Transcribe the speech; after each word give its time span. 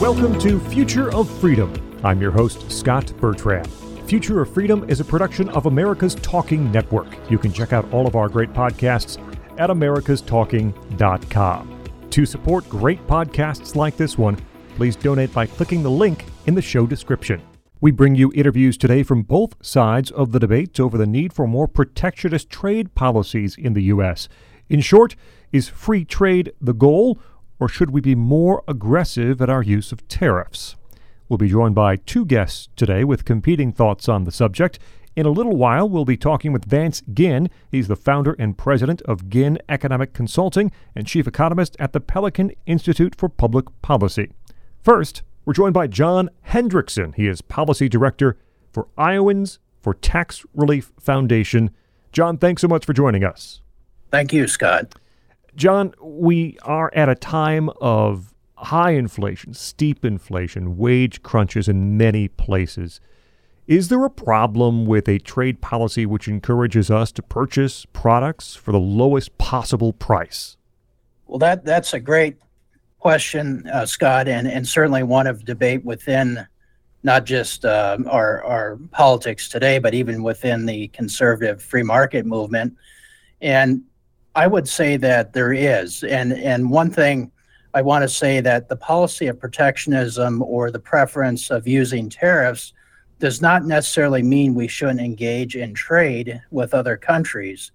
Welcome 0.00 0.38
to 0.40 0.58
Future 0.58 1.12
of 1.12 1.30
Freedom. 1.38 1.72
I'm 2.02 2.20
your 2.20 2.32
host, 2.32 2.70
Scot 2.70 3.12
Bertram. 3.18 3.64
Future 4.06 4.42
of 4.42 4.52
Freedom 4.52 4.84
is 4.88 5.00
a 5.00 5.04
production 5.04 5.48
of 5.50 5.66
America's 5.66 6.14
Talking 6.16 6.72
Network. 6.72 7.06
You 7.30 7.38
can 7.38 7.52
check 7.52 7.72
out 7.72 7.90
all 7.92 8.06
of 8.06 8.16
our 8.16 8.28
great 8.28 8.52
podcasts 8.52 9.18
at 9.58 9.70
americastalking.com. 9.70 11.84
To 12.10 12.26
support 12.26 12.68
great 12.68 13.06
podcasts 13.06 13.76
like 13.76 13.96
this 13.96 14.18
one, 14.18 14.36
please 14.76 14.96
donate 14.96 15.32
by 15.32 15.46
clicking 15.46 15.82
the 15.82 15.90
link 15.90 16.26
in 16.46 16.54
the 16.54 16.62
show 16.62 16.86
description. 16.86 17.40
We 17.80 17.90
bring 17.90 18.14
you 18.14 18.32
interviews 18.34 18.76
today 18.76 19.02
from 19.02 19.22
both 19.22 19.54
sides 19.64 20.10
of 20.10 20.32
the 20.32 20.40
debates 20.40 20.78
over 20.80 20.98
the 20.98 21.06
need 21.06 21.32
for 21.32 21.46
more 21.46 21.68
protectionist 21.68 22.50
trade 22.50 22.94
policies 22.94 23.56
in 23.56 23.74
the 23.74 23.84
U.S. 23.84 24.28
In 24.68 24.80
short, 24.80 25.14
is 25.52 25.68
free 25.68 26.04
trade 26.04 26.52
the 26.60 26.74
goal, 26.74 27.18
or 27.58 27.68
should 27.68 27.90
we 27.90 28.00
be 28.00 28.14
more 28.14 28.62
aggressive 28.68 29.40
at 29.40 29.50
our 29.50 29.62
use 29.62 29.92
of 29.92 30.06
tariffs? 30.08 30.76
We'll 31.28 31.38
be 31.38 31.48
joined 31.48 31.74
by 31.74 31.96
two 31.96 32.24
guests 32.24 32.68
today 32.76 33.02
with 33.02 33.24
competing 33.24 33.72
thoughts 33.72 34.08
on 34.08 34.24
the 34.24 34.32
subject. 34.32 34.78
In 35.16 35.26
a 35.26 35.30
little 35.30 35.56
while, 35.56 35.88
we'll 35.88 36.04
be 36.04 36.16
talking 36.16 36.52
with 36.52 36.66
Vance 36.66 37.02
Ginn. 37.12 37.48
He's 37.70 37.88
the 37.88 37.96
founder 37.96 38.36
and 38.38 38.56
president 38.56 39.00
of 39.02 39.30
Ginn 39.30 39.58
Economic 39.68 40.12
Consulting 40.12 40.70
and 40.94 41.06
chief 41.06 41.26
economist 41.26 41.76
at 41.80 41.92
the 41.92 42.00
Pelican 42.00 42.52
Institute 42.66 43.14
for 43.16 43.28
Public 43.28 43.64
Policy. 43.82 44.30
First, 44.82 45.22
we're 45.44 45.54
joined 45.54 45.74
by 45.74 45.86
John 45.86 46.28
Hendrickson. 46.48 47.14
He 47.14 47.26
is 47.26 47.40
policy 47.40 47.88
director 47.88 48.36
for 48.70 48.88
Iowans 48.98 49.58
for 49.80 49.94
Tax 49.94 50.44
Relief 50.54 50.92
Foundation. 51.00 51.70
John, 52.12 52.36
thanks 52.36 52.62
so 52.62 52.68
much 52.68 52.84
for 52.84 52.92
joining 52.92 53.24
us. 53.24 53.62
Thank 54.10 54.32
you, 54.32 54.46
Scot. 54.46 54.94
John, 55.56 55.94
we 56.02 56.58
are 56.62 56.92
at 56.94 57.08
a 57.08 57.14
time 57.14 57.70
of 57.80 58.34
high 58.56 58.90
inflation, 58.90 59.54
steep 59.54 60.04
inflation, 60.04 60.76
wage 60.76 61.22
crunches 61.22 61.66
in 61.66 61.96
many 61.96 62.28
places. 62.28 63.00
Is 63.66 63.88
there 63.88 64.04
a 64.04 64.10
problem 64.10 64.84
with 64.84 65.08
a 65.08 65.18
trade 65.18 65.62
policy 65.62 66.04
which 66.04 66.28
encourages 66.28 66.90
us 66.90 67.10
to 67.12 67.22
purchase 67.22 67.86
products 67.86 68.54
for 68.54 68.70
the 68.70 68.78
lowest 68.78 69.36
possible 69.38 69.92
price? 69.94 70.56
Well, 71.26 71.38
that 71.38 71.64
that's 71.64 71.94
a 71.94 72.00
great 72.00 72.36
question, 72.98 73.68
uh, 73.72 73.86
Scot, 73.86 74.28
and, 74.28 74.46
and 74.46 74.68
certainly 74.68 75.02
one 75.02 75.26
of 75.26 75.44
debate 75.44 75.84
within 75.84 76.46
not 77.02 77.24
just 77.24 77.64
uh, 77.64 77.98
our 78.06 78.44
our 78.44 78.76
politics 78.90 79.48
today, 79.48 79.78
but 79.78 79.94
even 79.94 80.22
within 80.22 80.66
the 80.66 80.88
conservative 80.88 81.62
free 81.62 81.82
market 81.82 82.26
movement. 82.26 82.76
And 83.40 83.82
I 84.36 84.46
would 84.46 84.68
say 84.68 84.98
that 84.98 85.32
there 85.32 85.54
is. 85.54 86.04
And, 86.04 86.34
and 86.34 86.70
one 86.70 86.90
thing 86.90 87.32
I 87.72 87.80
want 87.80 88.02
to 88.02 88.08
say 88.08 88.40
that 88.40 88.68
the 88.68 88.76
policy 88.76 89.28
of 89.28 89.40
protectionism 89.40 90.42
or 90.42 90.70
the 90.70 90.78
preference 90.78 91.50
of 91.50 91.66
using 91.66 92.10
tariffs 92.10 92.74
does 93.18 93.40
not 93.40 93.64
necessarily 93.64 94.22
mean 94.22 94.54
we 94.54 94.68
shouldn't 94.68 95.00
engage 95.00 95.56
in 95.56 95.72
trade 95.72 96.42
with 96.50 96.74
other 96.74 96.98
countries. 96.98 97.72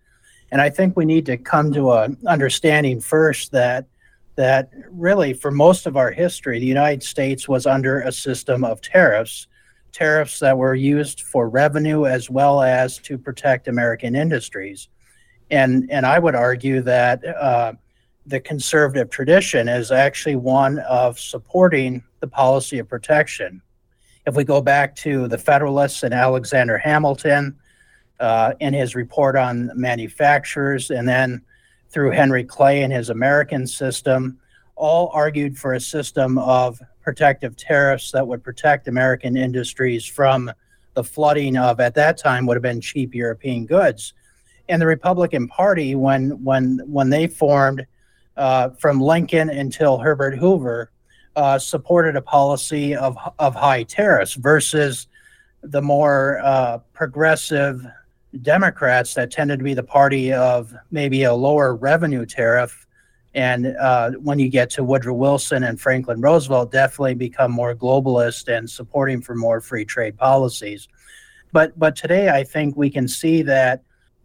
And 0.52 0.62
I 0.62 0.70
think 0.70 0.96
we 0.96 1.04
need 1.04 1.26
to 1.26 1.38
come 1.38 1.74
to 1.74 1.94
an 1.94 2.18
understanding 2.28 3.02
first 3.02 3.52
that 3.52 3.88
that 4.36 4.72
really 4.90 5.34
for 5.34 5.52
most 5.52 5.88
of 5.88 5.98
our 5.98 6.12
history, 6.12 6.60
the 6.60 6.66
United 6.66 7.04
States 7.04 7.50
was 7.50 7.66
under 7.66 8.02
a 8.02 8.12
system 8.12 8.64
of 8.64 8.82
tariffs, 8.82 9.48
tariffs 9.92 10.40
that 10.40 10.58
were 10.58 10.76
used 10.76 11.22
for 11.24 11.50
revenue 11.50 12.06
as 12.06 12.30
well 12.30 12.62
as 12.62 12.98
to 13.00 13.18
protect 13.18 13.68
American 13.68 14.16
industries 14.16 14.90
and 15.52 15.92
and 15.92 16.06
I 16.06 16.18
would 16.18 16.34
argue 16.34 16.82
that 16.82 17.24
uh, 17.26 17.74
the 18.26 18.40
conservative 18.40 19.10
tradition 19.10 19.68
is 19.68 19.92
actually 19.92 20.38
one 20.38 20.80
of 20.80 21.20
supporting 21.20 22.04
the 22.22 22.28
policy 22.28 22.80
of 22.80 22.88
protection. 22.88 23.62
If 24.26 24.36
we 24.36 24.44
go 24.44 24.62
back 24.62 24.96
to 24.98 25.28
the 25.28 25.38
Federalists 25.38 26.04
and 26.04 26.14
Alexander 26.14 26.78
Hamilton 26.78 27.58
uh, 28.20 28.54
in 28.60 28.74
his 28.74 28.96
report 28.96 29.36
on 29.36 29.72
manufacturers, 29.76 30.92
and 30.92 31.08
then 31.08 31.42
through 31.90 32.12
Henry 32.12 32.44
Clay 32.44 32.84
and 32.84 32.94
his 32.94 33.10
American 33.10 33.68
system, 33.68 34.40
all 34.76 35.10
argued 35.14 35.58
for 35.58 35.74
a 35.74 35.80
system 35.80 36.38
of 36.38 36.80
protective 37.02 37.58
tariffs 37.58 38.12
that 38.12 38.26
would 38.26 38.44
protect 38.44 38.88
American 38.88 39.36
industries 39.36 40.06
from 40.06 40.52
the 40.94 41.04
flooding 41.04 41.58
of, 41.58 41.80
at 41.80 41.96
that 41.96 42.18
time, 42.18 42.46
would 42.46 42.56
have 42.56 42.62
been 42.62 42.80
cheap 42.80 43.16
European 43.16 43.66
goods 43.66 44.14
and 44.72 44.82
the 44.82 44.88
Republican 44.88 45.48
Party 45.48 45.96
when 45.96 46.44
when 46.44 46.80
when 46.86 47.10
they 47.10 47.28
formed 47.28 47.86
uh, 48.38 48.70
from 48.80 49.02
Lincoln 49.02 49.50
until 49.50 49.98
Herbert 49.98 50.38
Hoover 50.38 50.92
uh, 51.36 51.60
supported 51.60 52.16
a 52.16 52.22
policy 52.22 52.96
of 52.96 53.18
of 53.38 53.54
high 53.54 53.84
tariffs 53.84 54.34
versus 54.36 55.08
the 55.62 55.82
more 55.82 56.40
uh, 56.44 56.80
progressive 56.94 57.86
Democrats 58.42 59.14
that 59.14 59.30
tended 59.30 59.60
to 59.60 59.66
be 59.66 59.74
the 59.74 59.84
party 59.84 60.32
of 60.32 60.74
maybe 60.90 61.24
a 61.24 61.34
lower 61.34 61.76
revenue 61.76 62.26
tariff. 62.26 62.88
And 63.34 63.68
uh, 63.78 64.12
when 64.12 64.40
you 64.40 64.50
get 64.50 64.70
to 64.72 64.84
Woodrow 64.84 65.14
Wilson 65.14 65.64
and 65.64 65.80
Franklin 65.80 66.22
Roosevelt, 66.22 66.72
definitely 66.72 67.16
become 67.16 67.52
more 67.52 67.76
globalist 67.76 68.54
and 68.54 68.70
supporting 68.70 69.22
for 69.22 69.36
more 69.36 69.62
free 69.62 69.86
trade 69.86 70.18
policies. 70.18 70.88
But 71.52 71.78
but 71.78 71.98
today, 71.98 72.30
I 72.30 72.46
think 72.46 72.78
we 72.78 72.90
can 72.90 73.08
see 73.08 73.42
that 73.44 73.84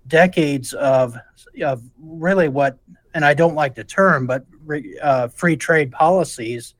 decades 0.08 0.72
of 0.74 1.16
of 1.62 1.82
really 1.98 2.48
what, 2.48 2.78
and 3.14 3.24
I 3.24 3.34
don't 3.34 3.54
like 3.54 3.74
the 3.74 3.84
term, 3.84 4.26
but 4.26 4.44
uh, 5.02 5.28
free 5.28 5.56
trade 5.56 5.92
policies 5.92 6.74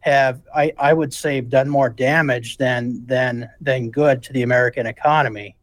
have, 0.00 0.42
I, 0.54 0.72
I 0.78 0.92
would 0.92 1.12
say, 1.12 1.40
done 1.40 1.68
more 1.68 1.88
damage 1.88 2.56
than 2.58 3.04
than 3.06 3.48
than 3.60 3.90
good 3.90 4.22
to 4.24 4.32
the 4.32 4.42
American 4.42 4.86
economy. 4.86 5.56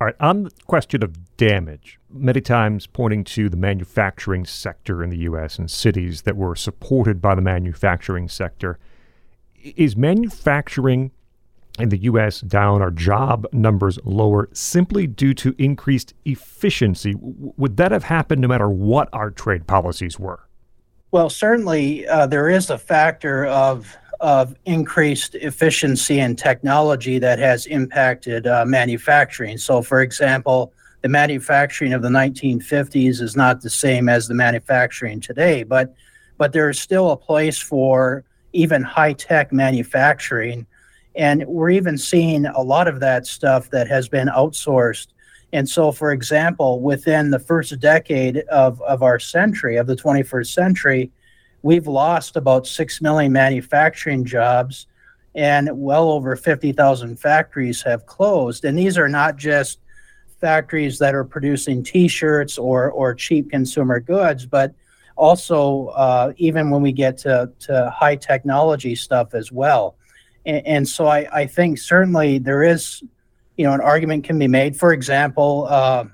All 0.00 0.06
right, 0.06 0.16
on 0.18 0.44
the 0.44 0.50
question 0.66 1.04
of 1.04 1.36
damage, 1.36 2.00
many 2.10 2.40
times 2.40 2.88
pointing 2.88 3.22
to 3.24 3.48
the 3.48 3.56
manufacturing 3.56 4.44
sector 4.44 5.02
in 5.02 5.10
the 5.10 5.18
U.S. 5.18 5.58
and 5.58 5.70
cities 5.70 6.22
that 6.22 6.36
were 6.36 6.56
supported 6.56 7.22
by 7.22 7.36
the 7.36 7.40
manufacturing 7.40 8.28
sector, 8.28 8.80
is 9.54 9.96
manufacturing 9.96 11.12
in 11.78 11.88
the 11.88 11.98
U.S. 11.98 12.40
down, 12.40 12.82
our 12.82 12.90
job 12.90 13.46
numbers 13.52 13.98
lower 14.04 14.48
simply 14.52 15.06
due 15.06 15.34
to 15.34 15.54
increased 15.58 16.14
efficiency. 16.24 17.14
Would 17.18 17.76
that 17.78 17.92
have 17.92 18.04
happened 18.04 18.42
no 18.42 18.48
matter 18.48 18.68
what 18.68 19.08
our 19.12 19.30
trade 19.30 19.66
policies 19.66 20.18
were? 20.18 20.40
Well, 21.12 21.30
certainly 21.30 22.06
uh, 22.06 22.26
there 22.26 22.48
is 22.48 22.70
a 22.70 22.78
factor 22.78 23.46
of 23.46 23.96
of 24.20 24.54
increased 24.66 25.34
efficiency 25.34 26.20
and 26.20 26.38
technology 26.38 27.18
that 27.18 27.40
has 27.40 27.66
impacted 27.66 28.46
uh, 28.46 28.64
manufacturing. 28.64 29.58
So, 29.58 29.82
for 29.82 30.00
example, 30.00 30.72
the 31.00 31.08
manufacturing 31.08 31.92
of 31.92 32.02
the 32.02 32.08
1950s 32.08 33.20
is 33.20 33.34
not 33.34 33.62
the 33.62 33.68
same 33.68 34.08
as 34.08 34.28
the 34.28 34.34
manufacturing 34.34 35.20
today, 35.20 35.64
but 35.64 35.92
but 36.38 36.52
there 36.52 36.70
is 36.70 36.78
still 36.78 37.10
a 37.10 37.16
place 37.16 37.58
for 37.58 38.24
even 38.52 38.82
high 38.82 39.12
tech 39.12 39.52
manufacturing 39.52 40.66
and 41.14 41.44
we're 41.46 41.70
even 41.70 41.98
seeing 41.98 42.46
a 42.46 42.60
lot 42.60 42.88
of 42.88 43.00
that 43.00 43.26
stuff 43.26 43.70
that 43.70 43.88
has 43.88 44.08
been 44.08 44.28
outsourced. 44.28 45.08
And 45.52 45.68
so, 45.68 45.92
for 45.92 46.12
example, 46.12 46.80
within 46.80 47.30
the 47.30 47.38
first 47.38 47.78
decade 47.78 48.38
of, 48.50 48.80
of 48.82 49.02
our 49.02 49.18
century, 49.18 49.76
of 49.76 49.86
the 49.86 49.96
21st 49.96 50.46
century, 50.46 51.10
we've 51.62 51.86
lost 51.86 52.36
about 52.36 52.66
6 52.66 53.02
million 53.02 53.32
manufacturing 53.32 54.24
jobs 54.24 54.86
and 55.34 55.68
well 55.72 56.10
over 56.10 56.36
50,000 56.36 57.16
factories 57.16 57.82
have 57.82 58.06
closed. 58.06 58.64
And 58.64 58.78
these 58.78 58.98
are 58.98 59.08
not 59.08 59.36
just 59.36 59.78
factories 60.40 60.98
that 60.98 61.14
are 61.14 61.24
producing 61.24 61.82
t-shirts 61.82 62.58
or, 62.58 62.90
or 62.90 63.14
cheap 63.14 63.50
consumer 63.50 64.00
goods, 64.00 64.44
but 64.44 64.74
also 65.16 65.86
uh, 65.88 66.32
even 66.36 66.70
when 66.70 66.82
we 66.82 66.92
get 66.92 67.16
to, 67.18 67.50
to 67.60 67.90
high 67.90 68.16
technology 68.16 68.94
stuff 68.94 69.34
as 69.34 69.52
well. 69.52 69.96
And, 70.46 70.66
and 70.66 70.88
so 70.88 71.06
I, 71.06 71.28
I 71.32 71.46
think 71.46 71.78
certainly 71.78 72.38
there 72.38 72.62
is, 72.62 73.02
you 73.56 73.64
know, 73.64 73.72
an 73.72 73.80
argument 73.80 74.24
can 74.24 74.38
be 74.38 74.48
made. 74.48 74.76
For 74.76 74.92
example, 74.92 75.66
uh, 75.68 76.04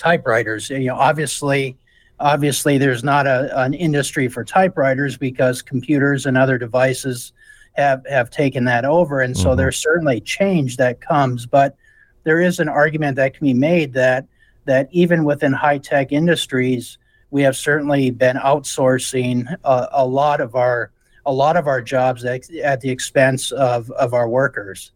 typewriters. 0.00 0.70
You 0.70 0.86
know, 0.86 0.96
obviously, 0.96 1.76
obviously 2.18 2.78
there's 2.78 3.04
not 3.04 3.26
a, 3.26 3.56
an 3.60 3.74
industry 3.74 4.28
for 4.28 4.44
typewriters 4.44 5.16
because 5.16 5.62
computers 5.62 6.26
and 6.26 6.36
other 6.36 6.58
devices 6.58 7.32
have 7.74 8.04
have 8.08 8.30
taken 8.30 8.64
that 8.64 8.84
over, 8.84 9.20
and 9.20 9.36
so 9.36 9.48
mm-hmm. 9.48 9.58
there's 9.58 9.78
certainly 9.78 10.20
change 10.20 10.76
that 10.78 11.00
comes. 11.00 11.46
But 11.46 11.76
there 12.24 12.40
is 12.40 12.58
an 12.58 12.68
argument 12.68 13.16
that 13.16 13.34
can 13.34 13.46
be 13.46 13.54
made 13.54 13.92
that 13.92 14.26
that 14.64 14.88
even 14.90 15.24
within 15.24 15.52
high 15.52 15.78
tech 15.78 16.12
industries, 16.12 16.98
we 17.30 17.42
have 17.42 17.56
certainly 17.56 18.10
been 18.10 18.36
outsourcing 18.36 19.46
a, 19.64 19.88
a 19.92 20.06
lot 20.06 20.40
of 20.40 20.54
our 20.54 20.90
a 21.30 21.32
lot 21.32 21.56
of 21.56 21.68
our 21.68 21.80
jobs 21.80 22.24
at, 22.24 22.42
the 22.80 22.90
expense 22.90 23.52
of, 23.52 23.88
of 23.92 24.12
our 24.12 24.28
workers. 24.28 24.90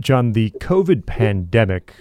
John, 0.00 0.32
the 0.32 0.50
COVID 0.58 1.06
pandemic 1.06 1.94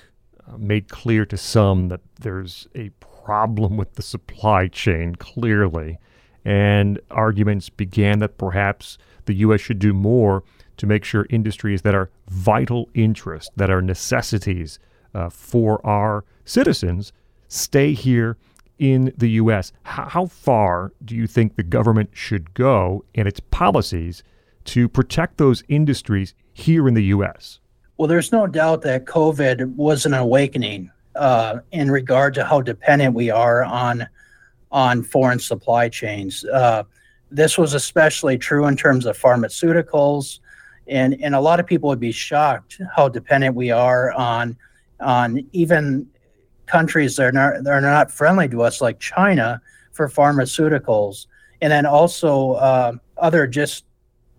uh, 0.48 0.58
made 0.58 0.90
clear 0.90 1.24
to 1.28 1.38
some 1.38 1.90
that 1.90 2.02
there's 2.20 2.68
a 2.76 2.90
problem 3.00 3.78
with 3.78 3.94
the 3.94 4.02
supply 4.02 4.68
chain, 4.70 5.16
clearly. 5.16 6.00
and 6.44 7.00
arguments 7.12 7.70
began 7.70 8.18
that 8.20 8.40
perhaps 8.40 8.98
the 9.26 9.36
U.S. 9.36 9.62
should 9.62 9.78
do 9.78 9.94
more 9.94 10.44
to 10.78 10.88
make 10.88 11.04
sure 11.04 11.28
industries 11.30 11.84
that 11.84 11.94
are 11.94 12.10
vital 12.28 12.90
interests, 12.96 13.52
that 13.56 13.70
are 13.70 13.84
necessities 13.84 14.80
uh, 15.14 15.30
for 15.30 15.86
our 15.86 16.26
citizens, 16.44 17.14
stay 17.48 17.94
here 17.94 18.36
in 18.80 19.14
the 19.18 19.30
U.S. 19.32 19.72
How, 19.84 20.26
far 20.26 20.94
do 21.04 21.16
you 21.16 21.28
think 21.28 21.56
the 21.56 21.64
government 21.64 22.10
should 22.14 22.54
go 22.54 23.06
in 23.14 23.28
its 23.28 23.40
policies 23.40 24.24
to 24.66 24.88
protect 24.90 25.38
those 25.38 25.64
industries 25.68 26.34
here 26.54 26.88
in 26.88 26.94
the 26.94 27.04
U.S.? 27.06 27.60
Well, 27.98 28.08
there's 28.08 28.32
no 28.32 28.48
doubt 28.48 28.82
that 28.84 29.06
COVID 29.06 29.76
was 29.76 30.06
an 30.06 30.14
awakening 30.14 30.90
uh, 31.16 31.60
in 31.72 31.92
regard 31.92 32.34
to 32.36 32.46
how 32.46 32.62
dependent 32.62 33.14
we 33.14 33.30
are 33.30 33.64
on 33.64 34.08
on 34.72 35.02
foreign 35.04 35.40
supply 35.40 35.90
chains. 35.90 36.46
Uh, 36.46 36.84
this 37.32 37.58
was 37.58 37.74
especially 37.74 38.38
true 38.38 38.68
in 38.68 38.78
terms 38.78 39.06
of 39.06 39.18
pharmaceuticals, 39.18 40.40
and 40.88 41.18
and 41.22 41.36
a 41.36 41.40
lot 41.42 41.60
of 41.60 41.68
people 41.68 41.90
would 41.90 42.00
be 42.00 42.12
shocked 42.12 42.80
how 42.96 43.10
dependent 43.10 43.56
we 43.56 43.72
are 43.72 44.12
on 44.14 44.56
on 45.02 45.46
even 45.52 46.08
countries 46.70 47.16
that 47.16 47.24
are 47.24 47.32
not 47.32 47.64
that 47.64 47.72
are 47.72 47.82
not 47.82 48.12
friendly 48.12 48.48
to 48.50 48.62
us, 48.62 48.82
like 48.82 49.00
China, 49.00 49.62
for 49.92 50.08
pharmaceuticals, 50.08 51.26
and 51.62 51.72
then 51.72 51.86
also 51.86 52.54
uh, 52.54 52.94
other 53.18 53.48
just 53.48 53.86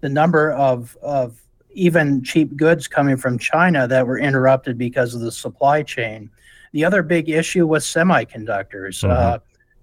the 0.00 0.09
number 0.09 0.53
of 0.53 0.97
of 1.03 1.41
even 1.73 2.23
cheap 2.25 2.56
goods 2.56 2.88
coming 2.88 3.17
from 3.17 3.38
China 3.38 3.87
that 3.87 4.06
were 4.06 4.19
interrupted 4.19 4.79
because 4.79 5.15
of 5.15 5.21
the 5.21 5.32
supply 5.32 5.82
chain. 5.82 6.31
The 6.73 6.85
other 6.85 7.03
big 7.03 7.29
issue 7.29 7.67
was 7.67 7.85
semiconductors. 7.85 9.03
Mm-hmm. 9.03 9.11
Uh, 9.11 9.38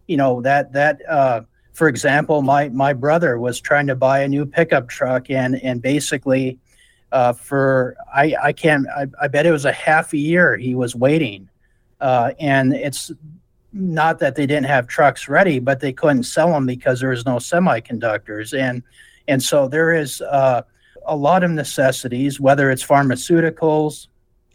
you 0.07 0.17
know 0.17 0.41
that 0.41 0.73
that 0.73 1.01
uh, 1.07 1.41
for 1.73 1.87
example, 1.87 2.41
my 2.41 2.69
my 2.69 2.93
brother 2.93 3.37
was 3.37 3.61
trying 3.61 3.87
to 3.87 3.95
buy 3.95 4.21
a 4.21 4.27
new 4.27 4.45
pickup 4.45 4.87
truck 4.87 5.29
and 5.29 5.61
and 5.61 5.81
basically 5.81 6.57
uh, 7.11 7.33
for 7.33 7.95
I 8.13 8.35
I 8.41 8.53
can't 8.53 8.87
I, 8.89 9.05
I 9.21 9.27
bet 9.27 9.45
it 9.45 9.51
was 9.51 9.65
a 9.65 9.71
half 9.71 10.13
a 10.13 10.17
year 10.17 10.57
he 10.57 10.73
was 10.75 10.95
waiting, 10.95 11.49
uh, 11.99 12.31
and 12.39 12.73
it's 12.73 13.11
not 13.73 14.19
that 14.19 14.35
they 14.35 14.45
didn't 14.45 14.65
have 14.65 14.87
trucks 14.87 15.27
ready, 15.27 15.59
but 15.59 15.79
they 15.79 15.93
couldn't 15.93 16.23
sell 16.23 16.51
them 16.51 16.65
because 16.65 16.99
there 16.99 17.09
was 17.09 17.25
no 17.25 17.35
semiconductors 17.35 18.57
and 18.57 18.83
and 19.27 19.43
so 19.43 19.67
there 19.67 19.93
is 19.93 20.21
uh, 20.21 20.61
a 21.05 21.15
lot 21.15 21.43
of 21.43 21.51
necessities, 21.51 22.39
whether 22.39 22.71
it's 22.71 22.85
pharmaceuticals, 22.85 24.07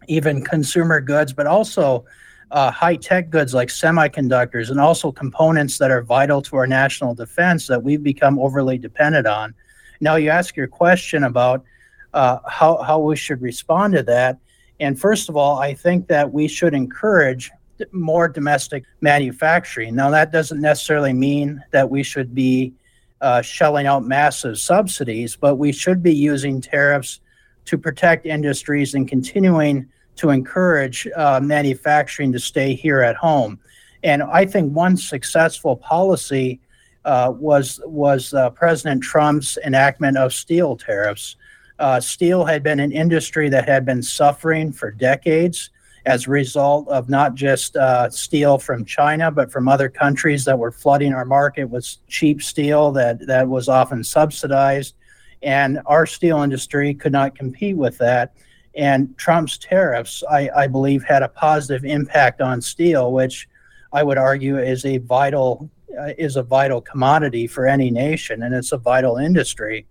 even 0.08 0.42
consumer 0.42 1.00
goods, 1.00 1.32
but 1.32 1.46
also 1.46 2.04
uh, 2.50 2.70
high 2.70 2.96
tech 2.96 3.30
goods 3.30 3.54
like 3.54 3.68
semiconductors 3.68 4.70
and 4.70 4.78
also 4.78 5.10
components 5.10 5.78
that 5.78 5.90
are 5.90 6.02
vital 6.02 6.42
to 6.42 6.56
our 6.56 6.66
national 6.66 7.14
defense 7.14 7.66
that 7.66 7.82
we've 7.82 8.02
become 8.02 8.38
overly 8.38 8.78
dependent 8.78 9.26
on. 9.26 9.54
Now, 10.00 10.16
you 10.16 10.30
ask 10.30 10.56
your 10.56 10.68
question 10.68 11.24
about 11.24 11.64
uh, 12.12 12.38
how, 12.46 12.82
how 12.82 12.98
we 12.98 13.16
should 13.16 13.40
respond 13.40 13.94
to 13.94 14.02
that. 14.04 14.38
And 14.82 14.98
first 14.98 15.28
of 15.28 15.36
all, 15.36 15.60
I 15.60 15.74
think 15.74 16.08
that 16.08 16.32
we 16.32 16.48
should 16.48 16.74
encourage 16.74 17.52
more 17.92 18.26
domestic 18.26 18.82
manufacturing. 19.00 19.94
Now, 19.94 20.10
that 20.10 20.32
doesn't 20.32 20.60
necessarily 20.60 21.12
mean 21.12 21.62
that 21.70 21.88
we 21.88 22.02
should 22.02 22.34
be 22.34 22.72
uh, 23.20 23.42
shelling 23.42 23.86
out 23.86 24.04
massive 24.04 24.58
subsidies, 24.58 25.36
but 25.36 25.54
we 25.54 25.70
should 25.70 26.02
be 26.02 26.12
using 26.12 26.60
tariffs 26.60 27.20
to 27.66 27.78
protect 27.78 28.26
industries 28.26 28.94
and 28.94 29.06
continuing 29.06 29.88
to 30.16 30.30
encourage 30.30 31.06
uh, 31.16 31.38
manufacturing 31.40 32.32
to 32.32 32.40
stay 32.40 32.74
here 32.74 33.02
at 33.02 33.14
home. 33.14 33.60
And 34.02 34.20
I 34.24 34.44
think 34.44 34.74
one 34.74 34.96
successful 34.96 35.76
policy 35.76 36.60
uh, 37.04 37.32
was 37.36 37.80
was 37.84 38.34
uh, 38.34 38.50
President 38.50 39.04
Trump's 39.04 39.58
enactment 39.64 40.16
of 40.16 40.34
steel 40.34 40.76
tariffs. 40.76 41.36
Uh, 41.78 42.00
steel 42.00 42.44
had 42.44 42.62
been 42.62 42.80
an 42.80 42.92
industry 42.92 43.48
that 43.48 43.68
had 43.68 43.84
been 43.84 44.02
suffering 44.02 44.72
for 44.72 44.90
decades 44.90 45.70
as 46.04 46.26
a 46.26 46.30
result 46.30 46.88
of 46.88 47.08
not 47.08 47.34
just 47.34 47.76
uh, 47.76 48.10
steel 48.10 48.58
from 48.58 48.84
China, 48.84 49.30
but 49.30 49.52
from 49.52 49.68
other 49.68 49.88
countries 49.88 50.44
that 50.44 50.58
were 50.58 50.72
flooding 50.72 51.14
our 51.14 51.24
market 51.24 51.64
with 51.64 51.96
cheap 52.08 52.42
steel 52.42 52.90
that, 52.92 53.24
that 53.26 53.48
was 53.48 53.68
often 53.68 54.02
subsidized. 54.02 54.94
And 55.42 55.80
our 55.86 56.06
steel 56.06 56.42
industry 56.42 56.94
could 56.94 57.12
not 57.12 57.36
compete 57.36 57.76
with 57.76 57.98
that. 57.98 58.34
And 58.74 59.16
Trump's 59.18 59.58
tariffs, 59.58 60.22
I, 60.30 60.48
I 60.56 60.66
believe, 60.66 61.04
had 61.04 61.22
a 61.22 61.28
positive 61.28 61.84
impact 61.84 62.40
on 62.40 62.60
steel, 62.60 63.12
which 63.12 63.48
I 63.92 64.02
would 64.02 64.18
argue 64.18 64.58
is 64.58 64.84
a 64.84 64.98
vital 64.98 65.70
uh, 65.98 66.12
is 66.16 66.36
a 66.36 66.42
vital 66.42 66.80
commodity 66.80 67.46
for 67.46 67.66
any 67.66 67.90
nation, 67.90 68.42
and 68.44 68.54
it's 68.54 68.72
a 68.72 68.78
vital 68.78 69.18
industry. 69.18 69.86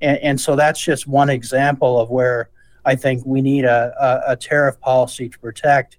And, 0.00 0.18
and 0.18 0.40
so 0.40 0.56
that's 0.56 0.80
just 0.80 1.06
one 1.06 1.30
example 1.30 2.00
of 2.00 2.10
where 2.10 2.50
I 2.84 2.94
think 2.94 3.24
we 3.26 3.40
need 3.42 3.64
a, 3.64 3.92
a, 4.00 4.32
a 4.32 4.36
tariff 4.36 4.80
policy 4.80 5.28
to 5.28 5.38
protect 5.38 5.98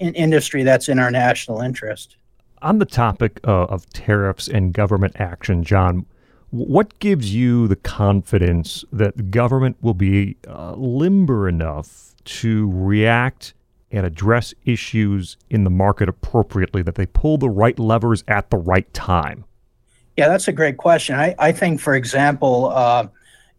an 0.00 0.14
industry 0.14 0.62
that's 0.62 0.88
in 0.88 0.98
our 0.98 1.10
national 1.10 1.60
interest. 1.60 2.16
On 2.62 2.78
the 2.78 2.86
topic 2.86 3.40
uh, 3.44 3.64
of 3.64 3.88
tariffs 3.90 4.48
and 4.48 4.72
government 4.72 5.16
action, 5.18 5.64
John, 5.64 6.06
what 6.50 6.98
gives 6.98 7.34
you 7.34 7.68
the 7.68 7.76
confidence 7.76 8.84
that 8.92 9.30
government 9.30 9.76
will 9.80 9.94
be 9.94 10.36
uh, 10.48 10.74
limber 10.76 11.48
enough 11.48 12.14
to 12.24 12.70
react 12.72 13.54
and 13.90 14.06
address 14.06 14.54
issues 14.64 15.36
in 15.48 15.64
the 15.64 15.70
market 15.70 16.08
appropriately, 16.08 16.82
that 16.82 16.94
they 16.94 17.06
pull 17.06 17.38
the 17.38 17.50
right 17.50 17.78
levers 17.78 18.22
at 18.28 18.50
the 18.50 18.56
right 18.56 18.92
time? 18.94 19.44
Yeah, 20.16 20.28
that's 20.28 20.48
a 20.48 20.52
great 20.52 20.76
question. 20.76 21.14
I, 21.16 21.34
I 21.38 21.52
think, 21.52 21.80
for 21.80 21.94
example, 21.94 22.70
uh, 22.70 23.08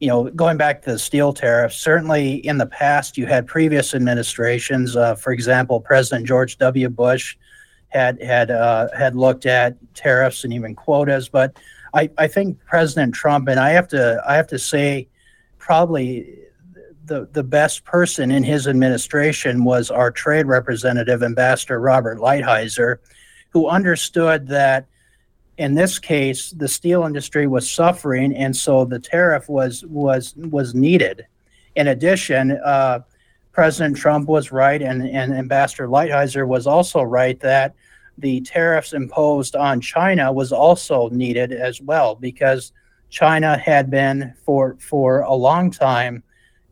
you 0.02 0.08
know, 0.08 0.32
going 0.32 0.58
back 0.58 0.82
to 0.82 0.94
the 0.94 1.00
steel 1.00 1.32
tariffs, 1.32 1.78
certainly 1.78 2.46
in 2.48 2.58
the 2.58 2.66
past, 2.66 3.20
you 3.20 3.28
had 3.28 3.46
previous 3.46 3.94
administrations. 3.94 4.96
Uh, 4.96 5.14
for 5.14 5.32
example, 5.32 5.80
President 5.80 6.28
George 6.28 6.58
W. 6.58 6.90
Bush 6.90 7.38
had 7.90 8.20
had 8.22 8.50
uh, 8.50 8.88
had 8.98 9.16
looked 9.16 9.46
at 9.46 9.78
tariffs 9.94 10.44
and 10.44 10.54
even 10.54 10.74
quotas. 10.74 11.30
But 11.30 11.56
I, 11.94 12.10
I 12.18 12.28
think 12.28 12.58
President 12.66 13.14
Trump 13.14 13.48
and 13.48 13.60
I 13.60 13.70
have 13.70 13.88
to 13.90 14.20
I 14.28 14.36
have 14.36 14.48
to 14.48 14.58
say, 14.58 15.08
probably 15.60 16.36
the 17.06 17.30
the 17.32 17.44
best 17.44 17.86
person 17.86 18.32
in 18.32 18.44
his 18.44 18.68
administration 18.68 19.64
was 19.64 19.92
our 19.92 20.10
trade 20.10 20.48
representative, 20.48 21.22
Ambassador 21.22 21.80
Robert 21.80 22.18
Lighthizer, 22.18 22.98
who 23.50 23.68
understood 23.68 24.48
that 24.48 24.88
in 25.62 25.76
this 25.76 26.00
case, 26.00 26.50
the 26.50 26.68
steel 26.68 27.04
industry 27.04 27.46
was 27.46 27.72
suffering, 27.72 28.36
and 28.36 28.56
so 28.56 28.84
the 28.84 28.98
tariff 28.98 29.48
was 29.48 29.86
was 29.86 30.34
was 30.36 30.74
needed. 30.74 31.28
In 31.76 31.90
addition, 31.90 32.60
uh, 32.66 33.02
President 33.52 33.96
Trump 33.96 34.28
was 34.28 34.52
right, 34.52 34.82
and, 34.82 35.08
and 35.08 35.32
Ambassador 35.32 35.88
Lighthizer 35.88 36.48
was 36.48 36.66
also 36.66 37.04
right 37.04 37.40
that 37.42 37.76
the 38.18 38.42
tariffs 38.42 38.94
imposed 38.94 39.56
on 39.56 39.80
China 39.82 40.34
was 40.34 40.52
also 40.52 41.10
needed 41.10 41.52
as 41.52 41.80
well 41.80 42.16
because 42.16 42.74
China 43.12 43.56
had 43.56 43.92
been 43.92 44.34
for 44.44 44.78
for 44.80 45.20
a 45.22 45.36
long 45.36 45.70
time 45.70 46.24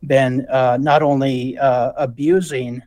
been 0.08 0.44
uh, 0.50 0.78
not 0.80 1.00
only 1.00 1.56
uh, 1.58 1.92
abusing 1.96 2.82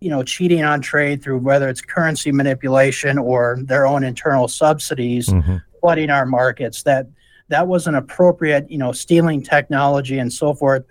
you 0.00 0.08
know, 0.08 0.22
cheating 0.22 0.64
on 0.64 0.80
trade 0.80 1.22
through 1.22 1.38
whether 1.38 1.68
it's 1.68 1.80
currency 1.80 2.32
manipulation 2.32 3.18
or 3.18 3.58
their 3.62 3.86
own 3.86 4.02
internal 4.02 4.48
subsidies, 4.48 5.28
mm-hmm. 5.28 5.56
flooding 5.80 6.10
our 6.10 6.26
markets. 6.26 6.82
That 6.82 7.06
that 7.48 7.68
was 7.68 7.86
an 7.86 7.94
appropriate, 7.94 8.70
you 8.70 8.78
know, 8.78 8.92
stealing 8.92 9.42
technology 9.42 10.18
and 10.18 10.32
so 10.32 10.54
forth. 10.54 10.84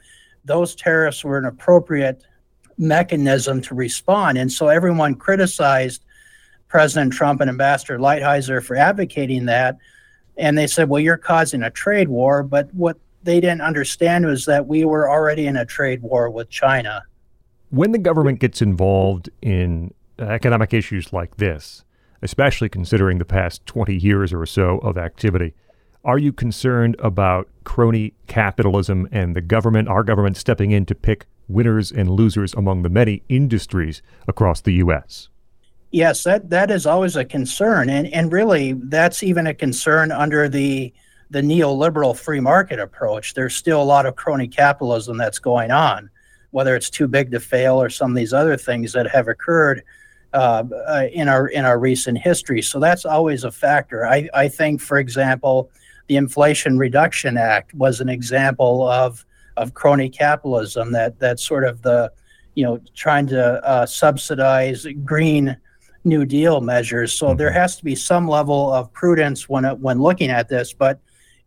Those 0.46 0.76
tariffs 0.76 1.24
were 1.24 1.38
an 1.38 1.46
appropriate 1.46 2.24
mechanism 2.78 3.62
to 3.62 3.76
respond, 3.76 4.38
and 4.38 4.52
so 4.52 4.68
everyone 4.68 5.16
criticized 5.16 6.04
President 6.70 7.12
Trump 7.12 7.42
and 7.42 7.50
Ambassador 7.50 7.98
Lighthizer 7.98 8.64
for 8.64 8.76
advocating 8.76 9.46
that. 9.46 9.78
And 10.38 10.58
they 10.58 10.68
said, 10.68 10.88
well, 10.88 11.02
you're 11.02 11.18
causing 11.18 11.64
a 11.64 11.72
trade 11.72 12.08
war. 12.08 12.44
But 12.44 12.74
what 12.74 12.98
they 13.24 13.42
didn't 13.42 13.62
understand 13.62 14.26
was 14.26 14.46
that 14.46 14.68
we 14.68 14.86
were 14.86 15.10
already 15.10 15.48
in 15.48 15.58
a 15.58 15.66
trade 15.66 16.02
war 16.02 16.30
with 16.30 16.50
China. 16.50 17.04
When 17.70 17.92
the 17.92 18.00
government 18.00 18.40
gets 18.40 18.64
involved 18.64 19.30
in 19.42 19.94
economic 20.18 20.74
issues 20.74 21.14
like 21.14 21.38
this, 21.38 21.84
especially 22.22 22.68
considering 22.68 23.20
the 23.20 23.26
past 23.26 23.66
20 23.68 23.96
years 23.96 24.34
or 24.34 24.46
so 24.48 24.80
of 24.80 24.98
activity, 24.98 25.54
are 26.04 26.18
you 26.18 26.34
concerned 26.34 26.96
about 27.00 27.48
crony 27.66 28.14
capitalism 28.28 29.08
and 29.12 29.36
the 29.36 29.42
government, 29.42 29.88
our 29.88 30.04
government, 30.04 30.36
stepping 30.36 30.72
in 30.72 30.86
to 30.88 30.96
pick 30.96 31.28
winners 31.48 31.92
and 31.92 32.10
losers 32.10 32.54
among 32.56 32.82
the 32.82 32.90
many 32.90 33.22
industries 33.30 34.02
across 34.28 34.62
the 34.62 34.74
U.S.? 34.76 35.30
Yes, 35.92 36.24
that, 36.24 36.50
that 36.50 36.72
is 36.72 36.88
always 36.88 37.16
a 37.16 37.26
concern. 37.26 37.90
And, 37.90 38.08
and 38.08 38.32
really, 38.32 38.74
that's 38.74 39.22
even 39.22 39.46
a 39.46 39.54
concern 39.54 40.12
under 40.12 40.50
the, 40.50 40.92
the 41.30 41.42
neoliberal 41.42 42.18
free 42.18 42.40
market 42.40 42.80
approach. 42.80 43.36
There's 43.36 43.56
still 43.56 43.82
a 43.82 43.84
lot 43.84 44.08
of 44.08 44.16
crony 44.16 44.48
capitalism 44.48 45.18
that's 45.18 45.40
going 45.40 45.70
on 45.70 46.10
whether 46.52 46.76
it's 46.76 46.90
too 46.90 47.08
big 47.08 47.32
to 47.32 47.40
fail 47.40 47.82
or 47.82 47.90
some 47.90 48.12
of 48.12 48.16
these 48.16 48.34
other 48.34 48.58
things 48.58 48.94
that 48.94 49.10
have 49.10 49.28
occurred 49.28 49.84
uh, 50.34 50.64
uh, 50.88 51.08
in 51.12 51.28
our 51.28 51.48
in 51.48 51.66
our 51.66 51.80
recent 51.80 52.18
history. 52.18 52.62
So 52.62 52.80
that's 52.80 53.06
always 53.06 53.44
a 53.44 53.52
factor. 53.52 54.06
I, 54.06 54.30
I 54.34 54.48
think, 54.48 54.82
for 54.82 54.98
example, 54.98 55.72
the 56.08 56.18
Inflation 56.18 56.78
Reduction 56.78 57.38
Act 57.38 57.74
was 57.74 58.00
an 58.02 58.10
example 58.10 58.88
of 58.88 59.26
of 59.58 59.74
crony 59.74 60.10
capitalism 60.10 60.92
that 60.92 61.20
that 61.20 61.40
sort 61.40 61.64
of 61.64 61.82
the 61.82 62.12
you 62.56 62.64
know 62.64 62.80
trying 62.96 63.28
to 63.28 63.44
uh, 63.66 63.86
subsidize 63.86 64.86
green 65.04 65.58
New 66.04 66.26
Deal 66.26 66.62
measures. 66.62 67.14
So 67.14 67.28
mm-hmm. 67.28 67.38
there 67.38 67.52
has 67.52 67.78
to 67.78 67.84
be 67.84 67.96
some 67.96 68.28
level 68.28 68.72
of 68.72 68.92
prudence 68.94 69.50
when 69.50 69.64
when 69.82 70.00
looking 70.00 70.30
at 70.30 70.50
this. 70.50 70.74
But 70.74 71.00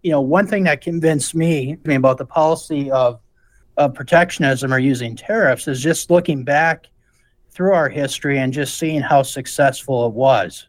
you 0.02 0.10
know, 0.10 0.20
one 0.20 0.46
thing 0.46 0.64
that 0.64 0.80
convinced 0.80 1.34
me 1.34 1.72
I 1.84 1.88
mean, 1.88 1.98
about 1.98 2.18
the 2.18 2.26
policy 2.26 2.90
of 2.90 3.20
of 3.76 3.94
protectionism 3.94 4.72
or 4.72 4.78
using 4.78 5.16
tariffs 5.16 5.68
is 5.68 5.80
just 5.80 6.10
looking 6.10 6.44
back 6.44 6.86
through 7.50 7.74
our 7.74 7.88
history 7.88 8.38
and 8.38 8.52
just 8.52 8.78
seeing 8.78 9.00
how 9.00 9.22
successful 9.22 10.06
it 10.06 10.12
was. 10.12 10.68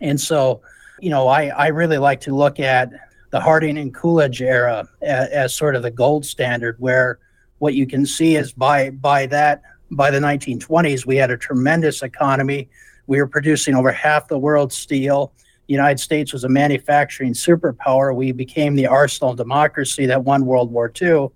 And 0.00 0.20
so, 0.20 0.60
you 1.00 1.10
know, 1.10 1.28
I, 1.28 1.46
I 1.46 1.68
really 1.68 1.98
like 1.98 2.20
to 2.22 2.34
look 2.34 2.60
at 2.60 2.90
the 3.30 3.40
Harding 3.40 3.78
and 3.78 3.94
Coolidge 3.94 4.40
era 4.40 4.88
as, 5.02 5.28
as 5.30 5.54
sort 5.54 5.74
of 5.74 5.82
the 5.82 5.90
gold 5.90 6.24
standard, 6.24 6.76
where 6.78 7.18
what 7.58 7.74
you 7.74 7.86
can 7.86 8.06
see 8.06 8.36
is 8.36 8.52
by 8.52 8.90
by 8.90 9.26
that 9.26 9.62
by 9.90 10.10
the 10.10 10.18
1920s 10.18 11.06
we 11.06 11.16
had 11.16 11.30
a 11.30 11.36
tremendous 11.36 12.02
economy. 12.02 12.68
We 13.06 13.18
were 13.18 13.26
producing 13.26 13.74
over 13.74 13.90
half 13.90 14.28
the 14.28 14.38
world's 14.38 14.76
steel. 14.76 15.32
The 15.66 15.74
United 15.74 15.98
States 15.98 16.32
was 16.32 16.44
a 16.44 16.48
manufacturing 16.48 17.32
superpower. 17.32 18.14
We 18.14 18.32
became 18.32 18.74
the 18.74 18.86
arsenal 18.86 19.34
democracy 19.34 20.06
that 20.06 20.24
won 20.24 20.46
World 20.46 20.70
War 20.70 20.92
II. 21.00 21.28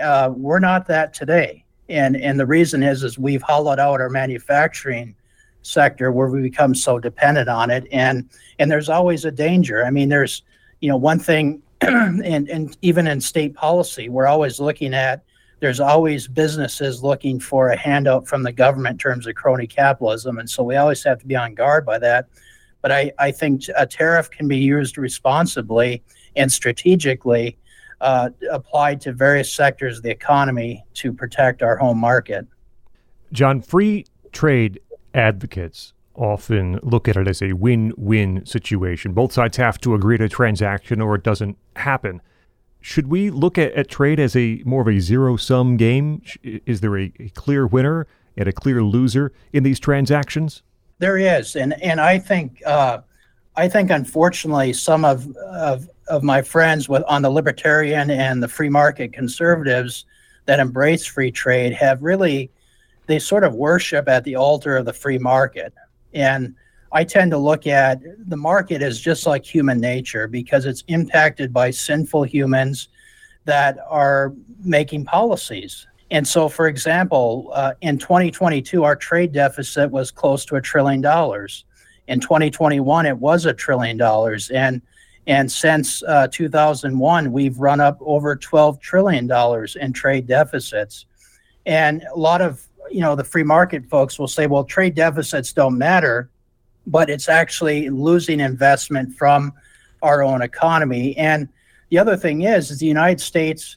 Uh, 0.00 0.30
we're 0.34 0.58
not 0.58 0.86
that 0.86 1.14
today, 1.14 1.64
and 1.88 2.16
and 2.16 2.38
the 2.38 2.46
reason 2.46 2.82
is 2.82 3.02
is 3.02 3.18
we've 3.18 3.42
hollowed 3.42 3.78
out 3.78 4.00
our 4.00 4.10
manufacturing 4.10 5.14
sector 5.62 6.12
where 6.12 6.28
we 6.28 6.40
become 6.40 6.74
so 6.74 6.98
dependent 6.98 7.48
on 7.48 7.70
it, 7.70 7.86
and 7.92 8.28
and 8.58 8.70
there's 8.70 8.88
always 8.88 9.24
a 9.24 9.30
danger. 9.30 9.84
I 9.84 9.90
mean, 9.90 10.08
there's 10.08 10.42
you 10.80 10.88
know 10.88 10.96
one 10.96 11.18
thing, 11.18 11.62
and 11.80 12.48
and 12.48 12.76
even 12.82 13.06
in 13.06 13.20
state 13.20 13.54
policy, 13.54 14.08
we're 14.08 14.26
always 14.26 14.60
looking 14.60 14.94
at 14.94 15.22
there's 15.60 15.80
always 15.80 16.28
businesses 16.28 17.02
looking 17.02 17.40
for 17.40 17.70
a 17.70 17.76
handout 17.76 18.28
from 18.28 18.42
the 18.42 18.52
government 18.52 18.94
in 18.94 18.98
terms 18.98 19.26
of 19.26 19.34
crony 19.34 19.66
capitalism. 19.66 20.38
And 20.38 20.48
so 20.48 20.62
we 20.62 20.76
always 20.76 21.02
have 21.02 21.18
to 21.20 21.26
be 21.26 21.36
on 21.36 21.54
guard 21.54 21.84
by 21.84 21.98
that. 21.98 22.28
But 22.80 22.92
I, 22.92 23.12
I 23.18 23.32
think 23.32 23.64
a 23.76 23.86
tariff 23.86 24.30
can 24.30 24.46
be 24.46 24.58
used 24.58 24.98
responsibly 24.98 26.02
and 26.36 26.50
strategically 26.50 27.58
uh, 28.00 28.30
applied 28.50 29.00
to 29.02 29.12
various 29.12 29.52
sectors 29.52 29.98
of 29.98 30.02
the 30.02 30.10
economy 30.10 30.84
to 30.94 31.12
protect 31.12 31.62
our 31.62 31.76
home 31.76 31.98
market. 31.98 32.46
John, 33.32 33.60
free 33.60 34.06
trade 34.32 34.80
advocates 35.14 35.92
often 36.14 36.80
look 36.82 37.08
at 37.08 37.16
it 37.16 37.28
as 37.28 37.42
a 37.42 37.52
win 37.52 37.92
win 37.96 38.44
situation. 38.44 39.12
Both 39.12 39.32
sides 39.32 39.56
have 39.56 39.80
to 39.80 39.94
agree 39.94 40.18
to 40.18 40.24
a 40.24 40.28
transaction 40.28 41.00
or 41.00 41.14
it 41.14 41.22
doesn't 41.22 41.56
happen 41.76 42.20
should 42.80 43.08
we 43.08 43.30
look 43.30 43.58
at, 43.58 43.72
at 43.72 43.88
trade 43.88 44.20
as 44.20 44.36
a 44.36 44.62
more 44.64 44.82
of 44.82 44.88
a 44.88 45.00
zero 45.00 45.36
sum 45.36 45.76
game? 45.76 46.22
Is 46.42 46.80
there 46.80 46.98
a, 46.98 47.12
a, 47.18 47.28
clear 47.30 47.66
winner 47.66 48.06
and 48.36 48.48
a 48.48 48.52
clear 48.52 48.82
loser 48.82 49.32
in 49.52 49.62
these 49.62 49.80
transactions? 49.80 50.62
There 50.98 51.18
is, 51.18 51.54
and 51.54 51.80
and 51.82 52.00
I 52.00 52.18
think 52.18 52.62
uh, 52.66 53.00
I 53.56 53.68
think 53.68 53.90
unfortunately 53.90 54.72
some 54.72 55.04
of, 55.04 55.28
of 55.36 55.88
of 56.08 56.22
my 56.22 56.42
friends 56.42 56.88
with 56.88 57.02
on 57.08 57.22
the 57.22 57.30
libertarian 57.30 58.10
and 58.10 58.42
the 58.42 58.48
free 58.48 58.68
market 58.68 59.12
conservatives 59.12 60.04
that 60.46 60.60
embrace 60.60 61.04
free 61.04 61.30
trade 61.30 61.72
have 61.72 62.02
really 62.02 62.50
they 63.06 63.18
sort 63.18 63.44
of 63.44 63.54
worship 63.54 64.08
at 64.08 64.24
the 64.24 64.36
altar 64.36 64.76
of 64.76 64.84
the 64.84 64.92
free 64.92 65.18
market 65.18 65.72
and 66.14 66.54
I 66.92 67.04
tend 67.04 67.30
to 67.32 67.38
look 67.38 67.66
at 67.66 68.00
the 68.28 68.36
market 68.36 68.82
as 68.82 69.00
just 69.00 69.26
like 69.26 69.44
human 69.44 69.78
nature 69.78 70.26
because 70.26 70.64
it's 70.64 70.84
impacted 70.88 71.52
by 71.52 71.70
sinful 71.70 72.22
humans 72.22 72.88
that 73.44 73.78
are 73.88 74.32
making 74.62 75.04
policies. 75.04 75.86
And 76.10 76.26
so, 76.26 76.48
for 76.48 76.68
example, 76.68 77.50
uh, 77.52 77.74
in 77.82 77.98
2022, 77.98 78.84
our 78.84 78.96
trade 78.96 79.32
deficit 79.32 79.90
was 79.90 80.10
close 80.10 80.46
to 80.46 80.56
a 80.56 80.60
trillion 80.60 81.02
dollars. 81.02 81.64
In 82.06 82.20
2021, 82.20 83.04
it 83.04 83.18
was 83.18 83.44
a 83.44 83.52
trillion 83.52 83.98
dollars. 83.98 84.48
And 84.50 84.80
and 85.28 85.50
since 85.50 86.02
uh, 86.02 86.26
2001, 86.32 87.30
we've 87.30 87.58
run 87.58 87.80
up 87.80 87.98
over 88.00 88.34
12 88.34 88.80
trillion 88.80 89.28
dollars 89.28 89.76
in 89.76 89.92
trade 89.92 90.26
deficits. 90.26 91.06
And 91.66 92.02
a 92.12 92.18
lot 92.18 92.40
of 92.40 92.66
you 92.90 93.00
know 93.00 93.14
the 93.14 93.22
free 93.22 93.44
market 93.44 93.86
folks 93.86 94.18
will 94.18 94.26
say, 94.26 94.48
well, 94.48 94.64
trade 94.64 94.96
deficits 94.96 95.52
don't 95.52 95.78
matter 95.78 96.30
but 96.88 97.10
it's 97.10 97.28
actually 97.28 97.90
losing 97.90 98.40
investment 98.40 99.14
from 99.14 99.52
our 100.02 100.22
own 100.22 100.42
economy. 100.42 101.16
And 101.16 101.48
the 101.90 101.98
other 101.98 102.16
thing 102.16 102.42
is, 102.42 102.70
is 102.70 102.78
the 102.78 102.86
United 102.86 103.20
States, 103.20 103.76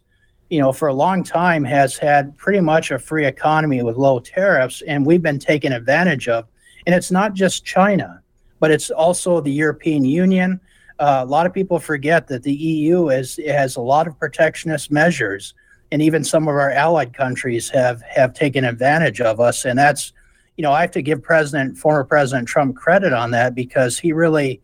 you 0.49 0.59
know, 0.59 0.71
for 0.71 0.87
a 0.87 0.93
long 0.93 1.23
time 1.23 1.63
has 1.65 1.97
had 1.97 2.35
pretty 2.37 2.61
much 2.61 2.91
a 2.91 2.97
free 2.97 3.25
economy 3.25 3.83
with 3.83 3.97
low 3.97 4.19
tariffs, 4.19 4.81
and 4.87 5.05
we've 5.05 5.21
been 5.21 5.39
taken 5.39 5.73
advantage 5.73 6.27
of. 6.27 6.47
And 6.85 6.95
it's 6.95 7.11
not 7.11 7.33
just 7.33 7.65
China, 7.65 8.21
but 8.59 8.71
it's 8.71 8.89
also 8.89 9.41
the 9.41 9.51
European 9.51 10.05
Union. 10.05 10.59
Uh, 11.01 11.23
a 11.23 11.25
lot 11.25 11.45
of 11.45 11.53
people 11.53 11.79
forget 11.79 12.27
that 12.27 12.43
the 12.43 12.53
EU 12.53 13.09
is 13.09 13.37
has 13.45 13.75
a 13.75 13.81
lot 13.81 14.07
of 14.07 14.17
protectionist 14.17 14.91
measures, 14.91 15.53
and 15.91 16.01
even 16.01 16.23
some 16.23 16.43
of 16.43 16.55
our 16.55 16.71
allied 16.71 17.13
countries 17.13 17.69
have 17.69 18.01
have 18.03 18.33
taken 18.33 18.63
advantage 18.63 19.19
of 19.19 19.39
us, 19.39 19.65
and 19.65 19.77
that's 19.77 20.13
you 20.61 20.63
know, 20.63 20.73
I 20.73 20.81
have 20.81 20.91
to 20.91 21.01
give 21.01 21.23
President, 21.23 21.75
former 21.77 22.03
President 22.03 22.47
Trump 22.47 22.75
credit 22.75 23.13
on 23.13 23.31
that 23.31 23.55
because 23.55 23.97
he 23.97 24.13
really, 24.13 24.61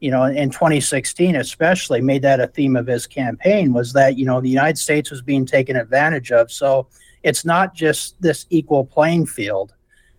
you 0.00 0.10
know, 0.10 0.24
in 0.24 0.50
2016 0.50 1.36
especially 1.36 2.00
made 2.00 2.22
that 2.22 2.40
a 2.40 2.48
theme 2.48 2.74
of 2.74 2.88
his 2.88 3.06
campaign 3.06 3.72
was 3.72 3.92
that, 3.92 4.18
you 4.18 4.26
know, 4.26 4.40
the 4.40 4.48
United 4.48 4.78
States 4.78 5.10
was 5.10 5.22
being 5.22 5.46
taken 5.46 5.76
advantage 5.76 6.32
of. 6.32 6.50
So 6.50 6.88
it's 7.22 7.44
not 7.44 7.74
just 7.74 8.20
this 8.20 8.46
equal 8.50 8.84
playing 8.84 9.26
field. 9.26 9.72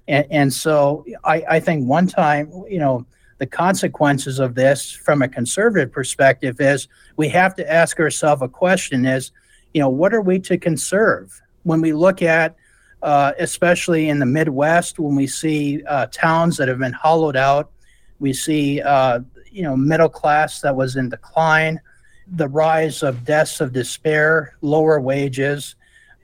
And, 0.07 0.25
and 0.31 0.53
so 0.53 1.05
I, 1.23 1.43
I 1.49 1.59
think 1.59 1.89
one 1.89 2.07
time, 2.07 2.49
you 2.69 2.79
know, 2.79 3.05
the 3.37 3.47
consequences 3.47 4.39
of 4.39 4.55
this 4.55 4.91
from 4.91 5.21
a 5.21 5.27
conservative 5.27 5.91
perspective 5.91 6.59
is 6.59 6.87
we 7.17 7.29
have 7.29 7.55
to 7.55 7.71
ask 7.71 7.99
ourselves 7.99 8.41
a 8.41 8.47
question 8.47 9.05
is, 9.05 9.31
you 9.73 9.81
know, 9.81 9.89
what 9.89 10.13
are 10.13 10.21
we 10.21 10.39
to 10.39 10.57
conserve? 10.57 11.41
When 11.63 11.81
we 11.81 11.93
look 11.93 12.21
at 12.21 12.55
uh, 13.01 13.33
especially 13.37 14.09
in 14.09 14.19
the 14.19 14.25
Midwest, 14.25 14.99
when 14.99 15.15
we 15.15 15.27
see 15.27 15.83
uh, 15.85 16.07
towns 16.07 16.57
that 16.57 16.67
have 16.67 16.79
been 16.79 16.93
hollowed 16.93 17.35
out, 17.35 17.71
we 18.19 18.33
see 18.33 18.81
uh, 18.81 19.19
you 19.51 19.61
know 19.61 19.77
middle 19.77 20.09
class 20.09 20.61
that 20.61 20.75
was 20.75 20.95
in 20.95 21.09
decline, 21.09 21.79
the 22.27 22.47
rise 22.47 23.03
of 23.03 23.23
deaths 23.23 23.61
of 23.61 23.71
despair, 23.71 24.55
lower 24.61 24.99
wages, 24.99 25.75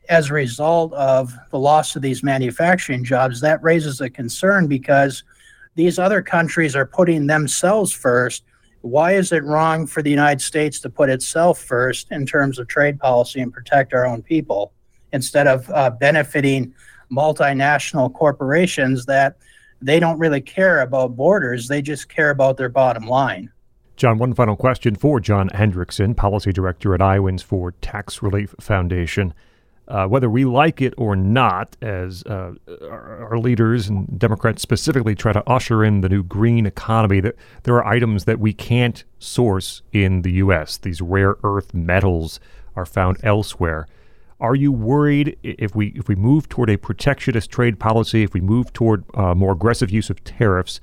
as 0.10 0.30
a 0.30 0.34
result 0.34 0.94
of 0.94 1.34
the 1.52 1.60
loss 1.60 1.96
of 1.96 2.02
these 2.02 2.24
manufacturing 2.24 3.04
jobs. 3.04 3.40
That 3.42 3.62
raises 3.62 4.02
a 4.02 4.10
concern 4.10 4.68
because 4.68 5.24
these 5.76 6.00
other 6.00 6.22
countries 6.22 6.76
are 6.76 6.86
putting 6.86 7.28
themselves 7.28 7.92
first. 7.92 8.44
Why 8.82 9.14
is 9.14 9.32
it 9.32 9.44
wrong 9.44 9.88
for 9.88 10.02
the 10.02 10.10
United 10.10 10.42
States 10.42 10.80
to 10.82 10.90
put 10.90 11.10
itself 11.10 11.60
first 11.60 12.12
in 12.12 12.26
terms 12.26 12.60
of 12.60 12.68
trade 12.68 13.00
policy 13.00 13.40
and 13.40 13.54
protect 13.54 13.94
our 13.94 14.06
own 14.06 14.22
people? 14.22 14.74
instead 15.14 15.48
of 15.48 15.70
uh, 15.70 15.92
benefiting 15.92 16.74
multinational 17.10 18.12
corporations 18.14 19.06
that 19.06 19.38
they 19.82 20.00
don't 20.00 20.20
really 20.20 20.42
care 20.42 20.82
about 20.82 21.16
borders. 21.16 21.68
They 21.68 21.82
just 21.82 22.10
care 22.10 22.32
about 22.32 22.58
their 22.58 22.70
bottom 22.70 23.08
line. 23.08 23.50
John, 23.96 24.18
one 24.18 24.34
final 24.34 24.56
question 24.56 24.96
for 24.96 25.20
John 25.20 25.50
Hendrickson, 25.50 26.18
Policy 26.18 26.52
Director 26.52 26.96
at 26.96 27.02
Iowans 27.02 27.44
for 27.44 27.72
Tax 27.74 28.24
Relief 28.24 28.56
Foundation. 28.60 29.34
Uh, 29.86 30.08
whether 30.08 30.30
we 30.30 30.46
like 30.46 30.82
it 30.82 30.94
or 30.98 31.14
not, 31.14 31.76
as 31.82 32.24
uh, 32.24 32.54
our, 32.90 33.28
our, 33.32 33.38
leaders 33.38 33.90
and 33.90 34.18
Democrats 34.18 34.62
specifically 34.62 35.14
try 35.14 35.34
to 35.34 35.48
usher 35.48 35.84
in 35.84 36.00
the 36.00 36.08
new 36.08 36.24
green 36.24 36.66
economy, 36.66 37.20
that 37.20 37.36
there 37.64 37.76
are 37.76 37.86
items 37.86 38.24
that 38.24 38.40
we 38.40 38.54
can't 38.54 39.04
source 39.20 39.82
in 39.92 40.22
the 40.22 40.32
U.S. 40.34 40.78
These 40.78 41.02
rare 41.02 41.36
earth 41.44 41.74
metals 41.74 42.40
are 42.78 42.86
found 42.86 43.18
elsewhere. 43.24 43.86
Are 44.40 44.56
you 44.56 44.72
worried 44.72 45.38
if 45.44 45.76
we 45.76 45.88
if 45.88 46.08
we 46.08 46.16
move 46.16 46.48
toward 46.48 46.70
a 46.70 46.78
protectionist 46.78 47.52
trade 47.52 47.78
policy, 47.78 48.24
if 48.24 48.34
we 48.34 48.42
move 48.42 48.72
toward 48.72 49.04
uh, 49.16 49.36
more 49.36 49.52
aggressive 49.52 49.92
use 49.92 50.10
of 50.10 50.24
tariffs? 50.24 50.80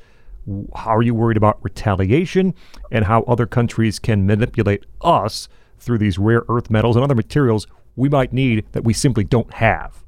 How 0.75 0.97
are 0.97 1.03
you 1.03 1.15
worried 1.15 1.37
about 1.39 1.59
retaliation 1.63 2.55
and 2.91 3.07
how 3.07 3.23
other 3.23 3.47
countries 3.47 3.99
can 3.99 4.27
manipulate 4.27 4.85
us 5.01 5.49
through 5.79 5.99
these 5.99 6.19
rare 6.19 6.45
earth 6.49 6.71
metals 6.71 6.97
and 6.97 7.05
other 7.05 7.15
materials 7.15 7.67
we 7.97 8.09
might 8.09 8.33
need 8.33 8.65
that 8.73 8.85
we 8.85 8.93
simply 8.93 9.25
don't 9.25 9.53
have? 9.53 10.03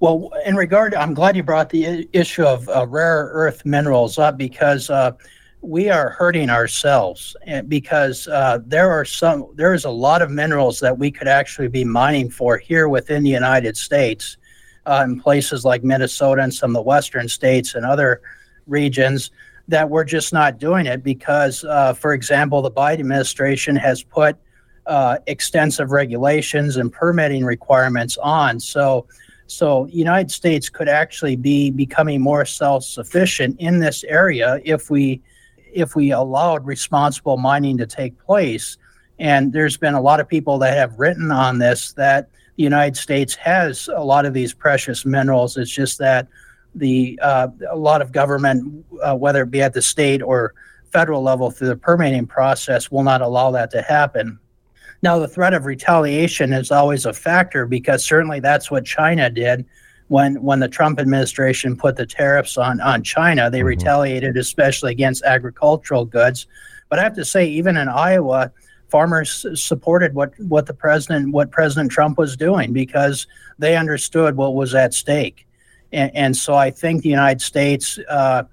Well, 0.00 0.30
in 0.46 0.54
regard, 0.54 0.94
I'm 0.94 1.12
glad 1.12 1.34
you 1.36 1.42
brought 1.42 1.70
the 1.70 2.08
issue 2.12 2.44
of 2.44 2.68
uh, 2.68 2.86
rare 2.86 3.30
earth 3.32 3.64
minerals 3.64 4.16
up 4.16 4.38
because 4.38 4.90
uh, 4.90 5.12
we 5.60 5.90
are 5.90 6.10
hurting 6.10 6.50
ourselves 6.50 7.36
eh, 7.46 7.62
because 7.62 8.28
uh, 8.28 8.60
there 8.64 8.90
are 8.90 9.04
some 9.04 9.48
there 9.56 9.74
is 9.74 9.84
a 9.84 9.90
lot 9.90 10.22
of 10.22 10.30
minerals 10.30 10.78
that 10.80 10.96
we 10.96 11.10
could 11.10 11.26
actually 11.26 11.66
be 11.66 11.84
mining 11.84 12.30
for 12.30 12.58
here 12.58 12.88
within 12.88 13.24
the 13.24 13.30
United 13.30 13.76
States, 13.76 14.36
uh, 14.86 15.04
in 15.04 15.20
places 15.20 15.64
like 15.64 15.82
Minnesota 15.82 16.42
and 16.42 16.54
some 16.54 16.70
of 16.70 16.74
the 16.74 16.82
western 16.82 17.28
states 17.28 17.74
and 17.74 17.84
other 17.84 18.20
regions 18.66 19.30
that 19.66 19.88
we're 19.88 20.04
just 20.04 20.32
not 20.32 20.58
doing 20.58 20.86
it 20.86 21.02
because, 21.02 21.64
uh, 21.64 21.92
for 21.92 22.14
example, 22.14 22.62
the 22.62 22.70
Biden 22.70 23.00
administration 23.00 23.76
has 23.76 24.02
put 24.02 24.36
uh, 24.88 25.18
extensive 25.26 25.92
regulations 25.92 26.78
and 26.78 26.92
permitting 26.92 27.44
requirements 27.44 28.16
on. 28.18 28.58
So, 28.58 29.06
so 29.46 29.86
United 29.86 30.30
States 30.30 30.68
could 30.68 30.88
actually 30.88 31.36
be 31.36 31.70
becoming 31.70 32.20
more 32.20 32.44
self-sufficient 32.44 33.60
in 33.60 33.78
this 33.78 34.02
area 34.04 34.60
if 34.64 34.90
we 34.90 35.20
if 35.72 35.94
we 35.94 36.10
allowed 36.12 36.64
responsible 36.64 37.36
mining 37.36 37.76
to 37.76 37.86
take 37.86 38.18
place. 38.18 38.78
And 39.18 39.52
there's 39.52 39.76
been 39.76 39.92
a 39.92 40.00
lot 40.00 40.20
of 40.20 40.26
people 40.26 40.58
that 40.60 40.76
have 40.76 40.98
written 40.98 41.30
on 41.30 41.58
this 41.58 41.92
that 41.92 42.30
the 42.56 42.62
United 42.62 42.96
States 42.96 43.34
has 43.34 43.88
a 43.94 44.02
lot 44.02 44.24
of 44.24 44.32
these 44.32 44.54
precious 44.54 45.04
minerals. 45.04 45.58
It's 45.58 45.70
just 45.70 45.98
that 45.98 46.28
the 46.74 47.18
uh, 47.22 47.48
a 47.70 47.76
lot 47.76 48.00
of 48.00 48.10
government, 48.12 48.84
uh, 49.02 49.14
whether 49.14 49.42
it 49.42 49.50
be 49.50 49.60
at 49.60 49.74
the 49.74 49.82
state 49.82 50.22
or 50.22 50.54
federal 50.92 51.22
level 51.22 51.50
through 51.50 51.68
the 51.68 51.76
permitting 51.76 52.26
process, 52.26 52.90
will 52.90 53.02
not 53.02 53.20
allow 53.20 53.50
that 53.50 53.70
to 53.72 53.82
happen. 53.82 54.38
Now, 55.02 55.18
the 55.18 55.28
threat 55.28 55.54
of 55.54 55.64
retaliation 55.64 56.52
is 56.52 56.70
always 56.70 57.06
a 57.06 57.12
factor 57.12 57.66
because 57.66 58.04
certainly 58.04 58.40
that's 58.40 58.70
what 58.70 58.84
China 58.84 59.30
did 59.30 59.64
when 60.08 60.42
when 60.42 60.60
the 60.60 60.68
Trump 60.68 60.98
administration 60.98 61.76
put 61.76 61.96
the 61.96 62.06
tariffs 62.06 62.56
on 62.56 62.80
on 62.80 63.02
China. 63.02 63.50
They 63.50 63.58
mm-hmm. 63.58 63.68
retaliated, 63.68 64.36
especially 64.36 64.92
against 64.92 65.22
agricultural 65.24 66.04
goods. 66.04 66.46
But 66.88 66.98
I 66.98 67.02
have 67.02 67.14
to 67.14 67.24
say, 67.24 67.46
even 67.46 67.76
in 67.76 67.88
Iowa, 67.88 68.50
farmers 68.88 69.46
supported 69.54 70.14
what 70.14 70.32
what 70.40 70.66
the 70.66 70.74
president 70.74 71.32
what 71.32 71.50
President 71.50 71.92
Trump 71.92 72.18
was 72.18 72.36
doing 72.36 72.72
because 72.72 73.26
they 73.58 73.76
understood 73.76 74.36
what 74.36 74.54
was 74.54 74.74
at 74.74 74.94
stake. 74.94 75.46
And, 75.92 76.10
and 76.14 76.36
so 76.36 76.54
I 76.54 76.70
think 76.70 77.02
the 77.02 77.08
United 77.08 77.40
States, 77.40 77.98
uh, 78.08 78.44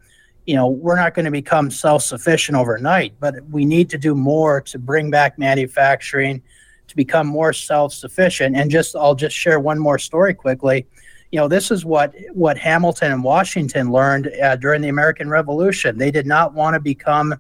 you 0.46 0.56
know, 0.56 0.68
we're 0.68 0.96
not 0.96 1.14
going 1.14 1.26
to 1.26 1.32
become 1.32 1.72
self 1.72 2.04
sufficient 2.04 2.58
overnight, 2.58 3.14
but 3.20 3.36
we 3.50 3.66
need 3.66 3.90
to 3.90 3.98
do 3.98 4.14
more 4.14 4.62
to 4.62 4.80
bring 4.80 5.10
back 5.10 5.40
manufacturing 5.40 6.42
to 6.88 6.96
become 6.96 7.28
more 7.28 7.54
self 7.54 7.94
sufficient. 7.94 8.56
And 8.56 8.70
just 8.70 8.96
I'll 8.96 9.16
just 9.16 9.36
share 9.36 9.60
one 9.60 9.80
more 9.80 9.98
story 9.98 10.34
quickly. 10.34 10.86
You 11.32 11.40
know, 11.40 11.48
this 11.48 11.72
is 11.72 11.84
what 11.84 12.14
what 12.34 12.58
Hamilton 12.58 13.12
and 13.12 13.24
Washington 13.24 13.92
learned 13.92 14.32
uh, 14.42 14.56
during 14.56 14.82
the 14.82 14.90
American 14.90 15.30
Revolution. 15.30 15.98
They 15.98 16.12
did 16.12 16.28
not 16.28 16.54
want 16.54 16.76
to 16.76 16.80
become 16.80 17.36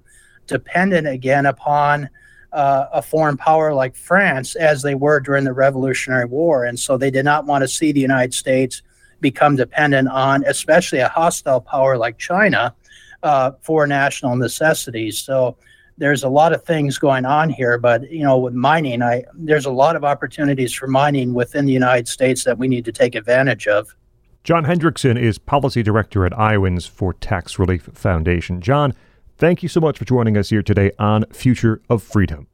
dependent 0.47 1.07
again 1.07 1.45
upon 1.45 2.09
uh, 2.53 2.87
a 2.93 3.01
foreign 3.01 3.37
power 3.37 3.73
like 3.73 3.95
France 3.95 4.55
as 4.55 4.81
they 4.81 4.95
were 4.95 5.19
during 5.19 5.43
the 5.43 5.53
Revolutionary 5.53 6.25
War. 6.25 6.65
And 6.65 6.79
so 6.79 6.97
they 6.97 7.11
did 7.11 7.25
not 7.25 7.45
want 7.45 7.63
to 7.63 7.67
see 7.67 7.91
the 7.91 7.99
United 7.99 8.33
States 8.33 8.81
become 9.19 9.55
dependent 9.55 10.07
on, 10.07 10.43
especially 10.45 10.99
a 10.99 11.09
hostile 11.09 11.59
power 11.59 11.97
like 11.97 12.17
China, 12.17 12.73
uh, 13.23 13.51
for 13.61 13.87
national 13.87 14.35
necessities. 14.35 15.19
So 15.19 15.57
there's 15.97 16.23
a 16.23 16.29
lot 16.29 16.53
of 16.53 16.63
things 16.63 16.97
going 16.97 17.25
on 17.25 17.49
here, 17.49 17.77
but 17.77 18.09
you 18.11 18.23
know, 18.23 18.37
with 18.37 18.53
mining, 18.53 19.01
I 19.01 19.23
there's 19.33 19.65
a 19.65 19.71
lot 19.71 19.95
of 19.95 20.03
opportunities 20.03 20.73
for 20.73 20.87
mining 20.87 21.33
within 21.33 21.65
the 21.65 21.73
United 21.73 22.07
States 22.07 22.43
that 22.43 22.57
we 22.57 22.67
need 22.67 22.85
to 22.85 22.91
take 22.91 23.15
advantage 23.15 23.67
of. 23.67 23.95
John 24.43 24.65
Hendrickson 24.65 25.17
is 25.19 25.39
policy 25.39 25.81
director 25.81 26.25
at 26.25 26.37
Iowans 26.37 26.85
for 26.85 27.13
Tax 27.13 27.57
Relief 27.57 27.89
Foundation. 27.93 28.61
John, 28.61 28.93
thank 29.37 29.63
you 29.63 29.69
so 29.69 29.79
much 29.79 29.97
for 29.97 30.05
joining 30.05 30.37
us 30.37 30.49
here 30.49 30.61
today 30.61 30.91
on 30.99 31.25
Future 31.31 31.81
of 31.89 32.03
Freedom. 32.03 32.47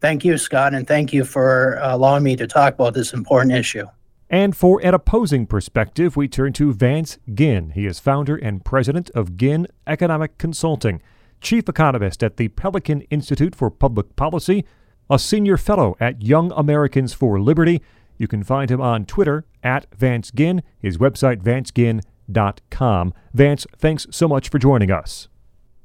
Thank 0.00 0.24
you, 0.24 0.36
Scot, 0.36 0.74
and 0.74 0.86
thank 0.86 1.12
you 1.12 1.24
for 1.24 1.78
allowing 1.80 2.24
me 2.24 2.34
to 2.36 2.46
talk 2.46 2.74
about 2.74 2.92
this 2.92 3.12
important 3.12 3.54
issue. 3.54 3.86
And 4.32 4.56
for 4.56 4.80
an 4.82 4.94
opposing 4.94 5.46
perspective, 5.46 6.16
we 6.16 6.26
turn 6.26 6.54
to 6.54 6.72
Vance 6.72 7.18
Ginn. 7.34 7.72
He 7.74 7.84
is 7.84 8.00
founder 8.00 8.34
and 8.34 8.64
president 8.64 9.10
of 9.10 9.36
Ginn 9.36 9.68
Economic 9.86 10.38
Consulting, 10.38 11.02
chief 11.42 11.68
economist 11.68 12.22
at 12.22 12.38
the 12.38 12.48
Pelican 12.48 13.02
Institute 13.02 13.54
for 13.54 13.70
Public 13.70 14.16
Policy, 14.16 14.64
a 15.10 15.18
senior 15.18 15.58
fellow 15.58 15.98
at 16.00 16.22
Young 16.22 16.50
Americans 16.52 17.12
for 17.12 17.38
Liberty. 17.38 17.82
You 18.16 18.26
can 18.26 18.42
find 18.42 18.70
him 18.70 18.80
on 18.80 19.04
Twitter 19.04 19.44
at 19.62 19.86
Vance 19.94 20.30
Ginn, 20.30 20.62
his 20.78 20.96
website, 20.96 21.42
vanceginn.com. 21.42 23.14
Vance, 23.34 23.66
thanks 23.76 24.06
so 24.10 24.28
much 24.28 24.48
for 24.48 24.58
joining 24.58 24.90
us. 24.90 25.28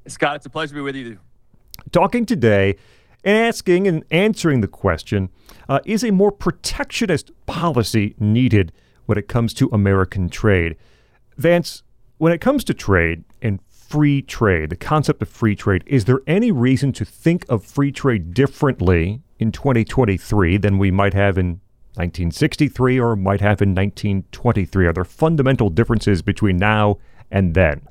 Scot, 0.07 0.37
it's 0.37 0.45
a 0.45 0.49
pleasure 0.49 0.69
to 0.69 0.75
be 0.75 0.81
with 0.81 0.95
you. 0.95 1.19
Talking 1.91 2.25
today 2.25 2.77
asking 3.27 3.87
and 3.87 4.03
answering 4.11 4.61
the 4.61 4.67
question 4.67 5.29
uh, 5.67 5.79
is 5.85 6.03
a 6.03 6.11
more 6.11 6.31
protectionist 6.31 7.31
policy 7.45 8.15
needed 8.19 8.71
when 9.05 9.17
it 9.17 9.27
comes 9.27 9.53
to 9.55 9.69
American 9.71 10.29
trade? 10.29 10.75
Vance, 11.37 11.83
when 12.17 12.33
it 12.33 12.41
comes 12.41 12.63
to 12.65 12.73
trade 12.73 13.23
and 13.41 13.59
free 13.69 14.21
trade, 14.21 14.69
the 14.69 14.75
concept 14.75 15.21
of 15.21 15.29
free 15.29 15.55
trade, 15.55 15.83
is 15.85 16.05
there 16.05 16.21
any 16.27 16.51
reason 16.51 16.91
to 16.91 17.05
think 17.05 17.45
of 17.47 17.63
free 17.63 17.91
trade 17.91 18.33
differently 18.33 19.21
in 19.39 19.51
2023 19.51 20.57
than 20.57 20.77
we 20.77 20.91
might 20.91 21.13
have 21.13 21.37
in 21.37 21.61
1963 21.95 22.99
or 22.99 23.15
might 23.15 23.41
have 23.41 23.61
in 23.61 23.73
1923? 23.73 24.85
Are 24.87 24.93
there 24.93 25.05
fundamental 25.05 25.69
differences 25.69 26.21
between 26.21 26.57
now 26.57 26.97
and 27.31 27.53
then? 27.53 27.87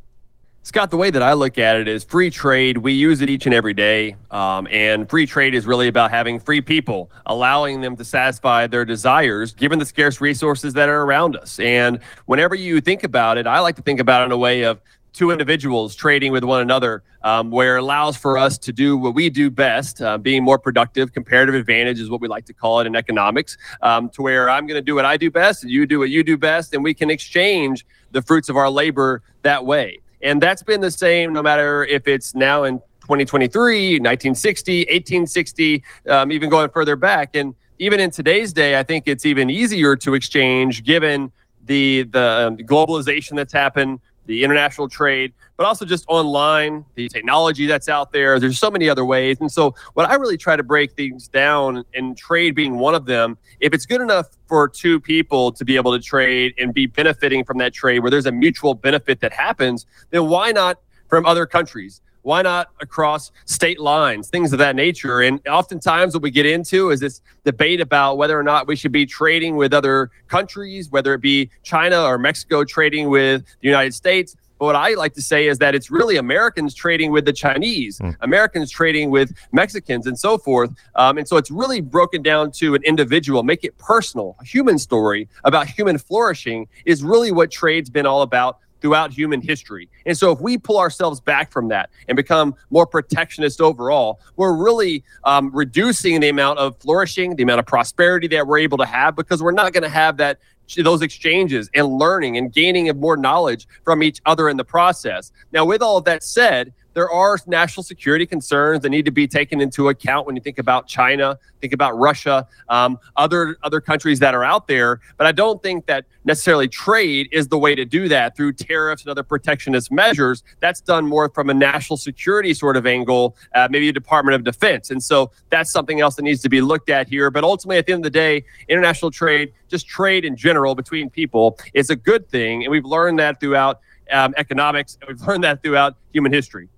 Scot, 0.66 0.90
the 0.90 0.96
way 0.96 1.10
that 1.10 1.22
I 1.22 1.34
look 1.34 1.58
at 1.58 1.76
it 1.76 1.86
is 1.86 2.02
free 2.02 2.28
trade. 2.28 2.78
We 2.78 2.92
use 2.92 3.20
it 3.20 3.30
each 3.30 3.46
and 3.46 3.54
every 3.54 3.72
day. 3.72 4.16
Um, 4.32 4.66
and 4.68 5.08
free 5.08 5.24
trade 5.24 5.54
is 5.54 5.64
really 5.64 5.86
about 5.86 6.10
having 6.10 6.40
free 6.40 6.60
people, 6.60 7.08
allowing 7.24 7.82
them 7.82 7.96
to 7.96 8.04
satisfy 8.04 8.66
their 8.66 8.84
desires 8.84 9.54
given 9.54 9.78
the 9.78 9.84
scarce 9.84 10.20
resources 10.20 10.72
that 10.72 10.88
are 10.88 11.02
around 11.02 11.36
us. 11.36 11.60
And 11.60 12.00
whenever 12.24 12.56
you 12.56 12.80
think 12.80 13.04
about 13.04 13.38
it, 13.38 13.46
I 13.46 13.60
like 13.60 13.76
to 13.76 13.82
think 13.82 14.00
about 14.00 14.22
it 14.22 14.24
in 14.24 14.32
a 14.32 14.36
way 14.36 14.64
of 14.64 14.80
two 15.12 15.30
individuals 15.30 15.94
trading 15.94 16.32
with 16.32 16.42
one 16.42 16.62
another, 16.62 17.04
um, 17.22 17.52
where 17.52 17.76
it 17.76 17.82
allows 17.82 18.16
for 18.16 18.36
us 18.36 18.58
to 18.58 18.72
do 18.72 18.96
what 18.96 19.14
we 19.14 19.30
do 19.30 19.50
best, 19.50 20.02
uh, 20.02 20.18
being 20.18 20.42
more 20.42 20.58
productive. 20.58 21.12
Comparative 21.12 21.54
advantage 21.54 22.00
is 22.00 22.10
what 22.10 22.20
we 22.20 22.26
like 22.26 22.44
to 22.44 22.52
call 22.52 22.80
it 22.80 22.88
in 22.88 22.96
economics, 22.96 23.56
um, 23.82 24.08
to 24.10 24.20
where 24.20 24.50
I'm 24.50 24.66
going 24.66 24.78
to 24.78 24.84
do 24.84 24.96
what 24.96 25.04
I 25.04 25.16
do 25.16 25.30
best 25.30 25.62
and 25.62 25.70
you 25.70 25.86
do 25.86 26.00
what 26.00 26.10
you 26.10 26.24
do 26.24 26.36
best, 26.36 26.74
and 26.74 26.82
we 26.82 26.92
can 26.92 27.08
exchange 27.08 27.86
the 28.10 28.20
fruits 28.20 28.48
of 28.48 28.56
our 28.56 28.68
labor 28.68 29.22
that 29.42 29.64
way. 29.64 30.00
And 30.26 30.42
that's 30.42 30.64
been 30.64 30.80
the 30.80 30.90
same 30.90 31.32
no 31.32 31.40
matter 31.40 31.84
if 31.84 32.08
it's 32.08 32.34
now 32.34 32.64
in 32.64 32.80
2023, 33.02 34.00
1960, 34.00 34.80
1860, 34.80 35.84
um, 36.08 36.32
even 36.32 36.50
going 36.50 36.68
further 36.70 36.96
back. 36.96 37.36
And 37.36 37.54
even 37.78 38.00
in 38.00 38.10
today's 38.10 38.52
day, 38.52 38.76
I 38.76 38.82
think 38.82 39.04
it's 39.06 39.24
even 39.24 39.48
easier 39.48 39.94
to 39.94 40.14
exchange 40.14 40.82
given 40.82 41.30
the 41.64 42.02
the 42.04 42.48
um, 42.48 42.56
globalization 42.56 43.36
that's 43.36 43.52
happened, 43.52 44.00
the 44.26 44.44
international 44.44 44.88
trade, 44.88 45.32
but 45.56 45.66
also 45.66 45.84
just 45.84 46.04
online, 46.08 46.84
the 46.94 47.08
technology 47.08 47.66
that's 47.66 47.88
out 47.88 48.12
there. 48.12 48.38
There's 48.38 48.58
so 48.58 48.70
many 48.70 48.88
other 48.88 49.04
ways. 49.04 49.38
And 49.40 49.50
so, 49.50 49.74
what 49.94 50.08
I 50.08 50.14
really 50.14 50.36
try 50.36 50.56
to 50.56 50.62
break 50.62 50.92
things 50.92 51.28
down, 51.28 51.84
and 51.94 52.16
trade 52.16 52.54
being 52.54 52.78
one 52.78 52.94
of 52.94 53.06
them, 53.06 53.38
if 53.60 53.72
it's 53.72 53.86
good 53.86 54.00
enough 54.00 54.26
for 54.46 54.68
two 54.68 55.00
people 55.00 55.52
to 55.52 55.64
be 55.64 55.76
able 55.76 55.92
to 55.92 56.02
trade 56.02 56.54
and 56.58 56.74
be 56.74 56.86
benefiting 56.86 57.44
from 57.44 57.58
that 57.58 57.72
trade 57.72 58.00
where 58.00 58.10
there's 58.10 58.26
a 58.26 58.32
mutual 58.32 58.74
benefit 58.74 59.20
that 59.20 59.32
happens, 59.32 59.86
then 60.10 60.28
why 60.28 60.52
not 60.52 60.80
from 61.08 61.24
other 61.26 61.46
countries? 61.46 62.00
Why 62.26 62.42
not 62.42 62.70
across 62.80 63.30
state 63.44 63.78
lines, 63.78 64.28
things 64.28 64.52
of 64.52 64.58
that 64.58 64.74
nature? 64.74 65.20
And 65.20 65.40
oftentimes, 65.46 66.12
what 66.12 66.24
we 66.24 66.32
get 66.32 66.44
into 66.44 66.90
is 66.90 66.98
this 66.98 67.22
debate 67.44 67.80
about 67.80 68.18
whether 68.18 68.36
or 68.36 68.42
not 68.42 68.66
we 68.66 68.74
should 68.74 68.90
be 68.90 69.06
trading 69.06 69.54
with 69.54 69.72
other 69.72 70.10
countries, 70.26 70.90
whether 70.90 71.14
it 71.14 71.20
be 71.20 71.50
China 71.62 72.02
or 72.02 72.18
Mexico 72.18 72.64
trading 72.64 73.10
with 73.10 73.44
the 73.60 73.68
United 73.68 73.94
States. 73.94 74.34
But 74.58 74.66
what 74.66 74.74
I 74.74 74.94
like 74.94 75.14
to 75.14 75.22
say 75.22 75.46
is 75.46 75.58
that 75.58 75.76
it's 75.76 75.88
really 75.88 76.16
Americans 76.16 76.74
trading 76.74 77.12
with 77.12 77.26
the 77.26 77.32
Chinese, 77.32 78.00
mm. 78.00 78.16
Americans 78.22 78.72
trading 78.72 79.10
with 79.10 79.32
Mexicans, 79.52 80.08
and 80.08 80.18
so 80.18 80.36
forth. 80.36 80.70
Um, 80.96 81.18
and 81.18 81.28
so 81.28 81.36
it's 81.36 81.52
really 81.52 81.80
broken 81.80 82.22
down 82.22 82.50
to 82.52 82.74
an 82.74 82.82
individual, 82.82 83.44
make 83.44 83.62
it 83.62 83.78
personal. 83.78 84.34
A 84.40 84.44
human 84.44 84.80
story 84.80 85.28
about 85.44 85.68
human 85.68 85.96
flourishing 85.96 86.66
is 86.86 87.04
really 87.04 87.30
what 87.30 87.52
trade's 87.52 87.90
been 87.90 88.06
all 88.06 88.22
about 88.22 88.58
throughout 88.80 89.12
human 89.12 89.40
history. 89.40 89.88
And 90.04 90.16
so, 90.16 90.32
if 90.32 90.40
we 90.40 90.58
pull 90.58 90.78
ourselves 90.78 91.20
back 91.20 91.50
from 91.50 91.68
that 91.68 91.90
and 92.08 92.16
become 92.16 92.54
more 92.70 92.86
protectionist 92.86 93.60
overall, 93.60 94.20
we're 94.36 94.56
really 94.56 95.04
um, 95.24 95.50
reducing 95.54 96.20
the 96.20 96.28
amount 96.28 96.58
of 96.58 96.76
flourishing, 96.78 97.36
the 97.36 97.42
amount 97.42 97.60
of 97.60 97.66
prosperity 97.66 98.28
that 98.28 98.46
we're 98.46 98.58
able 98.58 98.78
to 98.78 98.86
have 98.86 99.16
because 99.16 99.42
we're 99.42 99.52
not 99.52 99.72
going 99.72 99.82
to 99.82 99.88
have 99.88 100.16
that 100.18 100.38
those 100.78 101.02
exchanges 101.02 101.70
and 101.74 101.86
learning 101.86 102.36
and 102.36 102.52
gaining 102.52 102.88
of 102.88 102.96
more 102.96 103.16
knowledge 103.16 103.68
from 103.84 104.02
each 104.02 104.20
other 104.26 104.48
in 104.48 104.56
the 104.56 104.64
process. 104.64 105.30
Now, 105.52 105.64
with 105.64 105.80
all 105.80 105.96
of 105.96 106.04
that 106.04 106.24
said, 106.24 106.72
there 106.96 107.10
are 107.10 107.38
national 107.46 107.84
security 107.84 108.24
concerns 108.24 108.80
that 108.80 108.88
need 108.88 109.04
to 109.04 109.10
be 109.10 109.28
taken 109.28 109.60
into 109.60 109.90
account 109.90 110.26
when 110.26 110.34
you 110.34 110.40
think 110.40 110.58
about 110.58 110.86
China, 110.86 111.38
think 111.60 111.74
about 111.74 111.92
Russia, 111.98 112.48
um, 112.70 112.98
other 113.16 113.58
other 113.62 113.82
countries 113.82 114.18
that 114.20 114.34
are 114.34 114.42
out 114.42 114.66
there. 114.66 115.00
But 115.18 115.26
I 115.26 115.32
don't 115.32 115.62
think 115.62 115.84
that 115.86 116.06
necessarily 116.24 116.68
trade 116.68 117.28
is 117.32 117.48
the 117.48 117.58
way 117.58 117.74
to 117.74 117.84
do 117.84 118.08
that 118.08 118.34
through 118.34 118.54
tariffs 118.54 119.02
and 119.02 119.10
other 119.10 119.22
protectionist 119.22 119.92
measures. 119.92 120.42
That's 120.60 120.80
done 120.80 121.06
more 121.06 121.28
from 121.28 121.50
a 121.50 121.54
national 121.54 121.98
security 121.98 122.54
sort 122.54 122.78
of 122.78 122.86
angle, 122.86 123.36
uh, 123.54 123.68
maybe 123.70 123.90
a 123.90 123.92
Department 123.92 124.34
of 124.34 124.44
Defense. 124.44 124.90
And 124.90 125.02
so 125.02 125.30
that's 125.50 125.70
something 125.70 126.00
else 126.00 126.14
that 126.14 126.22
needs 126.22 126.40
to 126.40 126.48
be 126.48 126.62
looked 126.62 126.88
at 126.88 127.10
here. 127.10 127.30
But 127.30 127.44
ultimately, 127.44 127.76
at 127.76 127.84
the 127.84 127.92
end 127.92 128.06
of 128.06 128.10
the 128.10 128.18
day, 128.18 128.42
international 128.70 129.10
trade, 129.10 129.52
just 129.68 129.86
trade 129.86 130.24
in 130.24 130.34
general 130.34 130.74
between 130.74 131.10
people, 131.10 131.58
is 131.74 131.90
a 131.90 131.96
good 131.96 132.26
thing, 132.30 132.64
and 132.64 132.70
we've 132.70 132.86
learned 132.86 133.18
that 133.18 133.38
throughout 133.38 133.80
um, 134.10 134.32
economics. 134.38 134.96
And 135.02 135.08
we've 135.08 135.28
learned 135.28 135.44
that 135.44 135.62
throughout 135.62 135.96
human 136.12 136.32
history. 136.32 136.70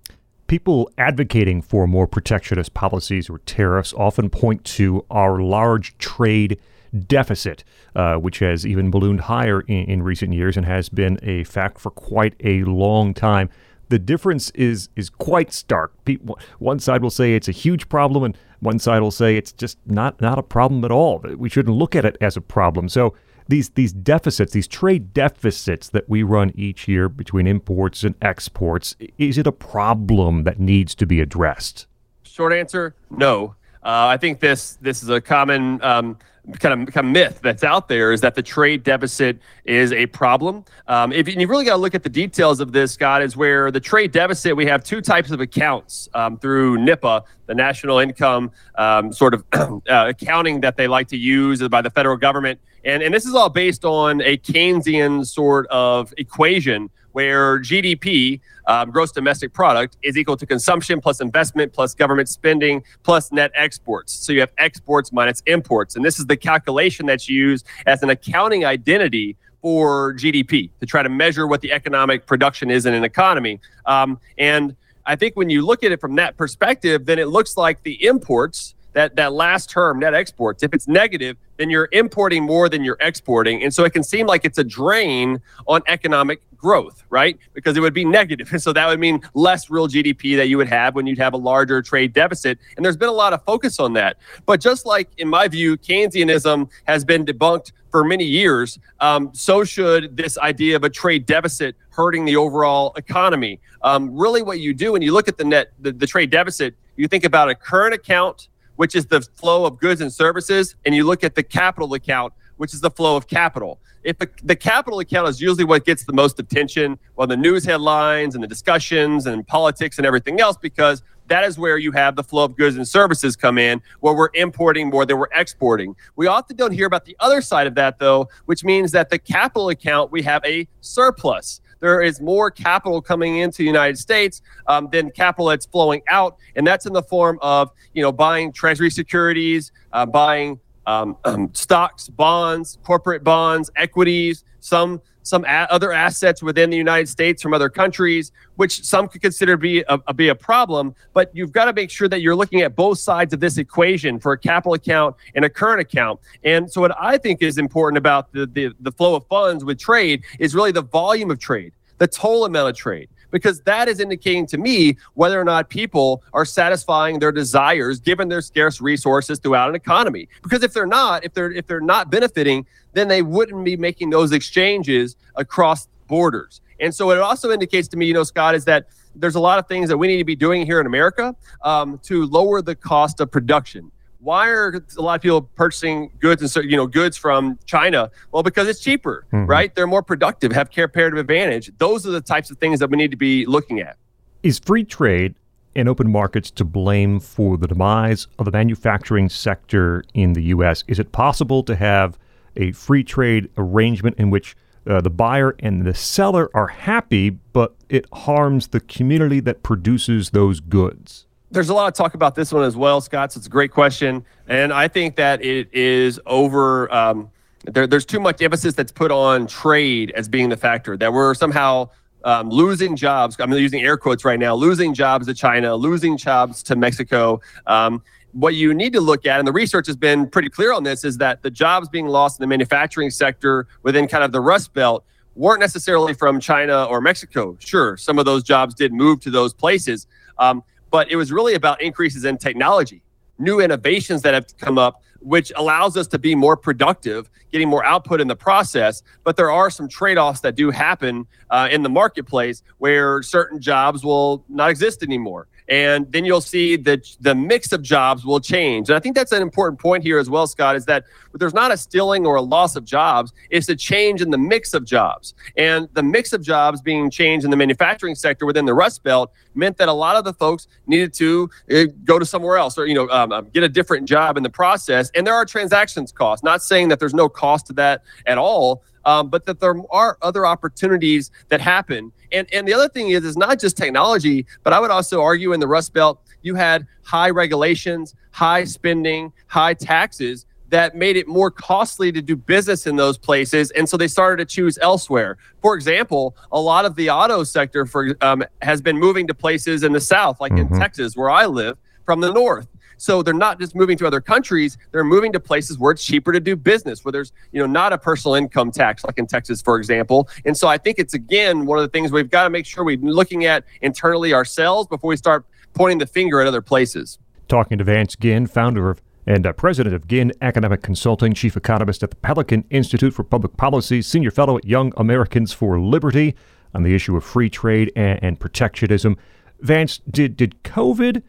People 0.49 0.89
advocating 0.97 1.61
for 1.61 1.85
more 1.85 2.07
protectionist 2.07 2.73
policies 2.73 3.29
or 3.29 3.37
tariffs 3.39 3.93
often 3.93 4.31
point 4.31 4.63
to 4.65 5.05
our 5.11 5.39
large 5.39 5.95
trade 5.99 6.59
deficit, 7.07 7.63
uh, 7.95 8.15
which 8.15 8.39
has 8.39 8.65
even 8.65 8.89
ballooned 8.89 9.21
higher 9.21 9.61
in, 9.61 9.85
in 9.85 10.01
recent 10.01 10.33
years 10.33 10.57
and 10.57 10.65
has 10.65 10.89
been 10.89 11.19
a 11.21 11.43
fact 11.43 11.79
for 11.79 11.91
quite 11.91 12.35
a 12.43 12.63
long 12.63 13.13
time 13.13 13.49
the 13.89 13.99
difference 13.99 14.51
is 14.51 14.89
is 14.95 15.09
quite 15.09 15.51
stark. 15.51 15.91
People, 16.05 16.39
one 16.59 16.79
side 16.79 17.01
will 17.01 17.09
say 17.09 17.33
it's 17.33 17.47
a 17.47 17.51
huge 17.51 17.89
problem, 17.89 18.23
and 18.23 18.37
one 18.59 18.79
side 18.79 19.01
will 19.01 19.11
say 19.11 19.35
it's 19.35 19.51
just 19.51 19.77
not 19.85 20.21
not 20.21 20.39
a 20.39 20.43
problem 20.43 20.85
at 20.85 20.91
all. 20.91 21.19
We 21.35 21.49
shouldn't 21.49 21.75
look 21.75 21.95
at 21.95 22.05
it 22.05 22.15
as 22.21 22.37
a 22.37 22.41
problem. 22.41 22.87
So 22.87 23.15
these 23.49 23.69
these 23.69 23.91
deficits, 23.91 24.53
these 24.53 24.67
trade 24.67 25.13
deficits 25.13 25.89
that 25.89 26.07
we 26.07 26.23
run 26.23 26.51
each 26.55 26.87
year 26.87 27.09
between 27.09 27.47
imports 27.47 28.03
and 28.03 28.15
exports, 28.21 28.95
is 29.17 29.37
it 29.37 29.47
a 29.47 29.51
problem 29.51 30.43
that 30.43 30.59
needs 30.59 30.95
to 30.95 31.05
be 31.05 31.19
addressed? 31.19 31.87
Short 32.23 32.53
answer: 32.53 32.95
No. 33.09 33.55
Uh, 33.81 34.07
I 34.07 34.17
think 34.17 34.39
this 34.39 34.77
this 34.81 35.01
is 35.03 35.09
a 35.09 35.19
common 35.19 35.81
um, 35.83 36.17
kind 36.53 36.87
of, 36.87 36.93
kind 36.93 37.07
of 37.07 37.13
myth 37.13 37.39
that's 37.41 37.63
out 37.63 37.87
there 37.87 38.11
is 38.11 38.21
that 38.21 38.35
the 38.35 38.41
trade 38.41 38.83
deficit 38.83 39.39
is 39.65 39.91
a 39.91 40.05
problem. 40.07 40.65
Um, 40.87 41.11
if 41.11 41.27
you 41.27 41.47
really 41.47 41.65
got 41.65 41.73
to 41.73 41.81
look 41.81 41.95
at 41.95 42.03
the 42.03 42.09
details 42.09 42.59
of 42.59 42.71
this, 42.71 42.93
Scot, 42.93 43.21
is 43.21 43.35
where 43.35 43.71
the 43.71 43.79
trade 43.79 44.11
deficit 44.11 44.55
we 44.55 44.65
have 44.65 44.83
two 44.83 45.01
types 45.01 45.31
of 45.31 45.41
accounts 45.41 46.09
um, 46.13 46.37
through 46.37 46.77
NIPA, 46.77 47.23
the 47.45 47.55
national 47.55 47.99
income 47.99 48.51
um, 48.75 49.11
sort 49.11 49.33
of 49.33 49.43
uh, 49.53 49.79
accounting 49.87 50.61
that 50.61 50.77
they 50.77 50.87
like 50.87 51.07
to 51.09 51.17
use 51.17 51.65
by 51.67 51.81
the 51.81 51.89
federal 51.89 52.17
government, 52.17 52.59
and 52.83 53.03
and 53.03 53.13
this 53.13 53.25
is 53.25 53.35
all 53.35 53.49
based 53.49 53.85
on 53.85 54.21
a 54.21 54.37
Keynesian 54.37 55.25
sort 55.25 55.67
of 55.67 56.13
equation 56.17 56.89
where 57.11 57.59
GDP, 57.59 58.39
um, 58.67 58.91
gross 58.91 59.11
domestic 59.11 59.53
product, 59.53 59.97
is 60.03 60.17
equal 60.17 60.37
to 60.37 60.45
consumption 60.45 61.01
plus 61.01 61.21
investment 61.21 61.73
plus 61.73 61.95
government 61.95 62.29
spending 62.29 62.83
plus 63.03 63.31
net 63.31 63.51
exports. 63.55 64.13
So 64.13 64.33
you 64.33 64.39
have 64.41 64.51
exports 64.57 65.11
minus 65.11 65.41
imports. 65.45 65.95
And 65.95 66.05
this 66.05 66.19
is 66.19 66.25
the 66.25 66.37
calculation 66.37 67.05
that's 67.05 67.29
used 67.29 67.65
as 67.85 68.03
an 68.03 68.09
accounting 68.09 68.65
identity 68.65 69.35
for 69.61 70.13
GDP 70.13 70.69
to 70.79 70.85
try 70.85 71.03
to 71.03 71.09
measure 71.09 71.47
what 71.47 71.61
the 71.61 71.71
economic 71.71 72.25
production 72.25 72.71
is 72.71 72.85
in 72.85 72.93
an 72.93 73.03
economy. 73.03 73.59
Um, 73.85 74.19
and 74.37 74.75
I 75.05 75.15
think 75.15 75.35
when 75.35 75.49
you 75.49 75.65
look 75.65 75.83
at 75.83 75.91
it 75.91 75.99
from 75.99 76.15
that 76.15 76.37
perspective, 76.37 77.05
then 77.05 77.19
it 77.19 77.27
looks 77.27 77.57
like 77.57 77.83
the 77.83 78.05
imports 78.05 78.75
that 78.99 79.15
that 79.15 79.31
last 79.31 79.69
term 79.69 79.99
net 79.99 80.13
exports 80.13 80.61
if 80.61 80.73
it's 80.73 80.87
negative 80.87 81.37
then 81.55 81.69
you're 81.69 81.89
importing 81.91 82.43
more 82.43 82.69
than 82.69 82.85
you're 82.85 82.97
exporting. 83.01 83.61
And 83.63 83.73
so 83.73 83.83
it 83.83 83.91
can 83.91 84.01
seem 84.01 84.25
like 84.27 84.45
it's 84.45 84.57
a 84.57 84.63
drain 84.63 85.41
on 85.67 85.81
economic 85.87 86.41
growth 86.57 87.03
right? 87.09 87.37
Because 87.53 87.77
it 87.77 87.79
would 87.79 87.93
be 87.93 88.05
negative. 88.05 88.49
And 88.53 88.61
so 88.61 88.73
that 88.73 88.87
would 88.87 88.99
mean 88.99 89.21
less 89.33 89.69
real 89.69 89.87
gdp 89.87 90.35
that 90.35 90.47
you 90.47 90.57
would 90.57 90.67
have 90.67 90.95
when 90.95 91.05
you'd 91.07 91.17
have 91.17 91.33
a 91.33 91.37
larger 91.37 91.81
trade 91.81 92.11
deficit. 92.13 92.59
And 92.75 92.85
there's 92.85 92.97
been 92.97 93.09
a 93.09 93.19
lot 93.23 93.31
of 93.31 93.43
focus 93.43 93.79
on 93.79 93.93
that. 93.93 94.17
But 94.45 94.59
just 94.59 94.85
like 94.85 95.09
in 95.17 95.29
my 95.29 95.47
view 95.47 95.77
keynesianism 95.77 96.69
has 96.85 97.05
been 97.05 97.25
debunked 97.25 97.71
for 97.91 98.03
many 98.03 98.25
years 98.25 98.79
um, 98.99 99.31
so 99.33 99.63
should 99.63 100.17
this 100.17 100.37
idea 100.37 100.75
of 100.75 100.83
a 100.83 100.89
trade 100.89 101.25
deficit 101.25 101.75
hurting 101.89 102.25
the 102.25 102.35
overall 102.35 102.93
economy. 102.95 103.59
Um, 103.81 104.15
really 104.15 104.41
what 104.41 104.59
you 104.59 104.73
do 104.73 104.91
when 104.93 105.01
you 105.01 105.13
look 105.13 105.27
at 105.27 105.37
the 105.37 105.45
net 105.45 105.71
the, 105.79 105.91
the 105.91 106.07
trade 106.07 106.29
deficit 106.29 106.75
you 106.99 107.07
think 107.07 107.23
about 107.23 107.47
a 107.49 107.55
current 107.55 107.93
account 107.93 108.49
which 108.79 108.95
is 108.95 109.07
the 109.07 109.19
flow 109.19 109.65
of 109.65 109.77
goods 109.77 109.99
and 109.99 110.09
services, 110.09 110.77
and 110.85 110.95
you 110.95 111.03
look 111.03 111.21
at 111.21 111.35
the 111.35 111.43
capital 111.43 111.93
account, 111.95 112.31
which 112.55 112.73
is 112.73 112.79
the 112.79 112.89
flow 112.89 113.17
of 113.17 113.27
capital. 113.27 113.77
If 114.05 114.19
the, 114.19 114.29
the 114.41 114.55
capital 114.55 115.01
account 115.01 115.27
is 115.27 115.41
usually 115.41 115.65
what 115.65 115.83
gets 115.83 116.05
the 116.05 116.13
most 116.13 116.39
attention 116.39 116.97
on 117.17 117.27
the 117.27 117.35
news 117.35 117.65
headlines 117.65 118.35
and 118.35 118.41
the 118.41 118.47
discussions 118.47 119.25
and 119.25 119.45
politics 119.45 119.97
and 119.97 120.07
everything 120.07 120.39
else, 120.39 120.55
because 120.55 121.03
that 121.27 121.43
is 121.43 121.59
where 121.59 121.77
you 121.77 121.91
have 121.91 122.15
the 122.15 122.23
flow 122.23 122.45
of 122.45 122.55
goods 122.55 122.77
and 122.77 122.87
services 122.87 123.35
come 123.35 123.57
in, 123.57 123.81
where 123.99 124.13
we're 124.13 124.29
importing 124.33 124.89
more 124.89 125.05
than 125.05 125.17
we're 125.17 125.27
exporting. 125.33 125.93
We 126.15 126.27
often 126.27 126.55
don't 126.55 126.71
hear 126.71 126.87
about 126.87 127.03
the 127.03 127.17
other 127.19 127.41
side 127.41 127.67
of 127.67 127.75
that, 127.75 127.99
though, 127.99 128.29
which 128.45 128.63
means 128.63 128.93
that 128.93 129.09
the 129.09 129.19
capital 129.19 129.67
account, 129.67 130.09
we 130.09 130.21
have 130.21 130.41
a 130.45 130.69
surplus 130.79 131.59
there 131.79 132.01
is 132.01 132.21
more 132.21 132.51
capital 132.51 133.01
coming 133.01 133.37
into 133.37 133.59
the 133.59 133.65
United 133.65 133.97
States 133.97 134.41
um, 134.67 134.89
than 134.91 135.11
capital 135.11 135.47
that's 135.47 135.65
flowing 135.65 136.01
out, 136.07 136.37
and 136.55 136.65
that's 136.65 136.85
in 136.85 136.93
the 136.93 137.03
form 137.03 137.39
of 137.41 137.71
you 137.93 138.01
know 138.01 138.11
buying 138.11 138.51
Treasury 138.51 138.89
securities, 138.89 139.71
uh, 139.93 140.05
buying 140.05 140.59
um, 140.85 141.17
um, 141.25 141.49
stocks, 141.53 142.09
bonds, 142.09 142.77
corporate 142.83 143.23
bonds, 143.23 143.69
equities, 143.75 144.43
some 144.59 145.01
some 145.29 145.45
a- 145.45 145.67
other 145.69 145.91
assets 145.91 146.41
within 146.41 146.69
the 146.69 146.77
United 146.77 147.07
States 147.07 147.41
from 147.41 147.53
other 147.53 147.69
countries, 147.69 148.31
which 148.55 148.83
some 148.83 149.07
could 149.07 149.21
consider 149.21 149.55
be 149.55 149.81
a, 149.87 149.99
a, 150.07 150.13
be 150.13 150.29
a 150.29 150.35
problem. 150.35 150.95
But 151.13 151.29
you've 151.33 151.51
got 151.51 151.65
to 151.65 151.73
make 151.73 151.89
sure 151.91 152.07
that 152.07 152.21
you're 152.21 152.35
looking 152.35 152.61
at 152.61 152.75
both 152.75 152.97
sides 152.97 153.33
of 153.33 153.39
this 153.39 153.57
equation 153.57 154.19
for 154.19 154.33
a 154.33 154.37
capital 154.37 154.73
account 154.73 155.15
and 155.35 155.45
a 155.45 155.49
current 155.49 155.81
account. 155.81 156.19
And 156.43 156.69
so, 156.69 156.81
what 156.81 156.95
I 156.99 157.17
think 157.17 157.41
is 157.41 157.57
important 157.57 157.97
about 157.97 158.31
the, 158.33 158.45
the, 158.47 158.73
the 158.79 158.91
flow 158.91 159.15
of 159.15 159.25
funds 159.27 159.63
with 159.63 159.79
trade 159.79 160.23
is 160.39 160.55
really 160.55 160.71
the 160.71 160.81
volume 160.81 161.31
of 161.31 161.39
trade, 161.39 161.73
the 161.99 162.07
total 162.07 162.45
amount 162.45 162.69
of 162.69 162.75
trade 162.75 163.09
because 163.31 163.61
that 163.61 163.87
is 163.87 163.99
indicating 163.99 164.45
to 164.47 164.57
me 164.57 164.97
whether 165.13 165.39
or 165.39 165.43
not 165.43 165.69
people 165.69 166.23
are 166.33 166.45
satisfying 166.45 167.19
their 167.19 167.31
desires 167.31 167.99
given 167.99 168.29
their 168.29 168.41
scarce 168.41 168.81
resources 168.81 169.39
throughout 169.39 169.69
an 169.69 169.75
economy 169.75 170.27
because 170.41 170.63
if 170.63 170.73
they're 170.73 170.85
not 170.85 171.23
if 171.23 171.33
they're 171.33 171.51
if 171.51 171.67
they're 171.67 171.81
not 171.81 172.09
benefiting 172.09 172.65
then 172.93 173.07
they 173.07 173.21
wouldn't 173.21 173.63
be 173.63 173.77
making 173.77 174.09
those 174.09 174.31
exchanges 174.31 175.15
across 175.35 175.87
borders. 176.07 176.61
And 176.79 176.93
so 176.93 177.11
it 177.11 177.19
also 177.19 177.51
indicates 177.51 177.87
to 177.89 177.97
me, 177.97 178.05
you 178.05 178.13
know, 178.13 178.23
Scot, 178.23 178.55
is 178.55 178.65
that 178.65 178.87
there's 179.15 179.35
a 179.35 179.39
lot 179.39 179.59
of 179.59 179.67
things 179.67 179.89
that 179.89 179.97
we 179.97 180.07
need 180.07 180.17
to 180.17 180.25
be 180.25 180.35
doing 180.35 180.65
here 180.65 180.79
in 180.79 180.85
America 180.85 181.35
um, 181.63 181.99
to 182.03 182.25
lower 182.27 182.61
the 182.61 182.75
cost 182.75 183.19
of 183.19 183.31
production. 183.31 183.91
Why 184.21 184.49
are 184.49 184.83
a 184.97 185.01
lot 185.01 185.15
of 185.15 185.21
people 185.21 185.41
purchasing 185.41 186.11
goods 186.19 186.41
and 186.41 186.51
so 186.51 186.59
you 186.59 186.75
know 186.75 186.87
goods 186.87 187.15
from 187.15 187.57
China? 187.65 188.11
Well, 188.31 188.43
because 188.43 188.67
it's 188.67 188.81
cheaper, 188.81 189.25
mm-hmm. 189.31 189.45
right? 189.45 189.73
They're 189.73 189.87
more 189.87 190.03
productive, 190.03 190.51
have 190.51 190.69
comparative 190.69 191.17
advantage. 191.17 191.71
Those 191.77 192.05
are 192.05 192.11
the 192.11 192.21
types 192.21 192.51
of 192.51 192.57
things 192.57 192.79
that 192.79 192.89
we 192.89 192.97
need 192.97 193.11
to 193.11 193.17
be 193.17 193.45
looking 193.45 193.79
at. 193.79 193.97
Is 194.43 194.59
free 194.59 194.83
trade 194.83 195.35
and 195.75 195.87
open 195.87 196.11
markets 196.11 196.51
to 196.51 196.65
blame 196.65 197.19
for 197.19 197.57
the 197.57 197.67
demise 197.67 198.27
of 198.37 198.45
the 198.45 198.51
manufacturing 198.51 199.29
sector 199.29 200.03
in 200.13 200.33
the 200.33 200.43
U.S.? 200.43 200.83
Is 200.87 200.99
it 200.99 201.11
possible 201.11 201.63
to 201.63 201.75
have 201.75 202.17
a 202.55 202.71
free 202.73 203.03
trade 203.03 203.49
arrangement 203.57 204.17
in 204.17 204.29
which 204.29 204.55
uh, 204.85 204.99
the 205.01 205.09
buyer 205.09 205.55
and 205.59 205.85
the 205.85 205.93
seller 205.93 206.49
are 206.53 206.67
happy, 206.67 207.29
but 207.29 207.75
it 207.89 208.05
harms 208.11 208.67
the 208.67 208.79
community 208.79 209.39
that 209.39 209.63
produces 209.63 210.31
those 210.31 210.59
goods? 210.59 211.25
There's 211.51 211.69
a 211.69 211.73
lot 211.73 211.87
of 211.87 211.95
talk 211.95 212.13
about 212.13 212.35
this 212.35 212.53
one 212.53 212.63
as 212.63 212.75
well, 212.75 213.01
Scot. 213.01 213.33
So 213.33 213.39
it's 213.39 213.47
a 213.47 213.49
great 213.49 213.71
question. 213.71 214.23
And 214.47 214.71
I 214.71 214.87
think 214.87 215.15
that 215.15 215.43
it 215.43 215.73
is 215.73 216.19
over. 216.25 216.93
Um, 216.93 217.31
there, 217.65 217.87
there's 217.87 218.05
too 218.05 218.19
much 218.19 218.41
emphasis 218.41 218.73
that's 218.73 218.91
put 218.91 219.11
on 219.11 219.47
trade 219.47 220.11
as 220.15 220.29
being 220.29 220.49
the 220.49 220.57
factor, 220.57 220.95
that 220.97 221.11
we're 221.11 221.33
somehow 221.33 221.89
um, 222.23 222.49
losing 222.49 222.95
jobs. 222.95 223.35
I'm 223.39 223.51
using 223.53 223.81
air 223.81 223.97
quotes 223.97 224.23
right 224.23 224.39
now, 224.39 224.53
losing 224.55 224.93
jobs 224.93 225.25
to 225.27 225.33
China, 225.33 225.75
losing 225.75 226.17
jobs 226.17 226.63
to 226.63 226.75
Mexico. 226.75 227.41
Um, 227.65 228.03
what 228.31 228.53
you 228.53 228.73
need 228.73 228.93
to 228.93 229.01
look 229.01 229.25
at, 229.25 229.39
and 229.39 229.47
the 229.47 229.51
research 229.51 229.87
has 229.87 229.95
been 229.95 230.29
pretty 230.29 230.49
clear 230.49 230.71
on 230.71 230.83
this, 230.83 231.03
is 231.03 231.17
that 231.17 231.41
the 231.41 231.49
jobs 231.49 231.89
being 231.89 232.07
lost 232.07 232.39
in 232.39 232.43
the 232.43 232.47
manufacturing 232.47 233.09
sector 233.09 233.67
within 233.83 234.07
kind 234.07 234.23
of 234.23 234.31
the 234.31 234.39
Rust 234.41 234.73
Belt 234.73 235.03
weren't 235.35 235.59
necessarily 235.59 236.13
from 236.13 236.39
China 236.39 236.85
or 236.85 237.01
Mexico. 237.01 237.57
Sure, 237.59 237.97
some 237.97 238.19
of 238.19 238.25
those 238.25 238.43
jobs 238.43 238.75
did 238.75 238.93
move 238.93 239.19
to 239.21 239.31
those 239.31 239.53
places, 239.53 240.05
um, 240.37 240.63
but 240.91 241.09
it 241.11 241.15
was 241.15 241.31
really 241.31 241.53
about 241.53 241.81
increases 241.81 242.25
in 242.25 242.37
technology, 242.37 243.03
new 243.37 243.59
innovations 243.59 244.21
that 244.23 244.33
have 244.33 244.45
come 244.57 244.77
up, 244.77 245.01
which 245.19 245.51
allows 245.55 245.97
us 245.97 246.07
to 246.07 246.19
be 246.19 246.33
more 246.35 246.55
productive, 246.55 247.29
getting 247.51 247.67
more 247.67 247.85
output 247.85 248.21
in 248.21 248.27
the 248.27 248.35
process. 248.35 249.03
But 249.23 249.35
there 249.35 249.51
are 249.51 249.69
some 249.69 249.87
trade 249.87 250.17
offs 250.17 250.39
that 250.41 250.55
do 250.55 250.71
happen 250.71 251.27
uh, 251.49 251.67
in 251.71 251.83
the 251.83 251.89
marketplace 251.89 252.63
where 252.77 253.21
certain 253.21 253.59
jobs 253.59 254.03
will 254.03 254.45
not 254.47 254.69
exist 254.69 255.03
anymore 255.03 255.47
and 255.69 256.11
then 256.11 256.25
you'll 256.25 256.41
see 256.41 256.75
that 256.75 257.07
the 257.21 257.35
mix 257.35 257.71
of 257.71 257.83
jobs 257.83 258.25
will 258.25 258.39
change. 258.39 258.89
And 258.89 258.95
I 258.95 258.99
think 258.99 259.15
that's 259.15 259.31
an 259.31 259.41
important 259.41 259.79
point 259.79 260.03
here 260.03 260.17
as 260.17 260.29
well, 260.29 260.47
Scot, 260.47 260.75
is 260.75 260.85
that 260.85 261.05
there's 261.33 261.53
not 261.53 261.71
a 261.71 261.77
stealing 261.77 262.25
or 262.25 262.35
a 262.35 262.41
loss 262.41 262.75
of 262.75 262.83
jobs, 262.83 263.31
it's 263.51 263.69
a 263.69 263.75
change 263.75 264.21
in 264.21 264.31
the 264.31 264.37
mix 264.37 264.73
of 264.73 264.83
jobs. 264.83 265.35
And 265.57 265.87
the 265.93 266.01
mix 266.01 266.33
of 266.33 266.41
jobs 266.41 266.81
being 266.81 267.11
changed 267.11 267.45
in 267.45 267.51
the 267.51 267.57
manufacturing 267.57 268.15
sector 268.15 268.47
within 268.47 268.65
the 268.65 268.73
Rust 268.73 269.03
Belt 269.03 269.31
meant 269.53 269.77
that 269.77 269.89
a 269.89 269.93
lot 269.93 270.15
of 270.15 270.23
the 270.23 270.33
folks 270.33 270.67
needed 270.87 271.13
to 271.15 271.49
uh, 271.71 271.83
go 272.03 272.17
to 272.17 272.25
somewhere 272.25 272.57
else 272.57 272.77
or, 272.77 272.87
you 272.87 272.95
know, 272.95 273.07
um, 273.09 273.31
um, 273.31 273.49
get 273.49 273.63
a 273.63 273.69
different 273.69 274.07
job 274.07 274.37
in 274.37 274.43
the 274.43 274.49
process. 274.49 275.11
And 275.13 275.25
there 275.25 275.35
are 275.35 275.45
transactions 275.45 276.11
costs, 276.11 276.43
not 276.43 276.63
saying 276.63 276.89
that 276.89 276.99
there's 276.99 277.13
no 277.13 277.29
cost 277.29 277.67
to 277.67 277.73
that 277.73 278.03
at 278.25 278.39
all. 278.39 278.83
Um, 279.05 279.29
but 279.29 279.45
that 279.45 279.59
there 279.59 279.75
are 279.91 280.17
other 280.21 280.45
opportunities 280.45 281.31
that 281.49 281.61
happen 281.61 282.11
and 282.31 282.47
and 282.53 282.67
the 282.67 282.73
other 282.73 282.89
thing 282.89 283.09
is, 283.09 283.23
is 283.23 283.37
not 283.37 283.59
just 283.59 283.77
technology, 283.77 284.45
but 284.63 284.73
I 284.73 284.79
would 284.79 284.91
also 284.91 285.21
argue 285.21 285.53
in 285.53 285.59
the 285.59 285.67
Rust 285.67 285.93
Belt, 285.93 286.21
you 286.41 286.55
had 286.55 286.87
high 287.03 287.29
regulations, 287.29 288.15
high 288.31 288.63
spending, 288.63 289.33
high 289.47 289.73
taxes 289.73 290.45
that 290.69 290.95
made 290.95 291.17
it 291.17 291.27
more 291.27 291.49
costly 291.49 292.11
to 292.11 292.21
do 292.21 292.35
business 292.35 292.85
in 292.85 292.95
those 292.95 293.17
places, 293.17 293.71
and 293.71 293.89
so 293.89 293.97
they 293.97 294.07
started 294.07 294.37
to 294.37 294.45
choose 294.45 294.77
elsewhere. 294.81 295.37
For 295.61 295.75
example, 295.75 296.35
a 296.51 296.59
lot 296.59 296.85
of 296.85 296.95
the 296.95 297.09
auto 297.09 297.43
sector 297.43 297.85
for 297.85 298.15
um, 298.21 298.43
has 298.61 298.81
been 298.81 298.97
moving 298.97 299.25
to 299.27 299.33
places 299.33 299.83
in 299.83 299.93
the 299.93 300.01
south, 300.01 300.39
like 300.39 300.51
mm-hmm. 300.51 300.73
in 300.73 300.79
Texas, 300.79 301.15
where 301.15 301.29
I 301.29 301.45
live, 301.47 301.77
from 302.05 302.21
the 302.21 302.31
north. 302.31 302.67
So 302.99 303.23
they're 303.23 303.33
not 303.33 303.59
just 303.59 303.75
moving 303.75 303.97
to 303.97 304.07
other 304.07 304.21
countries; 304.21 304.77
they're 304.91 305.03
moving 305.03 305.31
to 305.33 305.39
places 305.39 305.79
where 305.79 305.91
it's 305.91 306.05
cheaper 306.05 306.31
to 306.33 306.39
do 306.39 306.55
business, 306.55 307.03
where 307.03 307.11
there's 307.11 307.31
you 307.51 307.59
know 307.59 307.65
not 307.65 307.93
a 307.93 307.97
personal 307.97 308.35
income 308.35 308.71
tax 308.71 309.03
like 309.03 309.17
in 309.17 309.25
Texas, 309.25 309.61
for 309.61 309.77
example. 309.77 310.27
And 310.45 310.55
so 310.55 310.67
I 310.67 310.77
think 310.77 310.99
it's 310.99 311.13
again 311.13 311.65
one 311.65 311.79
of 311.79 311.83
the 311.83 311.89
things 311.89 312.11
we've 312.11 312.29
got 312.29 312.43
to 312.43 312.49
make 312.49 312.65
sure 312.65 312.83
we're 312.83 312.97
looking 312.97 313.45
at 313.45 313.63
internally 313.81 314.33
ourselves 314.33 314.87
before 314.87 315.09
we 315.09 315.17
start 315.17 315.45
pointing 315.73 315.97
the 315.97 316.07
finger 316.07 316.41
at 316.41 316.47
other 316.47 316.61
places. 316.61 317.17
Talking 317.47 317.77
to 317.77 317.83
Vance 317.83 318.15
Ginn, 318.15 318.47
founder 318.47 318.89
of 318.89 319.01
and 319.25 319.45
uh, 319.45 319.53
president 319.53 319.93
of 319.93 320.07
Ginn 320.07 320.33
Economic 320.41 320.81
Consulting, 320.81 321.33
chief 321.33 321.55
economist 321.55 322.01
at 322.01 322.09
the 322.09 322.15
Pelican 322.15 322.65
Institute 322.71 323.13
for 323.13 323.23
Public 323.23 323.55
Policy, 323.57 324.01
senior 324.01 324.31
fellow 324.31 324.57
at 324.57 324.65
Young 324.65 324.91
Americans 324.97 325.53
for 325.53 325.79
Liberty 325.79 326.35
on 326.73 326.81
the 326.81 326.95
issue 326.95 327.15
of 327.15 327.23
free 327.23 327.49
trade 327.49 327.91
and, 327.95 328.19
and 328.23 328.39
protectionism. 328.39 329.17
Vance, 329.59 329.99
did 330.09 330.35
did 330.35 330.61
COVID 330.63 331.21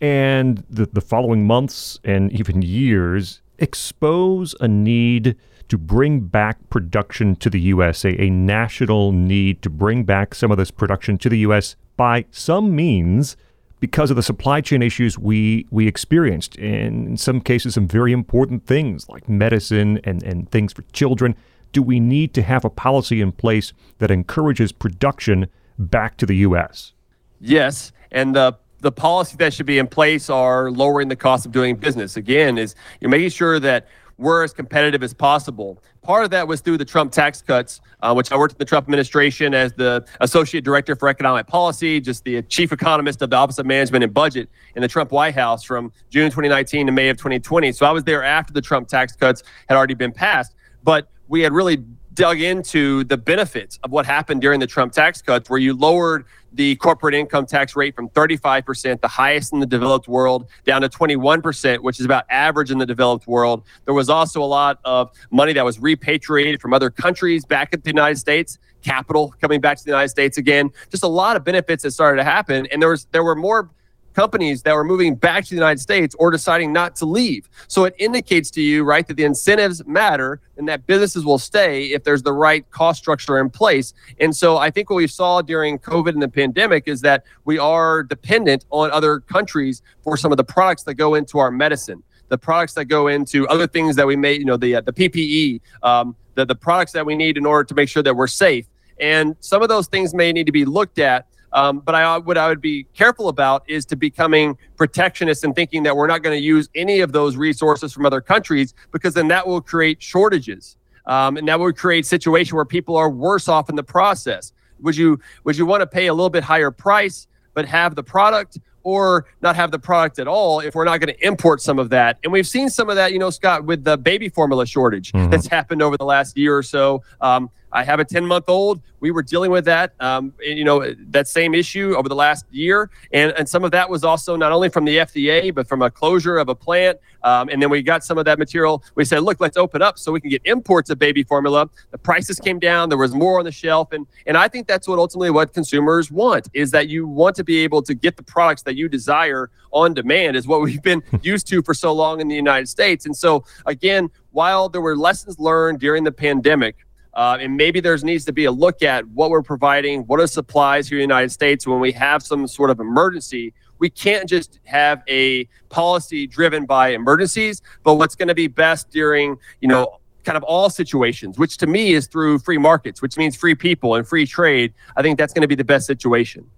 and 0.00 0.64
the, 0.70 0.86
the 0.86 1.00
following 1.00 1.46
months 1.46 2.00
and 2.04 2.32
even 2.32 2.62
years 2.62 3.42
expose 3.58 4.54
a 4.60 4.68
need 4.68 5.36
to 5.68 5.78
bring 5.78 6.20
back 6.20 6.58
production 6.68 7.36
to 7.36 7.48
the 7.48 7.60
U.S., 7.60 8.04
a, 8.04 8.20
a 8.20 8.28
national 8.28 9.12
need 9.12 9.62
to 9.62 9.70
bring 9.70 10.04
back 10.04 10.34
some 10.34 10.50
of 10.50 10.58
this 10.58 10.70
production 10.70 11.16
to 11.18 11.28
the 11.28 11.38
U.S. 11.38 11.76
by 11.96 12.24
some 12.30 12.74
means 12.74 13.36
because 13.78 14.10
of 14.10 14.16
the 14.16 14.22
supply 14.22 14.60
chain 14.60 14.82
issues 14.82 15.18
we 15.18 15.66
we 15.70 15.86
experienced. 15.86 16.56
And 16.58 17.06
in 17.06 17.16
some 17.16 17.40
cases, 17.40 17.74
some 17.74 17.86
very 17.86 18.12
important 18.12 18.66
things 18.66 19.08
like 19.08 19.28
medicine 19.28 20.00
and, 20.04 20.22
and 20.22 20.50
things 20.50 20.72
for 20.72 20.82
children. 20.92 21.34
Do 21.72 21.82
we 21.82 22.00
need 22.00 22.34
to 22.34 22.42
have 22.42 22.64
a 22.64 22.70
policy 22.70 23.20
in 23.20 23.30
place 23.30 23.72
that 23.98 24.10
encourages 24.10 24.72
production 24.72 25.46
back 25.78 26.16
to 26.16 26.26
the 26.26 26.36
U.S.? 26.38 26.94
Yes. 27.40 27.92
And 28.10 28.34
the 28.34 28.58
the 28.80 28.92
policy 28.92 29.36
that 29.38 29.52
should 29.52 29.66
be 29.66 29.78
in 29.78 29.86
place 29.86 30.30
are 30.30 30.70
lowering 30.70 31.08
the 31.08 31.16
cost 31.16 31.46
of 31.46 31.52
doing 31.52 31.76
business. 31.76 32.16
Again, 32.16 32.58
is 32.58 32.74
you're 33.00 33.10
making 33.10 33.30
sure 33.30 33.60
that 33.60 33.86
we're 34.20 34.44
as 34.44 34.52
competitive 34.52 35.02
as 35.02 35.14
possible. 35.14 35.82
Part 36.02 36.24
of 36.24 36.30
that 36.30 36.46
was 36.46 36.60
through 36.60 36.76
the 36.76 36.84
Trump 36.84 37.10
tax 37.10 37.40
cuts, 37.40 37.80
uh, 38.02 38.12
which 38.12 38.30
I 38.30 38.36
worked 38.36 38.52
in 38.52 38.58
the 38.58 38.66
Trump 38.66 38.84
administration 38.84 39.54
as 39.54 39.72
the 39.72 40.04
associate 40.20 40.62
director 40.62 40.94
for 40.94 41.08
economic 41.08 41.46
policy, 41.46 42.00
just 42.00 42.24
the 42.24 42.42
chief 42.42 42.70
economist 42.70 43.22
of 43.22 43.30
the 43.30 43.36
Office 43.36 43.58
of 43.58 43.64
Management 43.64 44.04
and 44.04 44.12
Budget 44.12 44.50
in 44.76 44.82
the 44.82 44.88
Trump 44.88 45.10
White 45.10 45.34
House 45.34 45.64
from 45.64 45.90
June 46.10 46.26
2019 46.26 46.86
to 46.86 46.92
May 46.92 47.08
of 47.08 47.16
2020. 47.16 47.72
So 47.72 47.86
I 47.86 47.92
was 47.92 48.04
there 48.04 48.22
after 48.22 48.52
the 48.52 48.60
Trump 48.60 48.88
tax 48.88 49.16
cuts 49.16 49.42
had 49.68 49.76
already 49.76 49.94
been 49.94 50.12
passed, 50.12 50.54
but 50.82 51.08
we 51.28 51.40
had 51.40 51.52
really 51.52 51.82
dug 52.14 52.40
into 52.40 53.04
the 53.04 53.16
benefits 53.16 53.78
of 53.82 53.90
what 53.90 54.06
happened 54.06 54.40
during 54.40 54.60
the 54.60 54.66
Trump 54.66 54.92
tax 54.92 55.22
cuts, 55.22 55.48
where 55.48 55.58
you 55.58 55.74
lowered 55.74 56.24
the 56.52 56.76
corporate 56.76 57.14
income 57.14 57.46
tax 57.46 57.76
rate 57.76 57.94
from 57.94 58.08
35%, 58.10 59.00
the 59.00 59.08
highest 59.08 59.52
in 59.52 59.60
the 59.60 59.66
developed 59.66 60.08
world, 60.08 60.48
down 60.64 60.82
to 60.82 60.88
21%, 60.88 61.78
which 61.80 62.00
is 62.00 62.06
about 62.06 62.24
average 62.28 62.70
in 62.70 62.78
the 62.78 62.86
developed 62.86 63.26
world. 63.26 63.62
There 63.84 63.94
was 63.94 64.10
also 64.10 64.42
a 64.42 64.46
lot 64.46 64.80
of 64.84 65.10
money 65.30 65.52
that 65.52 65.64
was 65.64 65.78
repatriated 65.78 66.60
from 66.60 66.74
other 66.74 66.90
countries 66.90 67.44
back 67.44 67.72
at 67.72 67.84
the 67.84 67.90
United 67.90 68.16
States, 68.16 68.58
capital 68.82 69.34
coming 69.40 69.60
back 69.60 69.78
to 69.78 69.84
the 69.84 69.90
United 69.90 70.08
States 70.08 70.38
again. 70.38 70.70
Just 70.90 71.04
a 71.04 71.08
lot 71.08 71.36
of 71.36 71.44
benefits 71.44 71.84
that 71.84 71.92
started 71.92 72.16
to 72.16 72.24
happen. 72.24 72.66
And 72.66 72.82
there 72.82 72.88
was 72.88 73.06
there 73.12 73.22
were 73.22 73.36
more 73.36 73.70
companies 74.14 74.62
that 74.62 74.74
were 74.74 74.84
moving 74.84 75.14
back 75.14 75.44
to 75.44 75.50
the 75.50 75.56
United 75.56 75.80
States 75.80 76.14
or 76.18 76.30
deciding 76.30 76.72
not 76.72 76.96
to 76.96 77.06
leave. 77.06 77.48
So 77.68 77.84
it 77.84 77.94
indicates 77.98 78.50
to 78.52 78.62
you, 78.62 78.84
right, 78.84 79.06
that 79.06 79.14
the 79.14 79.24
incentives 79.24 79.84
matter 79.86 80.40
and 80.56 80.68
that 80.68 80.86
businesses 80.86 81.24
will 81.24 81.38
stay 81.38 81.86
if 81.86 82.04
there's 82.04 82.22
the 82.22 82.32
right 82.32 82.68
cost 82.70 82.98
structure 83.00 83.38
in 83.38 83.50
place. 83.50 83.94
And 84.18 84.34
so 84.34 84.56
I 84.58 84.70
think 84.70 84.90
what 84.90 84.96
we 84.96 85.06
saw 85.06 85.42
during 85.42 85.78
COVID 85.78 86.10
and 86.10 86.22
the 86.22 86.28
pandemic 86.28 86.88
is 86.88 87.00
that 87.02 87.24
we 87.44 87.58
are 87.58 88.02
dependent 88.02 88.64
on 88.70 88.90
other 88.90 89.20
countries 89.20 89.82
for 90.02 90.16
some 90.16 90.32
of 90.32 90.36
the 90.36 90.44
products 90.44 90.82
that 90.84 90.94
go 90.94 91.14
into 91.14 91.38
our 91.38 91.50
medicine. 91.50 92.02
The 92.28 92.38
products 92.38 92.74
that 92.74 92.84
go 92.84 93.08
into 93.08 93.48
other 93.48 93.66
things 93.66 93.96
that 93.96 94.06
we 94.06 94.14
make, 94.14 94.38
you 94.38 94.44
know, 94.44 94.56
the 94.56 94.76
uh, 94.76 94.80
the 94.82 94.92
PPE, 94.92 95.60
um, 95.82 96.14
the 96.36 96.46
the 96.46 96.54
products 96.54 96.92
that 96.92 97.04
we 97.04 97.16
need 97.16 97.36
in 97.36 97.44
order 97.44 97.64
to 97.64 97.74
make 97.74 97.88
sure 97.88 98.04
that 98.04 98.14
we're 98.14 98.28
safe, 98.28 98.66
and 99.00 99.34
some 99.40 99.62
of 99.62 99.68
those 99.68 99.88
things 99.88 100.14
may 100.14 100.32
need 100.32 100.46
to 100.46 100.52
be 100.52 100.64
looked 100.64 101.00
at 101.00 101.26
um, 101.52 101.80
but 101.80 101.94
I, 101.94 102.18
what 102.18 102.38
I 102.38 102.48
would 102.48 102.60
be 102.60 102.84
careful 102.94 103.28
about 103.28 103.68
is 103.68 103.84
to 103.86 103.96
becoming 103.96 104.56
protectionist 104.76 105.44
and 105.44 105.54
thinking 105.54 105.82
that 105.84 105.96
we're 105.96 106.06
not 106.06 106.22
going 106.22 106.36
to 106.36 106.42
use 106.42 106.68
any 106.74 107.00
of 107.00 107.12
those 107.12 107.36
resources 107.36 107.92
from 107.92 108.06
other 108.06 108.20
countries 108.20 108.74
because 108.92 109.14
then 109.14 109.28
that 109.28 109.46
will 109.46 109.60
create 109.60 110.02
shortages. 110.02 110.76
Um, 111.06 111.36
and 111.36 111.48
that 111.48 111.58
would 111.58 111.76
create 111.76 112.06
situation 112.06 112.56
where 112.56 112.64
people 112.64 112.96
are 112.96 113.10
worse 113.10 113.48
off 113.48 113.68
in 113.68 113.76
the 113.76 113.82
process. 113.82 114.52
Would 114.80 114.96
you 114.96 115.18
would 115.44 115.58
you 115.58 115.66
want 115.66 115.80
to 115.80 115.86
pay 115.86 116.06
a 116.06 116.14
little 116.14 116.30
bit 116.30 116.44
higher 116.44 116.70
price 116.70 117.26
but 117.54 117.66
have 117.66 117.94
the 117.94 118.02
product 118.02 118.58
or 118.82 119.26
not 119.42 119.56
have 119.56 119.70
the 119.70 119.78
product 119.78 120.18
at 120.18 120.26
all 120.26 120.60
if 120.60 120.74
we're 120.74 120.84
not 120.84 121.00
going 121.00 121.14
to 121.14 121.26
import 121.26 121.60
some 121.60 121.78
of 121.78 121.90
that. 121.90 122.18
And 122.22 122.32
we've 122.32 122.46
seen 122.46 122.70
some 122.70 122.88
of 122.88 122.96
that, 122.96 123.12
you 123.12 123.18
know, 123.18 123.30
Scot, 123.30 123.64
with 123.64 123.84
the 123.84 123.98
baby 123.98 124.28
formula 124.28 124.66
shortage 124.66 125.12
mm-hmm. 125.12 125.30
that's 125.30 125.46
happened 125.46 125.82
over 125.82 125.96
the 125.96 126.04
last 126.04 126.36
year 126.36 126.56
or 126.56 126.62
so. 126.62 127.02
Um, 127.20 127.50
I 127.72 127.84
have 127.84 128.00
a 128.00 128.04
10 128.04 128.26
month 128.26 128.46
old. 128.48 128.80
We 129.00 129.10
were 129.10 129.22
dealing 129.22 129.50
with 129.50 129.64
that, 129.64 129.94
um, 130.00 130.34
you 130.40 130.64
know, 130.64 130.94
that 131.08 131.26
same 131.26 131.54
issue 131.54 131.94
over 131.96 132.08
the 132.08 132.14
last 132.14 132.44
year. 132.50 132.90
And, 133.12 133.32
and 133.32 133.48
some 133.48 133.64
of 133.64 133.70
that 133.70 133.88
was 133.88 134.04
also 134.04 134.36
not 134.36 134.52
only 134.52 134.68
from 134.68 134.84
the 134.84 134.98
FDA, 134.98 135.54
but 135.54 135.68
from 135.68 135.80
a 135.82 135.90
closure 135.90 136.36
of 136.36 136.48
a 136.48 136.54
plant. 136.54 136.98
Um, 137.22 137.48
and 137.48 137.62
then 137.62 137.70
we 137.70 137.82
got 137.82 138.04
some 138.04 138.18
of 138.18 138.24
that 138.26 138.38
material. 138.38 138.82
We 138.94 139.04
said, 139.04 139.22
look, 139.22 139.40
let's 139.40 139.56
open 139.56 139.82
up 139.82 139.98
so 139.98 140.12
we 140.12 140.20
can 140.20 140.30
get 140.30 140.42
imports 140.44 140.90
of 140.90 140.98
baby 140.98 141.22
formula. 141.22 141.68
The 141.90 141.98
prices 141.98 142.38
came 142.38 142.58
down. 142.58 142.88
There 142.88 142.98
was 142.98 143.14
more 143.14 143.38
on 143.38 143.44
the 143.44 143.52
shelf. 143.52 143.92
And, 143.92 144.06
and 144.26 144.36
I 144.36 144.48
think 144.48 144.66
that's 144.66 144.86
what 144.86 144.98
ultimately 144.98 145.30
what 145.30 145.52
consumers 145.52 146.10
want 146.10 146.48
is 146.52 146.70
that 146.72 146.88
you 146.88 147.06
want 147.06 147.36
to 147.36 147.44
be 147.44 147.58
able 147.60 147.82
to 147.82 147.94
get 147.94 148.16
the 148.16 148.22
products 148.22 148.62
that 148.62 148.76
you 148.76 148.88
desire 148.88 149.50
on 149.72 149.94
demand 149.94 150.36
is 150.36 150.46
what 150.46 150.60
we've 150.62 150.82
been 150.82 151.02
used 151.22 151.46
to 151.48 151.62
for 151.62 151.74
so 151.74 151.92
long 151.92 152.20
in 152.20 152.28
the 152.28 152.34
United 152.34 152.68
States. 152.68 153.06
And 153.06 153.16
so, 153.16 153.44
again, 153.66 154.10
while 154.32 154.68
there 154.68 154.80
were 154.80 154.96
lessons 154.96 155.38
learned 155.38 155.80
during 155.80 156.04
the 156.04 156.12
pandemic, 156.12 156.76
uh, 157.14 157.38
and 157.40 157.56
maybe 157.56 157.80
there's 157.80 158.04
needs 158.04 158.24
to 158.26 158.32
be 158.32 158.44
a 158.44 158.52
look 158.52 158.82
at 158.82 159.06
what 159.08 159.30
we're 159.30 159.42
providing, 159.42 160.02
what 160.02 160.20
are 160.20 160.26
supplies 160.26 160.88
here 160.88 160.98
in 160.98 161.00
the 161.00 161.14
United 161.14 161.30
States 161.30 161.66
when 161.66 161.80
we 161.80 161.92
have 161.92 162.22
some 162.22 162.46
sort 162.46 162.70
of 162.70 162.80
emergency. 162.80 163.52
We 163.78 163.90
can't 163.90 164.28
just 164.28 164.60
have 164.64 165.02
a 165.08 165.48
policy 165.70 166.26
driven 166.26 166.66
by 166.66 166.88
emergencies, 166.90 167.62
but 167.82 167.94
what's 167.94 168.14
going 168.14 168.28
to 168.28 168.34
be 168.34 168.46
best 168.46 168.90
during, 168.90 169.38
you 169.60 169.68
know, 169.68 170.00
kind 170.24 170.36
of 170.36 170.42
all 170.44 170.68
situations, 170.70 171.38
which 171.38 171.56
to 171.58 171.66
me 171.66 171.94
is 171.94 172.06
through 172.06 172.38
free 172.40 172.58
markets, 172.58 173.00
which 173.00 173.16
means 173.16 173.36
free 173.36 173.54
people 173.54 173.94
and 173.94 174.06
free 174.06 174.26
trade. 174.26 174.72
I 174.96 175.02
think 175.02 175.18
that's 175.18 175.32
going 175.32 175.42
to 175.42 175.48
be 175.48 175.54
the 175.54 175.64
best 175.64 175.86
situation. 175.86 176.48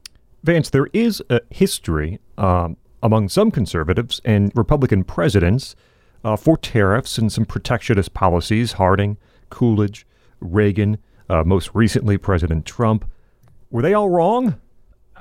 Vance, 0.42 0.70
there 0.70 0.88
is 0.92 1.22
a 1.30 1.40
history 1.50 2.18
um, 2.36 2.76
among 3.02 3.28
some 3.28 3.50
conservatives 3.50 4.20
and 4.24 4.50
Republican 4.56 5.04
presidents 5.04 5.76
uh, 6.24 6.36
for 6.36 6.56
tariffs 6.56 7.18
and 7.18 7.30
some 7.32 7.44
protectionist 7.44 8.12
policies. 8.14 8.72
Harding, 8.72 9.16
Coolidge, 9.50 10.06
Reagan, 10.42 10.98
uh, 11.28 11.44
most 11.44 11.70
recently 11.74 12.18
President 12.18 12.66
Trump. 12.66 13.04
Were 13.70 13.82
they 13.82 13.94
all 13.94 14.08
wrong? 14.08 14.60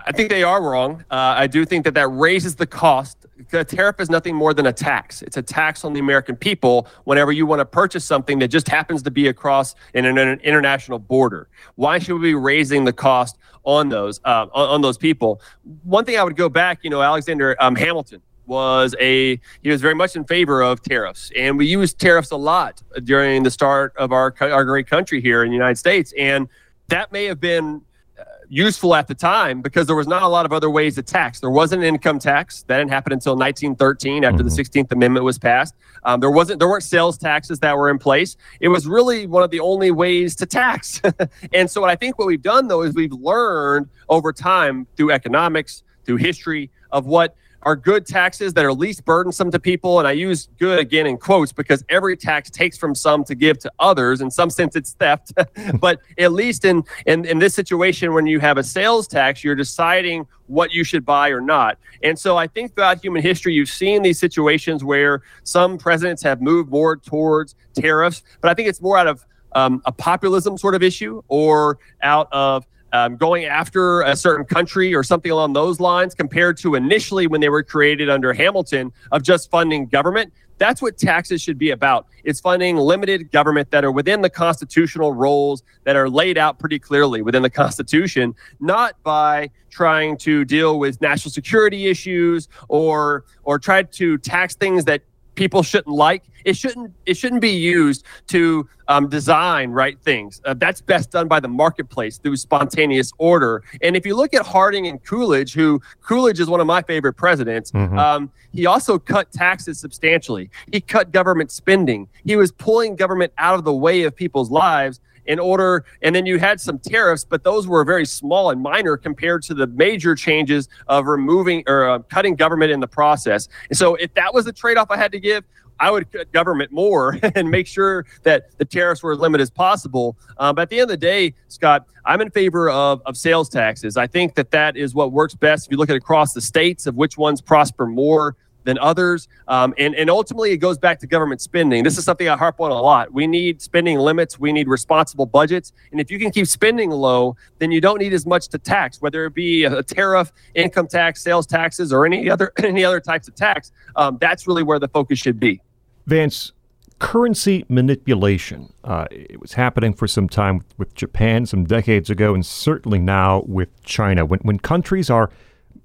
I 0.05 0.11
think 0.11 0.29
they 0.29 0.43
are 0.43 0.61
wrong. 0.61 1.05
Uh, 1.11 1.35
I 1.37 1.47
do 1.47 1.65
think 1.65 1.83
that 1.85 1.93
that 1.93 2.07
raises 2.07 2.55
the 2.55 2.65
cost. 2.65 3.25
A 3.53 3.63
tariff 3.63 3.99
is 3.99 4.09
nothing 4.09 4.35
more 4.35 4.53
than 4.53 4.65
a 4.65 4.73
tax. 4.73 5.21
It's 5.21 5.37
a 5.37 5.41
tax 5.41 5.83
on 5.83 5.93
the 5.93 5.99
American 5.99 6.35
people 6.35 6.87
whenever 7.03 7.31
you 7.31 7.45
want 7.45 7.59
to 7.59 7.65
purchase 7.65 8.03
something 8.03 8.39
that 8.39 8.47
just 8.47 8.67
happens 8.67 9.03
to 9.03 9.11
be 9.11 9.27
across 9.27 9.75
an, 9.93 10.05
an 10.05 10.39
international 10.39 10.99
border. 10.99 11.49
Why 11.75 11.99
should 11.99 12.15
we 12.15 12.29
be 12.29 12.35
raising 12.35 12.85
the 12.85 12.93
cost 12.93 13.37
on 13.63 13.89
those 13.89 14.19
uh, 14.25 14.47
on, 14.53 14.69
on, 14.69 14.81
those 14.81 14.97
people? 14.97 15.41
One 15.83 16.05
thing 16.05 16.17
I 16.17 16.23
would 16.23 16.35
go 16.35 16.49
back, 16.49 16.79
you 16.83 16.89
know, 16.89 17.01
Alexander 17.01 17.55
um, 17.59 17.75
Hamilton 17.75 18.21
was 18.51 18.93
a 18.99 19.39
he 19.63 19.69
was 19.69 19.81
very 19.81 19.95
much 19.95 20.15
in 20.17 20.25
favor 20.25 20.61
of 20.61 20.83
tariffs, 20.83 21.31
and 21.37 21.57
we 21.57 21.65
used 21.65 21.99
tariffs 21.99 22.31
a 22.31 22.35
lot 22.35 22.83
during 23.05 23.43
the 23.43 23.49
start 23.49 23.95
of 23.95 24.11
our 24.11 24.35
our 24.41 24.65
great 24.65 24.87
country 24.87 25.21
here 25.21 25.43
in 25.43 25.49
the 25.49 25.55
United 25.55 25.77
States, 25.77 26.13
and 26.19 26.49
that 26.89 27.13
may 27.13 27.23
have 27.25 27.39
been 27.39 27.81
uh, 28.19 28.23
useful 28.49 28.93
at 28.93 29.07
the 29.07 29.15
time 29.15 29.61
because 29.61 29.87
there 29.87 29.95
was 29.95 30.05
not 30.05 30.21
a 30.21 30.27
lot 30.27 30.45
of 30.45 30.51
other 30.51 30.69
ways 30.69 30.95
to 30.95 31.01
tax. 31.01 31.39
There 31.39 31.49
wasn't 31.49 31.83
an 31.83 31.87
income 31.87 32.19
tax 32.19 32.63
that 32.63 32.77
didn't 32.77 32.91
happen 32.91 33.13
until 33.13 33.37
1913 33.37 34.25
after 34.25 34.43
mm-hmm. 34.43 34.47
the 34.49 34.63
16th 34.63 34.91
Amendment 34.91 35.23
was 35.23 35.39
passed. 35.39 35.73
Um, 36.03 36.19
there 36.19 36.29
wasn't 36.29 36.59
there 36.59 36.67
weren't 36.67 36.83
sales 36.83 37.17
taxes 37.17 37.59
that 37.61 37.77
were 37.77 37.89
in 37.89 37.99
place. 37.99 38.35
It 38.59 38.67
was 38.67 38.85
really 38.85 39.27
one 39.27 39.43
of 39.43 39.51
the 39.51 39.61
only 39.61 39.91
ways 39.91 40.35
to 40.35 40.45
tax. 40.45 41.01
and 41.53 41.71
so 41.71 41.85
I 41.85 41.95
think 41.95 42.19
what 42.19 42.27
we've 42.27 42.41
done 42.41 42.67
though 42.67 42.81
is 42.81 42.95
we've 42.95 43.13
learned 43.13 43.87
over 44.09 44.33
time 44.33 44.87
through 44.97 45.11
economics, 45.11 45.83
through 46.03 46.17
history 46.17 46.69
of 46.91 47.05
what 47.05 47.37
are 47.63 47.75
good 47.75 48.05
taxes 48.05 48.53
that 48.53 48.65
are 48.65 48.73
least 48.73 49.05
burdensome 49.05 49.51
to 49.51 49.59
people. 49.59 49.99
And 49.99 50.07
I 50.07 50.13
use 50.13 50.49
good 50.59 50.79
again 50.79 51.05
in 51.05 51.17
quotes 51.17 51.51
because 51.51 51.83
every 51.89 52.17
tax 52.17 52.49
takes 52.49 52.77
from 52.77 52.95
some 52.95 53.23
to 53.25 53.35
give 53.35 53.59
to 53.59 53.71
others. 53.79 54.21
In 54.21 54.31
some 54.31 54.49
sense, 54.49 54.75
it's 54.75 54.93
theft. 54.93 55.33
but 55.79 55.99
at 56.17 56.31
least 56.31 56.65
in, 56.65 56.83
in, 57.05 57.25
in 57.25 57.39
this 57.39 57.53
situation, 57.53 58.13
when 58.13 58.25
you 58.25 58.39
have 58.39 58.57
a 58.57 58.63
sales 58.63 59.07
tax, 59.07 59.43
you're 59.43 59.55
deciding 59.55 60.27
what 60.47 60.71
you 60.71 60.83
should 60.83 61.05
buy 61.05 61.29
or 61.29 61.41
not. 61.41 61.77
And 62.03 62.17
so 62.17 62.37
I 62.37 62.47
think 62.47 62.75
throughout 62.75 63.03
human 63.03 63.21
history, 63.21 63.53
you've 63.53 63.69
seen 63.69 64.01
these 64.01 64.19
situations 64.19 64.83
where 64.83 65.21
some 65.43 65.77
presidents 65.77 66.21
have 66.23 66.41
moved 66.41 66.69
more 66.69 66.97
towards 66.97 67.55
tariffs. 67.73 68.23
But 68.41 68.49
I 68.49 68.53
think 68.53 68.67
it's 68.67 68.81
more 68.81 68.97
out 68.97 69.07
of 69.07 69.25
um, 69.53 69.81
a 69.85 69.91
populism 69.91 70.57
sort 70.57 70.75
of 70.75 70.83
issue 70.83 71.21
or 71.27 71.77
out 72.01 72.27
of 72.31 72.65
um, 72.93 73.17
going 73.17 73.45
after 73.45 74.01
a 74.01 74.15
certain 74.15 74.45
country 74.45 74.93
or 74.93 75.03
something 75.03 75.31
along 75.31 75.53
those 75.53 75.79
lines 75.79 76.13
compared 76.13 76.57
to 76.57 76.75
initially 76.75 77.27
when 77.27 77.41
they 77.41 77.49
were 77.49 77.63
created 77.63 78.09
under 78.09 78.33
Hamilton 78.33 78.91
of 79.11 79.23
just 79.23 79.49
funding 79.49 79.87
government. 79.87 80.33
That's 80.57 80.79
what 80.79 80.95
taxes 80.95 81.41
should 81.41 81.57
be 81.57 81.71
about. 81.71 82.05
It's 82.23 82.39
funding 82.39 82.77
limited 82.77 83.31
government 83.31 83.71
that 83.71 83.83
are 83.83 83.91
within 83.91 84.21
the 84.21 84.29
constitutional 84.29 85.11
roles 85.11 85.63
that 85.85 85.95
are 85.95 86.07
laid 86.07 86.37
out 86.37 86.59
pretty 86.59 86.77
clearly 86.77 87.23
within 87.23 87.41
the 87.41 87.49
Constitution, 87.49 88.35
not 88.59 89.01
by 89.01 89.49
trying 89.71 90.17
to 90.17 90.45
deal 90.45 90.77
with 90.77 91.01
national 91.01 91.31
security 91.31 91.87
issues 91.87 92.47
or 92.69 93.25
or 93.43 93.57
try 93.57 93.81
to 93.81 94.19
tax 94.19 94.53
things 94.53 94.85
that 94.85 95.01
people 95.41 95.63
shouldn't 95.63 95.95
like. 95.95 96.23
It 96.45 96.55
shouldn't 96.55 96.93
it 97.07 97.15
shouldn't 97.15 97.41
be 97.41 97.49
used 97.49 98.05
to 98.27 98.69
um, 98.87 99.09
design 99.09 99.71
right 99.71 99.99
things. 99.99 100.39
Uh, 100.45 100.53
that's 100.53 100.81
best 100.81 101.09
done 101.09 101.27
by 101.27 101.39
the 101.39 101.47
marketplace 101.47 102.19
through 102.19 102.35
spontaneous 102.37 103.11
order. 103.17 103.63
And 103.81 103.95
if 103.95 104.05
you 104.05 104.15
look 104.15 104.35
at 104.35 104.45
Harding 104.45 104.85
and 104.85 105.03
Coolidge, 105.03 105.53
who 105.53 105.81
Coolidge 106.01 106.39
is 106.39 106.47
one 106.47 106.59
of 106.59 106.67
my 106.67 106.83
favorite 106.83 107.13
presidents, 107.13 107.71
mm-hmm. 107.71 107.97
um, 107.97 108.31
he 108.53 108.67
also 108.67 108.99
cut 108.99 109.31
taxes 109.31 109.79
substantially. 109.79 110.51
He 110.71 110.79
cut 110.79 111.11
government 111.11 111.49
spending. 111.49 112.07
He 112.23 112.35
was 112.35 112.51
pulling 112.51 112.95
government 112.95 113.33
out 113.39 113.55
of 113.55 113.63
the 113.63 113.73
way 113.73 114.03
of 114.03 114.15
people's 114.15 114.51
lives 114.51 114.99
in 115.31 115.39
order 115.39 115.85
and 116.01 116.13
then 116.13 116.25
you 116.25 116.37
had 116.37 116.59
some 116.59 116.77
tariffs 116.77 117.23
but 117.23 117.43
those 117.43 117.65
were 117.65 117.85
very 117.85 118.05
small 118.05 118.51
and 118.51 118.61
minor 118.61 118.97
compared 118.97 119.41
to 119.41 119.53
the 119.53 119.65
major 119.67 120.13
changes 120.13 120.67
of 120.87 121.05
removing 121.05 121.63
or 121.67 121.89
uh, 121.89 121.99
cutting 122.09 122.35
government 122.35 122.69
in 122.69 122.81
the 122.81 122.87
process 122.87 123.47
and 123.69 123.77
so 123.77 123.95
if 123.95 124.13
that 124.13 124.33
was 124.33 124.43
the 124.43 124.51
trade-off 124.51 124.91
i 124.91 124.97
had 124.97 125.11
to 125.11 125.19
give 125.19 125.43
I 125.79 125.89
would 125.89 126.11
cut 126.11 126.31
government 126.31 126.71
more 126.71 127.17
and 127.35 127.49
make 127.49 127.65
sure 127.65 128.05
that 128.21 128.55
the 128.59 128.65
tariffs 128.65 129.01
were 129.01 129.13
as 129.13 129.19
limited 129.19 129.41
as 129.41 129.49
possible. 129.49 130.15
Um, 130.37 130.53
but 130.53 130.63
at 130.63 130.69
the 130.69 130.75
end 130.79 130.83
of 130.83 130.89
the 130.89 130.97
day, 130.97 131.33
Scot, 131.47 131.87
I'm 132.05 132.21
in 132.21 132.29
favor 132.29 132.69
of, 132.69 133.01
of 133.07 133.17
sales 133.17 133.49
taxes. 133.49 133.97
I 133.97 134.05
think 134.05 134.35
that 134.35 134.51
that 134.51 134.77
is 134.77 134.93
what 134.93 135.11
works 135.11 135.33
best. 135.33 135.65
If 135.65 135.71
you 135.71 135.77
look 135.77 135.89
at 135.89 135.95
across 135.95 136.33
the 136.33 136.41
states 136.41 136.85
of 136.85 136.95
which 136.95 137.17
ones 137.17 137.41
prosper 137.41 137.87
more, 137.87 138.35
than 138.63 138.77
others. 138.79 139.27
Um, 139.47 139.73
and, 139.77 139.95
and 139.95 140.09
ultimately, 140.09 140.51
it 140.51 140.57
goes 140.57 140.77
back 140.77 140.99
to 140.99 141.07
government 141.07 141.41
spending. 141.41 141.83
This 141.83 141.97
is 141.97 142.05
something 142.05 142.27
I 142.27 142.37
harp 142.37 142.59
on 142.59 142.71
a 142.71 142.81
lot. 142.81 143.11
We 143.11 143.27
need 143.27 143.61
spending 143.61 143.97
limits, 143.97 144.39
we 144.39 144.51
need 144.51 144.67
responsible 144.67 145.25
budgets. 145.25 145.73
And 145.91 145.99
if 145.99 146.11
you 146.11 146.19
can 146.19 146.31
keep 146.31 146.47
spending 146.47 146.89
low, 146.89 147.35
then 147.59 147.71
you 147.71 147.81
don't 147.81 147.99
need 147.99 148.13
as 148.13 148.25
much 148.25 148.47
to 148.49 148.57
tax, 148.57 149.01
whether 149.01 149.25
it 149.25 149.33
be 149.33 149.65
a 149.65 149.83
tariff, 149.83 150.31
income 150.55 150.87
tax, 150.87 151.21
sales 151.21 151.47
taxes, 151.47 151.91
or 151.91 152.05
any 152.05 152.29
other, 152.29 152.51
any 152.63 152.83
other 152.83 152.99
types 152.99 153.27
of 153.27 153.35
tax. 153.35 153.71
Um, 153.95 154.17
that's 154.19 154.47
really 154.47 154.63
where 154.63 154.79
the 154.79 154.87
focus 154.87 155.19
should 155.19 155.39
be. 155.39 155.61
Vance, 156.07 156.51
currency 156.99 157.65
manipulation. 157.67 158.71
Uh, 158.83 159.05
it 159.09 159.41
was 159.41 159.53
happening 159.53 159.93
for 159.93 160.07
some 160.07 160.29
time 160.29 160.63
with 160.77 160.93
Japan 160.93 161.45
some 161.45 161.65
decades 161.65 162.09
ago, 162.09 162.33
and 162.33 162.45
certainly 162.45 162.99
now 162.99 163.43
with 163.47 163.69
China. 163.83 164.25
When, 164.25 164.39
when 164.41 164.59
countries 164.59 165.09
are 165.09 165.31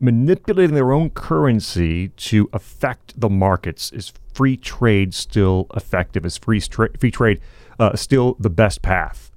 manipulating 0.00 0.74
their 0.74 0.92
own 0.92 1.10
currency 1.10 2.08
to 2.08 2.48
affect 2.52 3.18
the 3.18 3.28
markets. 3.28 3.92
Is 3.92 4.12
free 4.34 4.56
trade 4.56 5.14
still 5.14 5.66
effective? 5.74 6.24
Is 6.26 6.36
free, 6.36 6.60
stra- 6.60 6.96
free 6.98 7.10
trade 7.10 7.40
uh, 7.78 7.96
still 7.96 8.36
the 8.38 8.50
best 8.50 8.82
path? 8.82 9.32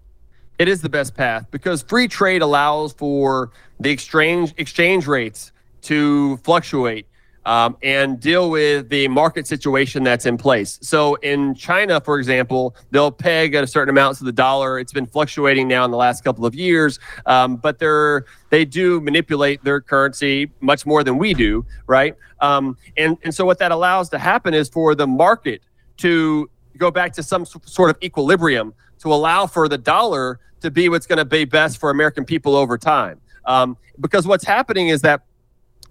It 0.57 0.67
is 0.67 0.81
the 0.81 0.89
best 0.89 1.15
path 1.15 1.47
because 1.51 1.83
free 1.83 2.07
trade 2.07 2.41
allows 2.41 2.91
for 2.91 3.51
the 3.79 3.89
exchange 3.89 4.53
exchange 4.57 5.07
rates 5.07 5.53
to 5.83 6.35
fluctuate 6.37 7.07
um, 7.49 7.75
and 7.81 8.19
deal 8.19 8.51
with 8.51 8.89
the 8.89 9.07
market 9.07 9.47
situation 9.47 10.03
that's 10.03 10.27
in 10.27 10.37
place. 10.37 10.77
So 10.83 11.15
in 11.15 11.55
China, 11.55 11.99
for 11.99 12.19
example, 12.19 12.75
they'll 12.91 13.09
peg 13.09 13.55
at 13.55 13.63
a 13.63 13.67
certain 13.67 13.89
amount 13.89 14.19
to 14.19 14.23
the 14.23 14.31
dollar. 14.31 14.77
It's 14.77 14.93
been 14.93 15.07
fluctuating 15.07 15.67
now 15.67 15.83
in 15.83 15.89
the 15.89 15.97
last 15.97 16.23
couple 16.23 16.45
of 16.45 16.53
years, 16.53 16.99
um, 17.25 17.55
but 17.55 17.79
they're 17.79 18.25
they 18.51 18.65
do 18.65 19.01
manipulate 19.01 19.63
their 19.63 19.81
currency 19.81 20.51
much 20.61 20.85
more 20.85 21.03
than 21.03 21.17
we 21.17 21.33
do, 21.33 21.65
right? 21.87 22.15
Um, 22.39 22.77
and 22.97 23.17
and 23.23 23.33
so 23.33 23.45
what 23.45 23.57
that 23.57 23.71
allows 23.71 24.09
to 24.09 24.19
happen 24.19 24.53
is 24.53 24.69
for 24.69 24.93
the 24.93 25.07
market 25.07 25.63
to 25.97 26.51
go 26.77 26.91
back 26.91 27.13
to 27.13 27.23
some 27.23 27.47
sort 27.47 27.89
of 27.89 27.97
equilibrium 28.03 28.75
to 28.99 29.11
allow 29.11 29.47
for 29.47 29.67
the 29.67 29.77
dollar 29.77 30.39
to 30.61 30.69
be 30.69 30.87
what's 30.87 31.07
going 31.07 31.17
to 31.17 31.25
be 31.25 31.45
best 31.45 31.79
for 31.79 31.89
American 31.89 32.25
people 32.25 32.55
over 32.55 32.77
time. 32.77 33.19
Um, 33.45 33.75
because 33.99 34.27
what's 34.27 34.45
happening 34.45 34.89
is 34.89 35.01
that 35.01 35.23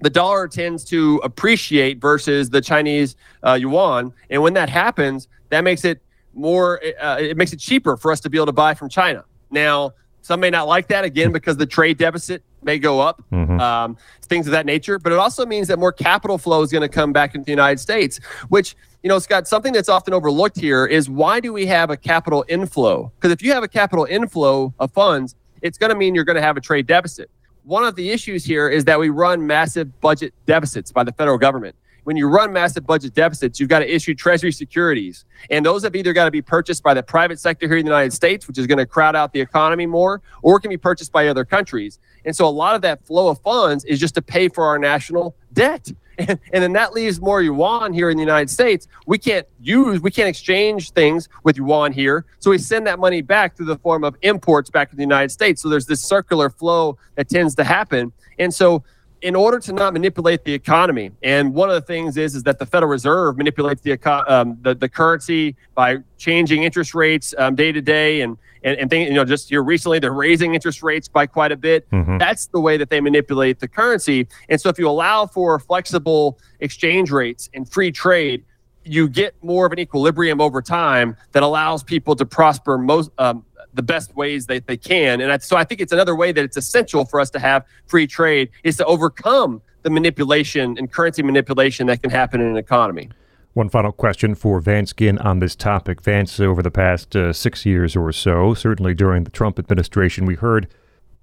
the 0.00 0.10
dollar 0.10 0.48
tends 0.48 0.84
to 0.86 1.20
appreciate 1.24 2.00
versus 2.00 2.50
the 2.50 2.60
Chinese 2.60 3.16
uh, 3.42 3.54
yuan, 3.54 4.12
and 4.30 4.42
when 4.42 4.54
that 4.54 4.68
happens, 4.68 5.28
that 5.50 5.62
makes 5.62 5.84
it 5.84 6.02
more. 6.34 6.80
Uh, 7.00 7.18
it 7.20 7.36
makes 7.36 7.52
it 7.52 7.58
cheaper 7.58 7.96
for 7.96 8.12
us 8.12 8.20
to 8.20 8.30
be 8.30 8.38
able 8.38 8.46
to 8.46 8.52
buy 8.52 8.74
from 8.74 8.88
China. 8.88 9.24
Now, 9.50 9.92
some 10.22 10.40
may 10.40 10.50
not 10.50 10.68
like 10.68 10.88
that 10.88 11.04
again 11.04 11.32
because 11.32 11.56
the 11.56 11.66
trade 11.66 11.98
deficit 11.98 12.42
may 12.62 12.78
go 12.78 13.00
up, 13.00 13.22
mm-hmm. 13.32 13.58
um, 13.60 13.96
things 14.22 14.46
of 14.46 14.52
that 14.52 14.66
nature. 14.66 14.98
But 14.98 15.12
it 15.12 15.18
also 15.18 15.46
means 15.46 15.68
that 15.68 15.78
more 15.78 15.92
capital 15.92 16.38
flow 16.38 16.62
is 16.62 16.70
going 16.70 16.82
to 16.82 16.88
come 16.88 17.12
back 17.12 17.34
into 17.34 17.46
the 17.46 17.52
United 17.52 17.78
States, 17.78 18.20
which 18.48 18.76
you 19.02 19.08
know, 19.08 19.18
Scot, 19.18 19.46
something 19.46 19.72
that's 19.72 19.88
often 19.88 20.12
overlooked 20.12 20.58
here 20.58 20.84
is 20.84 21.08
why 21.08 21.38
do 21.40 21.52
we 21.52 21.66
have 21.66 21.90
a 21.90 21.96
capital 21.96 22.44
inflow? 22.48 23.12
Because 23.16 23.32
if 23.32 23.42
you 23.42 23.52
have 23.52 23.62
a 23.62 23.68
capital 23.68 24.04
inflow 24.04 24.74
of 24.78 24.92
funds, 24.92 25.36
it's 25.62 25.78
going 25.78 25.90
to 25.90 25.96
mean 25.96 26.14
you're 26.14 26.24
going 26.24 26.36
to 26.36 26.42
have 26.42 26.56
a 26.56 26.60
trade 26.60 26.86
deficit 26.86 27.30
one 27.68 27.84
of 27.84 27.96
the 27.96 28.10
issues 28.10 28.46
here 28.46 28.66
is 28.66 28.86
that 28.86 28.98
we 28.98 29.10
run 29.10 29.46
massive 29.46 30.00
budget 30.00 30.32
deficits 30.46 30.90
by 30.90 31.04
the 31.04 31.12
federal 31.12 31.36
government. 31.36 31.76
When 32.04 32.16
you 32.16 32.26
run 32.26 32.50
massive 32.50 32.86
budget 32.86 33.12
deficits, 33.12 33.60
you've 33.60 33.68
got 33.68 33.80
to 33.80 33.94
issue 33.94 34.14
treasury 34.14 34.52
securities. 34.52 35.26
And 35.50 35.66
those 35.66 35.82
have 35.82 35.94
either 35.94 36.14
got 36.14 36.24
to 36.24 36.30
be 36.30 36.40
purchased 36.40 36.82
by 36.82 36.94
the 36.94 37.02
private 37.02 37.38
sector 37.38 37.68
here 37.68 37.76
in 37.76 37.84
the 37.84 37.90
United 37.90 38.14
States, 38.14 38.48
which 38.48 38.56
is 38.56 38.66
going 38.66 38.78
to 38.78 38.86
crowd 38.86 39.14
out 39.14 39.34
the 39.34 39.42
economy 39.42 39.84
more, 39.84 40.22
or 40.40 40.58
can 40.58 40.70
be 40.70 40.78
purchased 40.78 41.12
by 41.12 41.28
other 41.28 41.44
countries. 41.44 41.98
And 42.24 42.34
so 42.34 42.46
a 42.46 42.48
lot 42.48 42.74
of 42.74 42.80
that 42.80 43.04
flow 43.04 43.28
of 43.28 43.38
funds 43.42 43.84
is 43.84 44.00
just 44.00 44.14
to 44.14 44.22
pay 44.22 44.48
for 44.48 44.64
our 44.64 44.78
national 44.78 45.36
debt. 45.52 45.92
And, 46.18 46.38
and 46.52 46.62
then 46.62 46.72
that 46.72 46.92
leaves 46.92 47.20
more 47.20 47.40
yuan 47.40 47.92
here 47.92 48.10
in 48.10 48.16
the 48.16 48.22
United 48.22 48.50
States. 48.50 48.88
We 49.06 49.18
can't 49.18 49.46
use, 49.60 50.00
we 50.00 50.10
can't 50.10 50.28
exchange 50.28 50.90
things 50.90 51.28
with 51.44 51.56
yuan 51.56 51.92
here. 51.92 52.26
So 52.40 52.50
we 52.50 52.58
send 52.58 52.86
that 52.86 52.98
money 52.98 53.22
back 53.22 53.56
through 53.56 53.66
the 53.66 53.78
form 53.78 54.04
of 54.04 54.16
imports 54.22 54.68
back 54.70 54.90
to 54.90 54.96
the 54.96 55.02
United 55.02 55.30
States. 55.30 55.62
So 55.62 55.68
there's 55.68 55.86
this 55.86 56.02
circular 56.02 56.50
flow 56.50 56.98
that 57.14 57.28
tends 57.28 57.54
to 57.54 57.64
happen. 57.64 58.12
And 58.38 58.52
so 58.52 58.82
in 59.22 59.34
order 59.34 59.58
to 59.58 59.72
not 59.72 59.92
manipulate 59.92 60.44
the 60.44 60.54
economy, 60.54 61.10
and 61.22 61.52
one 61.52 61.68
of 61.68 61.74
the 61.74 61.80
things 61.80 62.16
is 62.16 62.34
is 62.34 62.42
that 62.44 62.58
the 62.58 62.66
Federal 62.66 62.90
Reserve 62.90 63.36
manipulates 63.36 63.80
the 63.82 63.92
um, 64.28 64.58
the, 64.62 64.74
the 64.74 64.88
currency 64.88 65.56
by 65.74 65.98
changing 66.16 66.62
interest 66.62 66.94
rates 66.94 67.34
um, 67.38 67.54
day 67.54 67.72
to 67.72 67.80
day, 67.80 68.20
and 68.20 68.36
and 68.62 68.78
and 68.78 68.90
things, 68.90 69.08
you 69.08 69.14
know 69.14 69.24
just 69.24 69.48
here 69.48 69.62
recently 69.62 69.98
they're 69.98 70.12
raising 70.12 70.54
interest 70.54 70.82
rates 70.82 71.08
by 71.08 71.26
quite 71.26 71.52
a 71.52 71.56
bit. 71.56 71.88
Mm-hmm. 71.90 72.18
That's 72.18 72.46
the 72.46 72.60
way 72.60 72.76
that 72.76 72.90
they 72.90 73.00
manipulate 73.00 73.58
the 73.60 73.68
currency. 73.68 74.28
And 74.48 74.60
so 74.60 74.68
if 74.68 74.78
you 74.78 74.88
allow 74.88 75.26
for 75.26 75.58
flexible 75.58 76.38
exchange 76.60 77.10
rates 77.10 77.50
and 77.54 77.68
free 77.68 77.90
trade, 77.90 78.44
you 78.84 79.08
get 79.08 79.34
more 79.42 79.66
of 79.66 79.72
an 79.72 79.78
equilibrium 79.78 80.40
over 80.40 80.62
time 80.62 81.16
that 81.32 81.42
allows 81.42 81.82
people 81.82 82.16
to 82.16 82.24
prosper 82.24 82.78
most 82.78 83.10
um, 83.18 83.44
the 83.74 83.82
best 83.82 84.16
ways 84.16 84.46
that 84.46 84.66
they 84.66 84.76
can. 84.76 85.20
And 85.20 85.42
so 85.42 85.56
I 85.56 85.64
think 85.64 85.80
it's 85.80 85.92
another 85.92 86.16
way 86.16 86.32
that 86.32 86.44
it's 86.44 86.56
essential 86.56 87.04
for 87.04 87.20
us 87.20 87.30
to 87.30 87.38
have 87.38 87.64
free 87.86 88.06
trade 88.06 88.50
is 88.64 88.76
to 88.78 88.84
overcome 88.86 89.62
the 89.82 89.90
manipulation 89.90 90.76
and 90.78 90.90
currency 90.90 91.22
manipulation 91.22 91.86
that 91.86 92.02
can 92.02 92.10
happen 92.10 92.40
in 92.40 92.48
an 92.48 92.56
economy. 92.56 93.10
One 93.54 93.68
final 93.68 93.92
question 93.92 94.34
for 94.34 94.60
Vance 94.60 94.92
Ginn 94.92 95.18
on 95.18 95.40
this 95.40 95.56
topic. 95.56 96.02
Vance, 96.02 96.38
over 96.38 96.62
the 96.62 96.70
past 96.70 97.16
uh, 97.16 97.32
six 97.32 97.66
years 97.66 97.96
or 97.96 98.12
so, 98.12 98.54
certainly 98.54 98.94
during 98.94 99.24
the 99.24 99.30
Trump 99.30 99.58
administration, 99.58 100.26
we 100.26 100.36
heard 100.36 100.68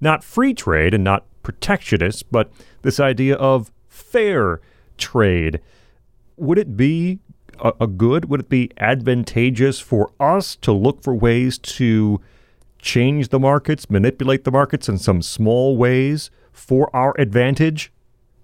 not 0.02 0.24
free 0.24 0.54
trade 0.54 0.94
and 0.94 1.04
not 1.04 1.26
protectionist, 1.44 2.30
but 2.32 2.52
this 2.82 3.00
idea 3.00 3.36
of 3.36 3.72
fair 3.88 4.60
trade. 4.98 5.62
Would 6.38 6.58
it 6.58 6.76
be 6.76 7.20
a, 7.60 7.72
a 7.82 7.88
good? 7.88 8.26
Would 8.26 8.42
it 8.42 8.50
be 8.50 8.72
advantageous 8.78 9.80
for 9.80 10.12
us 10.20 10.56
to 10.58 10.74
look 10.74 11.02
for 11.02 11.14
ways 11.14 11.58
to 11.58 12.20
change 12.86 13.30
the 13.30 13.40
markets, 13.40 13.90
manipulate 13.90 14.44
the 14.44 14.52
markets 14.52 14.88
in 14.88 14.98
some 14.98 15.22
small 15.22 15.76
ways 15.76 16.30
for 16.54 16.96
our 16.96 17.14
advantage? 17.20 17.92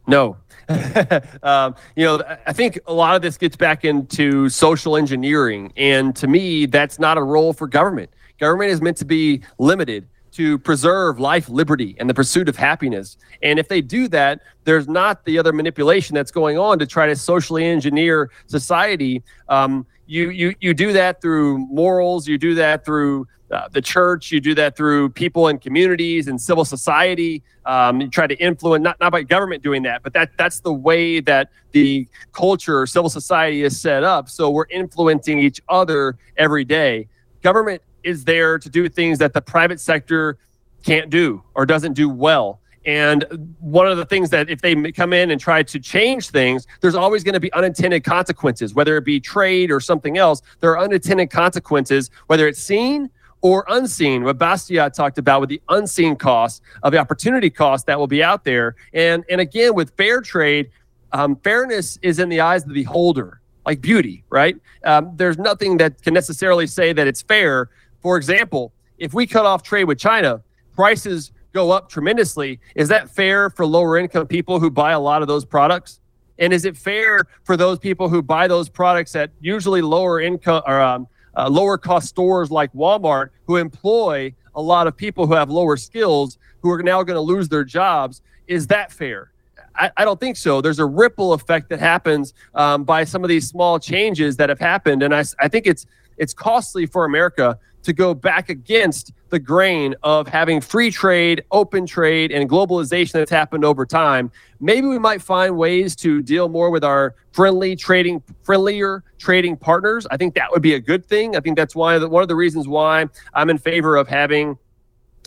No. 0.08 0.36
um, 1.44 1.76
you 1.96 2.04
know, 2.04 2.22
I 2.48 2.52
think 2.52 2.80
a 2.88 2.94
lot 2.94 3.16
of 3.16 3.22
this 3.22 3.38
gets 3.38 3.56
back 3.56 3.86
into 3.86 4.50
social 4.50 4.98
engineering. 4.98 5.72
And 5.78 6.16
to 6.16 6.28
me, 6.28 6.66
that's 6.66 6.98
not 6.98 7.18
a 7.18 7.24
role 7.24 7.54
for 7.54 7.68
government. 7.68 8.10
Government 8.40 8.72
is 8.72 8.82
meant 8.82 8.98
to 8.98 9.06
be 9.06 9.44
limited 9.60 10.08
to 10.32 10.58
preserve 10.60 11.20
life, 11.20 11.50
liberty, 11.50 11.96
and 12.00 12.10
the 12.10 12.14
pursuit 12.14 12.50
of 12.50 12.56
happiness. 12.56 13.18
And 13.44 13.60
if 13.60 13.68
they 13.68 13.82
do 13.82 14.08
that, 14.08 14.42
there's 14.64 14.88
not 14.88 15.26
the 15.26 15.38
other 15.38 15.54
manipulation 15.54 16.16
that's 16.16 16.32
going 16.32 16.58
on 16.58 16.80
to 16.80 16.88
try 16.88 17.06
to 17.06 17.16
socially 17.16 17.66
engineer 17.66 18.32
society. 18.48 19.24
Um, 19.50 19.86
you, 20.12 20.30
you, 20.30 20.54
you 20.60 20.74
do 20.74 20.92
that 20.92 21.22
through 21.22 21.58
morals, 21.58 22.28
you 22.28 22.38
do 22.38 22.54
that 22.56 22.84
through 22.84 23.28
uh, 23.50 23.70
the 23.72 23.82
church, 23.82 24.30
you 24.30 24.42
do 24.42 24.54
that 24.56 24.76
through 24.76 25.10
people 25.10 25.48
and 25.48 25.62
communities 25.62 26.28
and 26.28 26.40
civil 26.40 26.66
society. 26.66 27.42
Um, 27.66 28.02
you 28.02 28.10
try 28.10 28.28
to 28.28 28.36
influence, 28.36 28.84
not, 28.84 29.00
not 29.00 29.14
by 29.14 29.24
government 29.24 29.64
doing 29.64 29.84
that, 29.84 30.04
but 30.04 30.12
that 30.12 30.32
that's 30.38 30.60
the 30.60 30.74
way 30.74 31.22
that 31.22 31.50
the 31.72 32.10
culture, 32.34 32.86
civil 32.86 33.10
society 33.10 33.64
is 33.64 33.80
set 33.80 34.04
up. 34.04 34.28
So 34.30 34.50
we're 34.50 34.66
influencing 34.70 35.40
each 35.40 35.62
other 35.70 36.18
every 36.36 36.66
day. 36.66 37.08
Government 37.42 37.82
is 38.04 38.26
there 38.26 38.60
to 38.60 38.70
do 38.70 38.90
things 38.90 39.18
that 39.20 39.32
the 39.32 39.42
private 39.42 39.80
sector 39.80 40.38
can't 40.84 41.10
do 41.10 41.42
or 41.56 41.66
doesn't 41.66 41.94
do 41.94 42.10
well. 42.10 42.60
And 42.86 43.56
one 43.60 43.88
of 43.88 43.98
the 43.98 44.06
things 44.06 44.30
that 44.32 44.50
if 44.50 44.62
they 44.62 44.92
come 44.92 45.14
in 45.14 45.32
and 45.32 45.40
try 45.40 45.62
to 45.64 45.80
change 45.80 46.30
things, 46.30 46.66
there's 46.82 46.96
always 46.96 47.24
going 47.24 47.34
to 47.34 47.40
be 47.40 47.54
unintended 47.54 48.04
consequences, 48.04 48.74
whether 48.74 48.98
it 48.98 49.06
be 49.06 49.20
trade 49.20 49.72
or 49.72 49.80
something 49.80 50.18
else. 50.18 50.42
There 50.60 50.72
are 50.72 50.80
unintended 50.80 51.30
consequences, 51.30 52.10
whether 52.28 52.48
it's 52.48 52.62
seen 52.62 53.10
or 53.42 53.66
unseen. 53.70 54.24
What 54.24 54.38
Bastiat 54.38 54.94
talked 54.94 55.18
about 55.18 55.42
with 55.42 55.50
the 55.50 55.62
unseen 55.70 56.16
costs 56.16 56.62
of 56.84 56.92
the 56.92 56.98
opportunity 56.98 57.50
cost 57.50 57.86
that 57.86 58.00
will 58.00 58.08
be 58.08 58.24
out 58.24 58.44
there. 58.44 58.76
And 58.94 59.24
and 59.30 59.42
again, 59.42 59.76
with 59.76 59.96
fair 59.96 60.22
trade, 60.22 60.72
um, 61.12 61.36
fairness 61.38 62.00
is 62.02 62.20
in 62.20 62.30
the 62.30 62.42
eyes 62.42 62.64
of 62.64 62.70
the 62.70 62.76
beholder, 62.76 63.42
like 63.66 63.82
beauty, 63.82 64.24
right? 64.30 64.56
Um, 64.84 65.12
there's 65.16 65.38
nothing 65.38 65.78
that 65.78 66.02
can 66.02 66.14
necessarily 66.14 66.66
say 66.66 66.94
that 66.94 67.06
it's 67.08 67.22
fair 67.22 67.70
for 68.02 68.18
example, 68.18 68.74
if 68.98 69.14
we 69.14 69.28
cut 69.28 69.46
off 69.46 69.64
trade 69.64 69.86
with 69.86 70.00
China, 70.00 70.42
prices 70.76 71.32
go 71.54 71.72
up 71.72 71.90
tremendously. 71.90 72.60
Is 72.76 72.90
that 72.90 73.10
fair 73.10 73.50
for 73.50 73.66
lower 73.66 73.98
income 73.98 74.28
people 74.28 74.60
who 74.60 74.70
buy 74.70 74.92
a 74.92 75.00
lot 75.00 75.22
of 75.22 75.28
those 75.28 75.46
products? 75.46 76.00
And 76.40 76.54
is 76.54 76.66
it 76.66 76.76
fair 76.76 77.26
for 77.44 77.56
those 77.56 77.78
people 77.78 78.10
who 78.10 78.22
buy 78.22 78.48
those 78.48 78.70
products 78.70 79.16
at 79.16 79.32
usually 79.40 79.82
lower 79.82 80.20
income 80.20 80.64
or 80.66 80.82
um, 80.82 81.08
uh, 81.38 81.50
lower 81.50 81.78
cost 81.78 82.08
stores 82.08 82.52
like 82.52 82.74
Walmart, 82.74 83.30
who 83.46 83.58
employ 83.58 84.34
a 84.56 84.62
lot 84.62 84.88
of 84.88 84.98
people 84.98 85.28
who 85.28 85.34
have 85.34 85.50
lower 85.50 85.78
skills, 85.78 86.38
who 86.62 86.72
are 86.72 86.84
now 86.84 87.04
going 87.04 87.16
to 87.16 87.22
lose 87.22 87.48
their 87.48 87.64
jobs? 87.64 88.22
Is 88.48 88.68
that 88.68 88.92
fair? 88.92 89.32
I, 89.76 89.92
I, 89.98 90.06
don't 90.06 90.20
think 90.20 90.36
so. 90.36 90.60
There's 90.60 90.80
a 90.80 90.86
ripple 90.86 91.32
effect 91.34 91.70
that 91.70 91.80
happens 91.80 92.34
um, 92.56 92.84
by 92.84 93.04
some 93.06 93.24
of 93.24 93.30
these 93.30 93.48
small 93.48 93.80
changes 93.80 94.36
that 94.38 94.50
have 94.50 94.60
happened, 94.60 95.02
and 95.02 95.16
I, 95.16 95.24
I 95.40 95.48
think 95.48 95.66
it's 95.66 95.86
it's 96.18 96.34
costly 96.34 96.86
for 96.86 97.06
America 97.06 97.58
to 97.84 97.94
go 97.94 98.14
back 98.14 98.50
against 98.50 99.12
the 99.30 99.40
grain 99.40 99.96
of 100.04 100.28
having 100.28 100.62
free 100.62 100.92
trade, 100.92 101.44
open 101.52 101.86
trade, 101.86 102.32
and 102.32 102.50
globalization 102.50 103.14
that's 103.14 103.32
happened 103.32 103.64
over 103.64 103.86
time. 103.86 104.32
Maybe 104.60 104.88
we 104.88 105.00
might 105.00 105.22
find 105.22 105.58
ways 105.58 105.96
to 105.98 106.22
deal 106.22 106.50
more 106.50 106.70
with 106.70 106.84
our 106.84 107.16
friendly 107.32 107.76
trading, 107.76 108.22
friendlier 108.44 109.04
trading 109.18 109.56
partners. 109.58 110.06
I 110.12 110.18
think 110.18 110.36
that 110.36 110.52
would 110.52 110.62
be 110.62 110.74
a 110.74 110.80
good 110.80 111.06
thing. 111.06 111.36
I 111.36 111.40
think 111.40 111.58
that's 111.58 111.76
why 111.76 111.98
one 112.04 112.22
of 112.22 112.28
the 112.28 112.36
reasons 112.36 112.68
why 112.68 113.06
I'm 113.34 113.50
in 113.50 113.58
favor 113.58 113.96
of 113.96 114.08
having, 114.08 114.58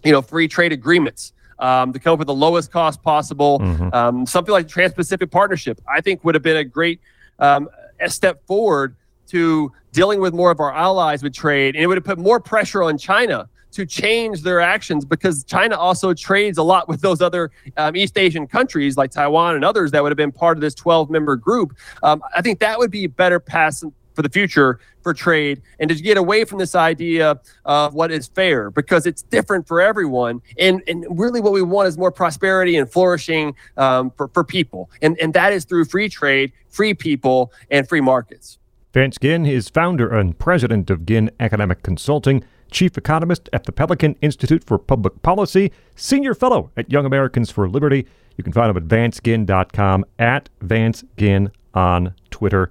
you 0.05 0.13
know, 0.13 0.23
free 0.23 0.49
trade 0.49 0.73
agreements. 0.73 1.33
Um, 1.61 1.93
to 1.93 2.01
come 2.01 2.15
up 2.15 2.19
with 2.19 2.27
the 2.27 2.35
lowest 2.35 2.73
cost 2.73 3.01
possible. 3.01 3.61
Mm-hmm. 3.61 3.95
Um, 3.95 4.27
something 4.27 4.51
like 4.51 4.67
the 4.67 4.73
Trans-Pacific 4.73 5.31
Partnership, 5.31 5.81
I 5.89 6.01
think, 6.01 6.25
would 6.25 6.35
have 6.35 6.43
been 6.43 6.57
a 6.57 6.65
great 6.65 7.01
um, 7.39 7.69
a 8.01 8.11
step 8.11 8.45
forward 8.47 8.97
to 9.29 9.73
dealing 9.95 10.21
with 10.21 10.35
more 10.35 10.51
of 10.51 10.61
our 10.61 10.75
allies 10.75 11.23
with 11.23 11.33
trade, 11.33 11.75
and 11.77 11.83
it 11.83 11.87
would 11.87 11.97
have 11.97 12.05
put 12.05 12.19
more 12.19 12.41
pressure 12.41 12.83
on 12.83 12.99
China 12.99 13.49
to 13.71 13.87
change 13.87 14.43
their 14.43 14.61
actions 14.61 15.05
because 15.05 15.43
China 15.45 15.77
also 15.77 16.13
trades 16.13 16.59
a 16.59 16.63
lot 16.63 16.89
with 16.89 17.01
those 17.01 17.21
other 17.21 17.51
um, 17.77 17.97
East 17.97 18.19
Asian 18.19 18.47
countries 18.47 18.97
like 18.97 19.11
Taiwan 19.11 19.57
and 19.57 19.65
others 19.65 19.91
that 19.93 20.03
would 20.03 20.13
have 20.13 20.17
been 20.17 20.33
part 20.33 20.57
of 20.57 20.61
this 20.61 20.75
12 20.75 21.11
member 21.11 21.37
group. 21.37 21.75
Um, 22.03 22.23
I 22.37 22.43
think 22.43 22.61
that 22.61 22.79
would 22.79 22.91
be 22.91 23.05
a 23.05 23.09
better 23.09 23.41
path 23.41 23.83
for 24.15 24.23
the 24.23 24.29
future 24.29 24.79
for 25.03 25.13
trade 25.13 25.61
and 25.81 25.91
to 25.91 25.97
get 25.97 26.17
away 26.17 26.45
from 26.45 26.59
this 26.59 26.77
idea 26.77 27.41
of 27.65 27.95
what 27.95 28.13
is 28.13 28.29
fair 28.29 28.71
because 28.71 29.07
it's 29.07 29.23
different 29.23 29.67
for 29.67 29.81
everyone. 29.81 30.41
And, 30.59 30.83
and 30.87 31.05
really, 31.11 31.41
what 31.41 31.53
we 31.53 31.63
want 31.63 31.89
is 31.89 31.99
more 31.99 32.13
prosperity 32.13 32.77
and 32.77 32.91
flourishing 32.91 33.57
um, 33.77 34.13
for, 34.17 34.29
for 34.29 34.45
people. 34.45 34.89
And, 35.03 35.19
and 35.21 35.35
that 35.35 35.53
is 35.53 35.65
through 35.65 35.87
free 35.87 36.09
trade, 36.09 36.53
free 36.69 36.95
people, 36.95 37.53
and 37.71 37.89
free 37.89 38.01
markets. 38.01 38.59
Vance 38.95 39.19
Ginn 39.19 39.45
is 39.45 39.69
founder 39.69 40.09
and 40.17 40.39
president 40.39 40.89
of 40.89 41.05
Ginn 41.05 41.29
Economic 41.41 41.83
Consulting, 41.83 42.45
chief 42.71 42.97
economist 42.97 43.49
at 43.53 43.65
the 43.65 43.73
Pelican 43.73 44.15
Institute 44.23 44.63
for 44.63 44.79
Public 44.79 45.21
Policy, 45.21 45.73
senior 45.97 46.33
fellow 46.33 46.71
at 46.77 46.93
Young 46.93 47.05
Americans 47.05 47.51
for 47.51 47.69
Liberty. 47.69 48.07
You 48.37 48.45
can 48.45 48.53
find 48.53 48.71
him 48.71 48.77
at 48.77 48.85
vanceginn.com, 48.85 50.05
at 50.21 50.49
Vance 50.61 51.03
Ginn 51.17 51.51
on 51.75 52.15
Twitter. 52.31 52.71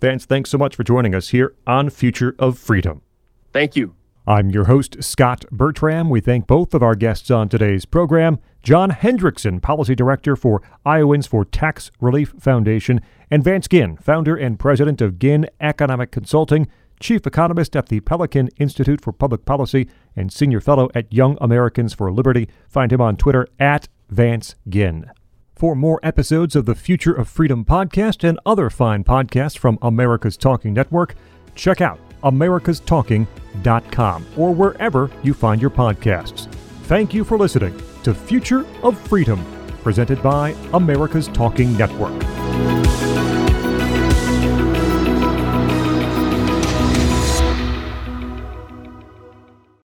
Vance, 0.00 0.24
thanks 0.26 0.48
so 0.48 0.58
much 0.58 0.76
for 0.76 0.84
joining 0.84 1.12
us 1.12 1.30
here 1.30 1.56
on 1.66 1.90
Future 1.90 2.36
of 2.38 2.56
Freedom. 2.56 3.02
Thank 3.52 3.74
you. 3.74 3.96
I'm 4.26 4.48
your 4.48 4.64
host, 4.64 5.04
Scot 5.04 5.44
Bertram. 5.50 6.08
We 6.08 6.22
thank 6.22 6.46
both 6.46 6.72
of 6.72 6.82
our 6.82 6.94
guests 6.94 7.30
on 7.30 7.50
today's 7.50 7.84
program 7.84 8.38
John 8.62 8.90
Hendrickson, 8.90 9.60
Policy 9.60 9.94
Director 9.94 10.34
for 10.34 10.62
Iowans 10.86 11.26
for 11.26 11.44
Tax 11.44 11.90
Relief 12.00 12.34
Foundation, 12.40 13.02
and 13.30 13.44
Vance 13.44 13.68
Ginn, 13.68 13.98
founder 13.98 14.34
and 14.34 14.58
president 14.58 15.02
of 15.02 15.18
Ginn 15.18 15.46
Economic 15.60 16.10
Consulting, 16.10 16.68
chief 16.98 17.26
economist 17.26 17.76
at 17.76 17.90
the 17.90 18.00
Pelican 18.00 18.48
Institute 18.58 19.02
for 19.02 19.12
Public 19.12 19.44
Policy, 19.44 19.90
and 20.16 20.32
senior 20.32 20.62
fellow 20.62 20.88
at 20.94 21.12
Young 21.12 21.36
Americans 21.42 21.92
for 21.92 22.10
Liberty. 22.10 22.48
Find 22.66 22.90
him 22.90 23.02
on 23.02 23.18
Twitter 23.18 23.46
at 23.60 23.88
Vance 24.08 24.54
Ginn. 24.66 25.10
For 25.54 25.76
more 25.76 26.00
episodes 26.02 26.56
of 26.56 26.64
the 26.64 26.74
Future 26.74 27.12
of 27.12 27.28
Freedom 27.28 27.62
podcast 27.62 28.26
and 28.26 28.40
other 28.46 28.70
fine 28.70 29.04
podcasts 29.04 29.58
from 29.58 29.78
America's 29.82 30.38
Talking 30.38 30.72
Network, 30.72 31.14
check 31.54 31.82
out 31.82 32.00
americastalking.com 32.24 34.26
or 34.36 34.54
wherever 34.54 35.10
you 35.22 35.34
find 35.34 35.60
your 35.60 35.70
podcasts. 35.70 36.50
Thank 36.84 37.14
you 37.14 37.24
for 37.24 37.38
listening 37.38 37.80
to 38.02 38.14
Future 38.14 38.66
of 38.82 38.98
Freedom, 39.08 39.44
presented 39.82 40.22
by 40.22 40.54
America's 40.72 41.28
Talking 41.28 41.76
Network. 41.76 42.43